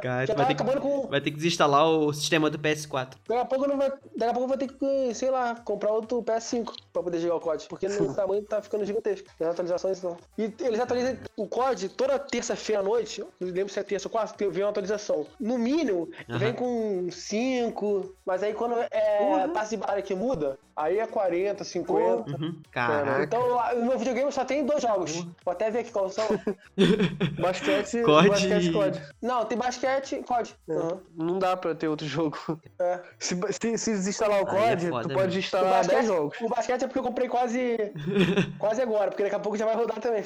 Cara, 0.00 0.26
já 0.26 0.34
vai 0.34 0.46
ter, 0.46 0.54
que, 0.54 0.80
com. 0.80 1.08
vai 1.08 1.20
ter 1.20 1.30
que 1.30 1.36
desinstalar 1.36 1.86
o 1.88 2.12
sistema 2.12 2.48
do 2.48 2.58
PS4. 2.58 3.16
Daqui 3.28 3.40
a 3.40 3.44
pouco 3.44 3.66
não 3.66 3.76
vai. 3.76 3.90
Daqui 3.90 4.30
a 4.30 4.32
pouco 4.32 4.42
eu 4.44 4.48
vou 4.48 4.56
ter 4.56 4.68
que, 4.68 5.14
sei 5.14 5.30
lá, 5.30 5.54
comprar 5.56 5.90
outro 5.92 6.22
PS5 6.22 6.72
pra 6.92 7.02
poder 7.02 7.18
jogar 7.18 7.36
o 7.36 7.40
COD. 7.40 7.66
Porque 7.68 7.88
no 7.88 8.12
tamanho 8.14 8.42
tá 8.42 8.60
ficando 8.62 8.84
gigantesco. 8.84 9.28
As 9.40 9.46
atualizações 9.48 10.02
não. 10.02 10.16
E 10.36 10.52
eles 10.60 10.80
atualizam 10.80 11.16
o 11.36 11.46
COD 11.46 11.88
toda 11.90 12.18
terça-feira 12.18 12.80
à 12.80 12.84
noite. 12.84 13.24
Não 13.38 13.48
lembro 13.48 13.72
se 13.72 13.78
é 13.78 13.82
terça 13.82 14.08
ou 14.08 14.12
quarta, 14.12 14.36
que 14.36 14.48
vem 14.48 14.64
uma 14.64 14.70
atualização. 14.70 15.26
No 15.38 15.58
mínimo, 15.58 16.10
Aham. 16.28 16.38
vem 16.38 16.54
com 16.54 17.08
5. 17.10 18.14
Mas 18.24 18.42
aí 18.42 18.54
quando 18.54 18.76
é 18.78 19.48
taxa 19.52 19.70
de 19.70 19.76
barra 19.76 20.02
que 20.02 20.14
muda, 20.14 20.58
aí 20.82 20.98
é 20.98 21.06
40, 21.06 21.62
50. 21.64 22.30
Uhum. 22.30 22.60
Caraca. 22.70 23.24
Então 23.24 23.46
lá, 23.48 23.74
o 23.74 23.84
meu 23.84 23.98
videogame 23.98 24.32
só 24.32 24.44
tem 24.44 24.64
dois 24.64 24.82
jogos. 24.82 25.26
Vou 25.44 25.52
até 25.52 25.70
ver 25.70 25.80
aqui 25.80 25.92
qual 25.92 26.08
são. 26.08 26.26
Basquete, 27.40 28.02
COD. 28.02 28.28
basquete 28.28 28.72
COD. 28.72 29.02
não, 29.22 29.44
tem 29.44 29.58
basquete 29.58 30.16
e 30.16 30.22
COD. 30.22 30.54
Aham. 30.68 31.00
Não 31.16 31.38
dá 31.38 31.56
pra 31.56 31.74
ter 31.74 31.88
outro 31.88 32.06
jogo. 32.06 32.38
É. 32.80 33.00
Se, 33.18 33.38
se, 33.60 33.78
se 33.78 33.90
desinstalar 33.92 34.42
o 34.42 34.48
é 34.48 34.50
COD, 34.50 34.88
foda 34.88 35.02
tu 35.02 35.08
mesmo. 35.08 35.22
pode 35.22 35.38
instalar 35.38 35.70
basquete, 35.78 35.96
10 35.96 36.06
jogos. 36.06 36.40
o 36.40 36.48
basquete 36.48 36.82
é 36.82 36.86
porque 36.86 36.98
eu 36.98 37.04
comprei 37.04 37.28
quase. 37.28 37.76
quase 38.58 38.82
agora, 38.82 39.10
porque 39.10 39.22
daqui 39.22 39.34
a 39.34 39.40
pouco 39.40 39.58
já 39.58 39.66
vai 39.66 39.76
rodar 39.76 40.00
também. 40.00 40.24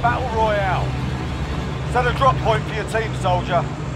Battle 0.00 0.28
Royale. 0.28 0.86
Set 1.92 2.06
a 2.06 2.12
drop 2.12 2.36
point 2.44 2.62
for 2.64 2.74
your 2.74 2.86
team, 2.90 3.14
soldier. 3.22 3.87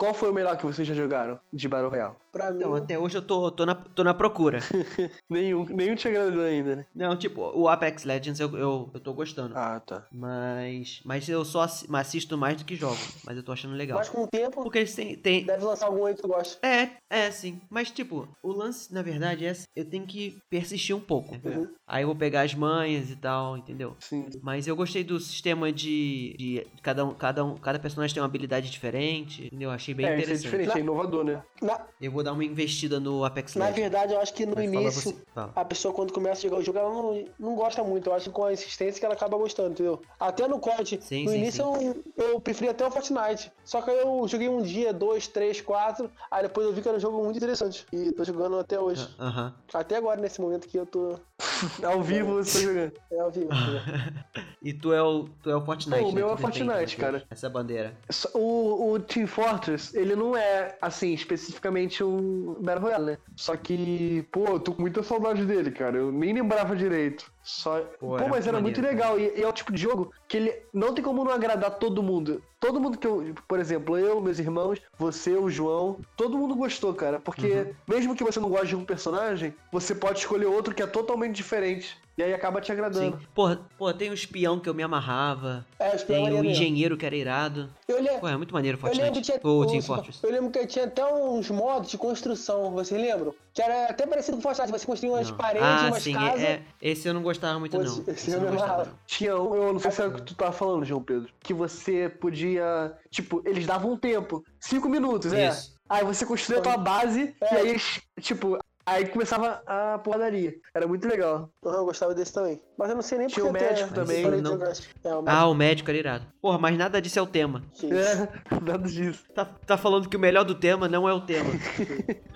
Qual 0.00 0.14
foi 0.14 0.30
o 0.30 0.32
melhor 0.32 0.56
que 0.56 0.64
vocês 0.64 0.88
já 0.88 0.94
jogaram 0.94 1.38
de 1.52 1.68
Battle 1.68 1.90
Royale? 1.90 2.14
Pra 2.32 2.50
mim. 2.50 2.58
Então, 2.58 2.74
até 2.74 2.98
hoje 2.98 3.18
eu 3.18 3.22
tô, 3.22 3.50
tô, 3.50 3.66
na, 3.66 3.74
tô 3.74 4.02
na 4.02 4.14
procura. 4.14 4.60
nenhum, 5.28 5.66
nenhum 5.66 5.94
te 5.94 6.08
agradou 6.08 6.42
ainda, 6.42 6.76
né? 6.76 6.86
Não, 6.94 7.16
tipo, 7.16 7.42
o 7.54 7.68
Apex 7.68 8.04
Legends 8.04 8.40
eu, 8.40 8.56
eu, 8.56 8.90
eu 8.94 9.00
tô 9.00 9.12
gostando. 9.12 9.54
Ah, 9.54 9.78
tá. 9.80 10.06
Mas. 10.10 11.02
Mas 11.04 11.28
eu 11.28 11.44
só 11.44 11.62
assisto 11.92 12.38
mais 12.38 12.56
do 12.56 12.64
que 12.64 12.76
jogo. 12.76 12.96
Mas 13.26 13.36
eu 13.36 13.42
tô 13.42 13.52
achando 13.52 13.74
legal. 13.74 13.98
Mas 13.98 14.08
com 14.08 14.22
o 14.22 14.26
tempo, 14.26 14.62
Porque 14.62 14.78
eles 14.78 14.94
têm. 14.94 15.16
têm 15.16 15.44
deve 15.44 15.64
lançar 15.64 15.86
algum 15.86 16.06
aí 16.06 16.14
que 16.14 16.22
tu 16.22 16.28
gosta. 16.28 16.64
é, 16.66 16.92
é, 17.10 17.30
sim. 17.30 17.60
Mas, 17.68 17.90
tipo, 17.90 18.26
o 18.42 18.52
lance, 18.52 18.94
na 18.94 19.02
verdade, 19.02 19.44
é. 19.44 19.52
Eu 19.76 19.84
tenho 19.84 20.06
que 20.06 20.38
persistir 20.48 20.96
um 20.96 21.00
pouco. 21.00 21.34
Uhum. 21.44 21.68
Aí 21.86 22.04
eu 22.04 22.06
vou 22.06 22.16
pegar 22.16 22.42
as 22.42 22.54
manhas 22.54 23.10
e 23.10 23.16
tal, 23.16 23.58
entendeu? 23.58 23.96
Sim. 23.98 24.28
Mas 24.40 24.66
eu 24.66 24.76
gostei 24.76 25.04
do 25.04 25.18
sistema 25.20 25.70
de. 25.72 26.36
de 26.38 26.66
cada, 26.80 27.04
um, 27.04 27.12
cada, 27.12 27.44
um, 27.44 27.56
cada 27.56 27.78
personagem 27.78 28.14
tem 28.14 28.22
uma 28.22 28.28
habilidade 28.28 28.70
diferente. 28.70 29.46
Entendeu? 29.46 29.70
Achei 29.70 29.89
bem 29.94 30.06
é, 30.06 30.08
isso 30.10 30.20
é 30.20 30.22
interessante. 30.24 30.42
diferente, 30.42 30.76
é 30.76 30.80
inovador, 30.80 31.24
né? 31.24 31.42
Na, 31.62 31.80
Eu 32.00 32.10
vou 32.12 32.22
dar 32.22 32.32
uma 32.32 32.44
investida 32.44 32.98
no 33.00 33.24
Apex 33.24 33.54
na 33.56 33.66
Legends. 33.66 33.80
verdade, 33.82 34.12
eu 34.14 34.20
acho 34.20 34.32
que 34.34 34.46
no 34.46 34.54
Mas 34.54 34.64
início, 34.64 35.20
a 35.54 35.64
pessoa 35.64 35.92
quando 35.94 36.12
começa 36.12 36.40
a 36.40 36.42
jogar 36.48 36.58
o 36.60 36.62
jogo, 36.64 36.78
ela 36.78 36.88
não, 36.90 37.24
não 37.38 37.54
gosta 37.54 37.82
muito. 37.84 38.08
Eu 38.08 38.14
acho 38.14 38.26
que 38.26 38.30
com 38.34 38.44
a 38.44 38.52
insistência 38.52 38.98
que 38.98 39.04
ela 39.04 39.14
acaba 39.14 39.36
gostando, 39.36 39.70
entendeu? 39.70 40.00
Até 40.18 40.46
no 40.48 40.58
COD, 40.58 40.98
Sim, 41.02 41.24
no 41.24 41.30
sim, 41.30 41.36
início 41.38 41.64
Eu, 41.64 42.04
eu 42.16 42.40
preferia 42.40 42.70
até 42.70 42.86
o 42.86 42.90
Fortnite. 42.90 43.52
Só 43.64 43.82
que 43.82 43.90
aí 43.90 43.98
eu 43.98 44.26
joguei 44.26 44.48
um 44.48 44.62
dia, 44.62 44.92
dois, 44.92 45.26
três, 45.28 45.60
quatro. 45.60 46.10
Aí 46.30 46.42
depois 46.42 46.66
eu 46.66 46.72
vi 46.72 46.80
que 46.82 46.88
era 46.88 46.96
um 46.96 47.00
jogo 47.00 47.22
muito 47.22 47.36
interessante. 47.36 47.86
E 47.92 48.12
tô 48.12 48.24
jogando 48.24 48.58
até 48.58 48.78
hoje. 48.80 49.06
Aham. 49.18 49.54
Até 49.74 49.96
agora, 49.96 50.20
nesse 50.20 50.40
momento 50.40 50.66
que 50.68 50.78
eu 50.78 50.86
tô. 50.86 51.18
Ao 51.84 52.02
vivo 52.02 52.34
você 52.34 52.58
tá 52.58 52.64
jogando. 52.66 52.92
É 53.12 53.20
ao 53.20 53.30
vivo. 53.30 53.48
E 54.62 54.74
tu 54.74 54.92
é 54.92 55.02
o, 55.02 55.24
tu 55.42 55.48
é 55.50 55.56
o 55.56 55.64
Fortnite, 55.64 56.02
Pô, 56.02 56.08
o 56.08 56.12
né? 56.12 56.14
meu 56.16 56.26
é 56.28 56.36
defende 56.36 56.58
Fortnite, 56.58 56.92
essa- 56.92 56.96
cara. 57.00 57.22
Essa 57.30 57.48
bandeira. 57.48 57.96
Só- 58.10 58.28
O, 58.34 58.92
o 58.92 59.00
Team 59.00 59.26
Fortress, 59.26 59.79
ele 59.94 60.14
não 60.14 60.36
é, 60.36 60.76
assim, 60.80 61.12
especificamente 61.12 62.02
um 62.02 62.54
Battle 62.60 62.84
Royale, 62.84 63.04
né? 63.12 63.18
Só 63.36 63.56
que, 63.56 64.26
pô, 64.30 64.46
eu 64.46 64.60
tô 64.60 64.72
com 64.74 64.82
muita 64.82 65.02
saudade 65.02 65.44
dele, 65.44 65.70
cara. 65.70 65.96
Eu 65.96 66.12
nem 66.12 66.32
lembrava 66.32 66.76
direito. 66.76 67.32
Só... 67.50 67.80
Pô, 67.98 68.16
era 68.16 68.28
mas 68.28 68.46
era 68.46 68.60
muito 68.60 68.80
legal. 68.80 69.18
E, 69.18 69.38
e 69.38 69.42
é 69.42 69.48
o 69.48 69.52
tipo 69.52 69.72
de 69.72 69.80
jogo 69.82 70.12
que 70.28 70.36
ele 70.36 70.54
não 70.72 70.94
tem 70.94 71.02
como 71.02 71.24
não 71.24 71.32
agradar 71.32 71.78
todo 71.78 72.02
mundo. 72.02 72.40
Todo 72.60 72.80
mundo 72.80 72.98
que 72.98 73.06
eu, 73.06 73.34
por 73.48 73.58
exemplo, 73.58 73.98
eu, 73.98 74.20
meus 74.20 74.38
irmãos, 74.38 74.78
você, 74.98 75.32
o 75.34 75.48
João, 75.50 75.98
todo 76.16 76.36
mundo 76.38 76.54
gostou, 76.54 76.94
cara. 76.94 77.18
Porque 77.18 77.46
Uhum. 77.46 77.74
mesmo 77.88 78.14
que 78.14 78.22
você 78.22 78.38
não 78.38 78.48
goste 78.50 78.68
de 78.68 78.76
um 78.76 78.84
personagem, 78.84 79.54
você 79.72 79.94
pode 79.94 80.18
escolher 80.20 80.46
outro 80.46 80.74
que 80.74 80.82
é 80.82 80.86
totalmente 80.86 81.34
diferente. 81.34 81.96
E 82.18 82.22
aí 82.22 82.34
acaba 82.34 82.60
te 82.60 82.66
Sim. 82.66 82.72
agradando. 82.72 83.18
Porra, 83.34 83.60
porra, 83.78 83.94
tem 83.94 84.10
o 84.10 84.14
espião 84.14 84.60
que 84.60 84.68
eu 84.68 84.74
me 84.74 84.82
amarrava. 84.82 85.64
É, 85.78 85.90
Tem 85.96 86.28
o 86.28 86.32
mesmo. 86.34 86.44
engenheiro 86.50 86.96
que 86.98 87.06
era 87.06 87.16
irado. 87.16 87.70
Eu. 87.88 87.96
Pô, 88.18 88.28
é 88.28 88.36
muito 88.36 88.52
maneiro 88.52 88.76
o 88.76 88.86
Eu 88.86 88.92
lembro 88.92 88.98
que 88.98 89.24
Fortnite. 89.24 89.26
tinha. 89.26 89.40
Ou 89.50 89.60
o 89.60 89.62
o- 89.62 89.66
Team 89.66 89.80
Fortress. 89.82 90.20
Eu 90.22 90.30
lembro 90.30 90.50
que 90.50 90.66
tinha 90.66 90.84
até 90.84 91.02
uns 91.14 91.48
modos 91.50 91.90
de 91.90 91.96
construção, 91.96 92.70
vocês 92.72 93.00
lembram? 93.00 93.34
Que 93.52 93.60
era 93.62 93.86
até 93.90 94.06
parecido 94.06 94.36
com 94.36 94.40
o 94.40 94.42
Fortnite, 94.42 94.70
você 94.70 94.86
construía 94.86 95.12
umas 95.14 95.30
Não. 95.30 95.36
paredes, 95.36 95.66
ah, 95.68 95.86
umas 95.88 96.02
sim, 96.02 96.12
casas. 96.14 96.40
é, 96.40 96.62
esse 96.80 97.08
eu 97.08 97.12
não 97.14 97.22
gostava 97.22 97.58
muito, 97.58 97.76
Pô, 97.76 97.82
não. 97.82 98.04
esse- 98.06 98.30
eu 98.30 98.40
não 98.40 98.52
gostava, 98.52 98.84
não. 98.84 98.92
Tinha 99.06 99.36
um, 99.40 99.54
eu 99.54 99.72
não 99.72 99.80
sei 99.80 99.90
se 99.90 100.02
é 100.02 100.06
o 100.06 100.14
que 100.14 100.22
tu 100.22 100.34
tava 100.36 100.52
falando, 100.52 100.84
João 100.84 101.02
Pedro. 101.02 101.28
Que 101.40 101.52
você 101.52 102.08
podia. 102.08 102.92
Tipo, 103.10 103.42
eles 103.44 103.66
davam 103.66 103.92
um 103.92 103.96
tempo. 103.96 104.44
Cinco 104.60 104.88
minutos, 104.88 105.32
é. 105.32 105.48
Isso. 105.48 105.74
Aí 105.88 106.04
você 106.04 106.24
construía 106.24 106.60
a 106.60 106.62
tua 106.62 106.76
base 106.76 107.34
É. 107.40 107.54
e 107.54 107.56
aí, 107.58 107.68
eles, 107.70 108.00
tipo, 108.20 108.56
aí 108.86 109.06
começava 109.08 109.60
a 109.66 109.98
porradaria. 109.98 110.54
Era 110.72 110.86
muito 110.86 111.08
legal. 111.08 111.50
Eu 111.64 111.84
gostava 111.84 112.14
desse 112.14 112.32
também. 112.32 112.62
Mas 112.80 112.88
eu 112.88 112.94
não 112.94 113.02
sei 113.02 113.18
nem 113.18 113.26
Tinha 113.26 113.44
porque 113.44 113.58
o 113.58 113.68
médico 113.68 113.92
também. 113.92 114.24
de 114.24 114.40
Não. 114.40 114.58
É, 115.04 115.14
o 115.14 115.24
Ah, 115.26 115.46
o 115.46 115.54
médico 115.54 115.90
era 115.90 115.98
irado. 115.98 116.26
Porra, 116.40 116.56
mas 116.56 116.78
nada 116.78 116.98
disso 116.98 117.18
é 117.18 117.22
o 117.22 117.26
tema. 117.26 117.62
É, 117.84 118.26
nada 118.64 118.88
disso. 118.88 119.22
Tá, 119.34 119.44
tá 119.44 119.76
falando 119.76 120.08
que 120.08 120.16
o 120.16 120.18
melhor 120.18 120.44
do 120.44 120.54
tema 120.54 120.88
não 120.88 121.06
é 121.06 121.12
o 121.12 121.20
tema. 121.20 121.50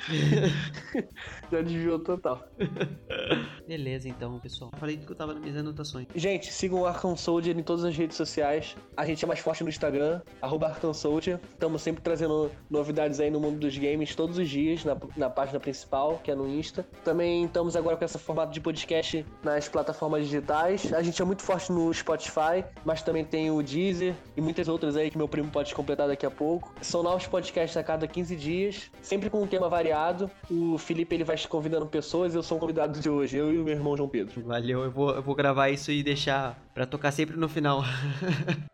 Já 1.51 1.62
desviou 1.62 1.99
total. 1.99 2.47
Beleza, 3.66 4.07
então, 4.07 4.38
pessoal. 4.38 4.70
Falei 4.76 4.99
que 4.99 5.11
eu 5.11 5.16
tava 5.16 5.32
nas 5.32 5.40
minhas 5.40 5.57
anotações. 5.57 6.07
Gente, 6.14 6.53
sigam 6.53 6.80
o 6.80 6.86
Arkham 6.86 7.16
Soldier 7.16 7.57
em 7.59 7.62
todas 7.62 7.82
as 7.82 7.97
redes 7.97 8.18
sociais. 8.18 8.76
A 8.99 9.07
gente 9.07 9.24
é 9.24 9.28
mais 9.28 9.40
forte 9.40 9.62
no 9.62 9.70
Instagram, 9.70 10.20
arroba 10.42 10.66
Arkham 10.66 10.92
Soldier. 10.92 11.40
Estamos 11.55 11.80
sempre 11.80 12.03
trazendo 12.03 12.51
novidades 12.68 13.18
aí 13.18 13.30
no 13.30 13.40
mundo 13.40 13.61
dos 13.61 13.78
games 13.78 14.14
todos 14.14 14.36
os 14.36 14.49
dias, 14.49 14.84
na, 14.84 14.95
na 15.16 15.30
página 15.30 15.59
principal, 15.59 16.20
que 16.22 16.30
é 16.30 16.34
no 16.34 16.47
Insta. 16.47 16.84
Também 17.03 17.47
estamos 17.47 17.76
agora 17.76 17.97
com 17.97 18.05
esse 18.05 18.18
formato 18.18 18.53
de 18.53 18.61
podcast 18.61 19.24
nas 19.42 19.70
plataformas 19.70 20.34
digitais. 20.35 20.93
A 20.93 21.03
gente 21.03 21.20
é 21.20 21.24
muito 21.24 21.43
forte 21.43 21.70
no 21.70 21.93
Spotify, 21.93 22.64
mas 22.85 23.03
também 23.03 23.24
tem 23.24 23.51
o 23.51 23.62
Deezer 23.62 24.14
e 24.37 24.41
muitas 24.41 24.68
outras 24.68 24.97
aí 24.97 25.11
que 25.11 25.16
meu 25.16 25.28
primo 25.28 25.51
pode 25.51 25.74
completar 25.74 26.09
daqui 26.09 26.26
a 26.26 26.30
pouco. 26.30 26.74
São 26.80 27.03
novos 27.03 27.26
podcasts 27.26 27.76
a 27.76 27.82
cada 27.82 28.07
15 28.07 28.37
dias, 28.37 28.91
sempre 29.03 29.30
com 29.30 29.43
um 29.43 29.47
tema 29.47 29.68
variado. 29.68 30.30
O 30.51 30.78
Felipe 30.78 31.14
ele 31.14 31.24
vai 31.24 31.37
convidando 31.49 31.87
pessoas 31.87 32.35
eu 32.35 32.43
sou 32.43 32.59
convidado 32.59 32.99
de 32.99 33.09
hoje, 33.09 33.37
eu 33.37 33.53
e 33.53 33.59
o 33.59 33.64
meu 33.64 33.74
irmão 33.74 33.97
João 33.97 34.09
Pedro. 34.09 34.43
Valeu, 34.43 34.85
eu 34.85 34.91
vou, 34.91 35.14
eu 35.14 35.22
vou 35.22 35.35
gravar 35.35 35.68
isso 35.68 35.91
e 35.91 36.03
deixar 36.03 36.63
pra 36.74 36.86
tocar 36.86 37.12
sempre 37.12 37.36
no 37.36 37.48
final. 37.48 37.82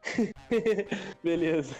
Beleza. 1.22 1.74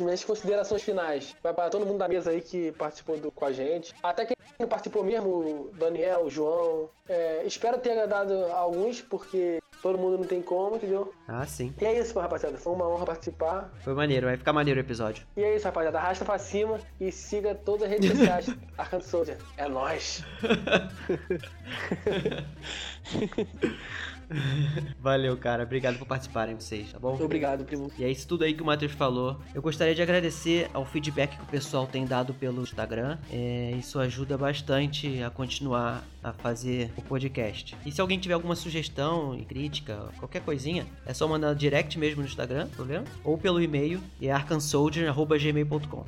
Minhas 0.00 0.24
considerações 0.24 0.82
finais. 0.82 1.36
Vai 1.42 1.54
para 1.54 1.70
todo 1.70 1.86
mundo 1.86 1.98
da 1.98 2.08
mesa 2.08 2.30
aí 2.30 2.40
que 2.40 2.72
participou 2.72 3.18
do- 3.18 3.30
com 3.30 3.44
a 3.44 3.52
gente. 3.52 3.94
Até 4.02 4.26
quem 4.26 4.36
não 4.58 4.68
participou 4.68 5.02
mesmo, 5.04 5.28
o 5.28 5.70
Daniel, 5.78 6.24
o 6.26 6.30
João. 6.30 6.88
É, 7.08 7.42
espero 7.46 7.78
ter 7.78 7.92
agradado 7.92 8.32
alguns, 8.52 9.00
porque 9.00 9.58
todo 9.82 9.98
mundo 9.98 10.18
não 10.18 10.24
tem 10.26 10.42
como, 10.42 10.76
entendeu? 10.76 11.12
Ah, 11.26 11.46
sim. 11.46 11.74
E 11.80 11.84
é 11.84 11.98
isso, 11.98 12.18
rapaziada. 12.18 12.58
Foi 12.58 12.72
uma 12.72 12.86
honra 12.88 13.06
participar. 13.06 13.72
Foi 13.82 13.94
maneiro, 13.94 14.26
vai 14.26 14.36
ficar 14.36 14.52
maneiro 14.52 14.78
o 14.78 14.82
episódio. 14.82 15.26
E 15.36 15.42
é 15.42 15.56
isso, 15.56 15.64
rapaziada. 15.64 15.98
Arrasta 15.98 16.24
pra 16.24 16.38
cima 16.38 16.78
e 17.00 17.10
siga 17.10 17.54
todas 17.54 17.84
as 17.84 17.90
redes 17.90 18.10
sociais. 18.10 18.46
Arcanto 18.76 19.06
Soldier. 19.06 19.38
É 19.56 19.68
nóis. 19.68 20.22
Valeu, 25.00 25.36
cara. 25.36 25.64
Obrigado 25.64 25.98
por 25.98 26.06
participarem 26.06 26.54
vocês, 26.54 26.92
tá 26.92 26.98
bom? 26.98 27.18
Obrigado, 27.20 27.64
primo. 27.64 27.90
E 27.98 28.04
é 28.04 28.10
isso 28.10 28.26
tudo 28.26 28.44
aí 28.44 28.54
que 28.54 28.62
o 28.62 28.66
Matheus 28.66 28.92
falou. 28.92 29.36
Eu 29.54 29.62
gostaria 29.62 29.94
de 29.94 30.02
agradecer 30.02 30.70
ao 30.72 30.84
feedback 30.84 31.36
que 31.36 31.42
o 31.42 31.46
pessoal 31.46 31.86
tem 31.86 32.04
dado 32.04 32.32
pelo 32.34 32.62
Instagram. 32.62 33.18
É, 33.30 33.74
isso 33.78 33.98
ajuda 33.98 34.38
bastante 34.38 35.22
a 35.22 35.30
continuar 35.30 36.04
a 36.22 36.32
fazer 36.32 36.90
o 36.96 37.02
podcast. 37.02 37.76
E 37.84 37.90
se 37.90 38.00
alguém 38.00 38.18
tiver 38.18 38.34
alguma 38.34 38.54
sugestão 38.54 39.34
e 39.34 39.44
crítica, 39.44 40.08
qualquer 40.18 40.42
coisinha, 40.42 40.86
é 41.06 41.12
só 41.12 41.26
mandar 41.26 41.54
direct 41.54 41.98
mesmo 41.98 42.20
no 42.20 42.28
Instagram, 42.28 42.68
problema? 42.68 43.04
Ou 43.24 43.36
pelo 43.36 43.60
e-mail, 43.60 44.00
e 44.20 44.28
é 44.28 44.32
arcansoldier.gmail.com. 44.32 46.04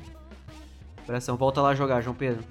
Coração, 1.07 1.37
volta 1.37 1.61
lá 1.61 1.75
jogar, 1.75 2.01
João 2.01 2.15
Pedro. 2.15 2.45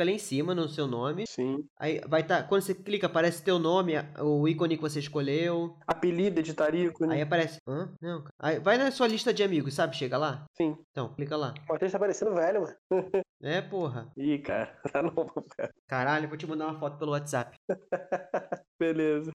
Fica 0.00 0.10
lá 0.10 0.16
em 0.16 0.18
cima 0.18 0.54
no 0.54 0.66
seu 0.66 0.86
nome. 0.86 1.26
Sim. 1.26 1.58
Aí 1.78 2.00
vai 2.08 2.22
estar. 2.22 2.48
quando 2.48 2.62
você 2.62 2.74
clica, 2.74 3.06
aparece 3.06 3.44
teu 3.44 3.58
nome, 3.58 3.92
o 4.18 4.48
ícone 4.48 4.76
que 4.76 4.82
você 4.82 4.98
escolheu. 4.98 5.76
Apelido, 5.86 6.40
editarico, 6.40 7.04
né? 7.04 7.16
Aí 7.16 7.20
aparece. 7.20 7.58
Hã? 7.68 7.92
Não, 8.00 8.22
cara. 8.22 8.34
Aí 8.38 8.58
vai 8.58 8.78
na 8.78 8.90
sua 8.90 9.06
lista 9.06 9.30
de 9.34 9.42
amigos, 9.42 9.74
sabe? 9.74 9.94
Chega 9.94 10.16
lá. 10.16 10.46
Sim. 10.56 10.74
Então, 10.90 11.12
clica 11.12 11.36
lá. 11.36 11.52
O 11.68 11.72
Matheus 11.74 11.92
tá 11.92 11.98
parecendo 11.98 12.34
velho, 12.34 12.62
mano. 12.62 12.76
É, 13.42 13.62
porra. 13.62 14.10
Ih, 14.16 14.38
cara. 14.38 14.74
Tá 14.92 15.02
novo, 15.02 15.44
cara. 15.56 15.70
Caralho, 15.86 16.28
vou 16.28 16.36
te 16.36 16.46
mandar 16.46 16.66
uma 16.68 16.78
foto 16.78 16.98
pelo 16.98 17.12
WhatsApp. 17.12 17.56
Beleza. 18.78 19.30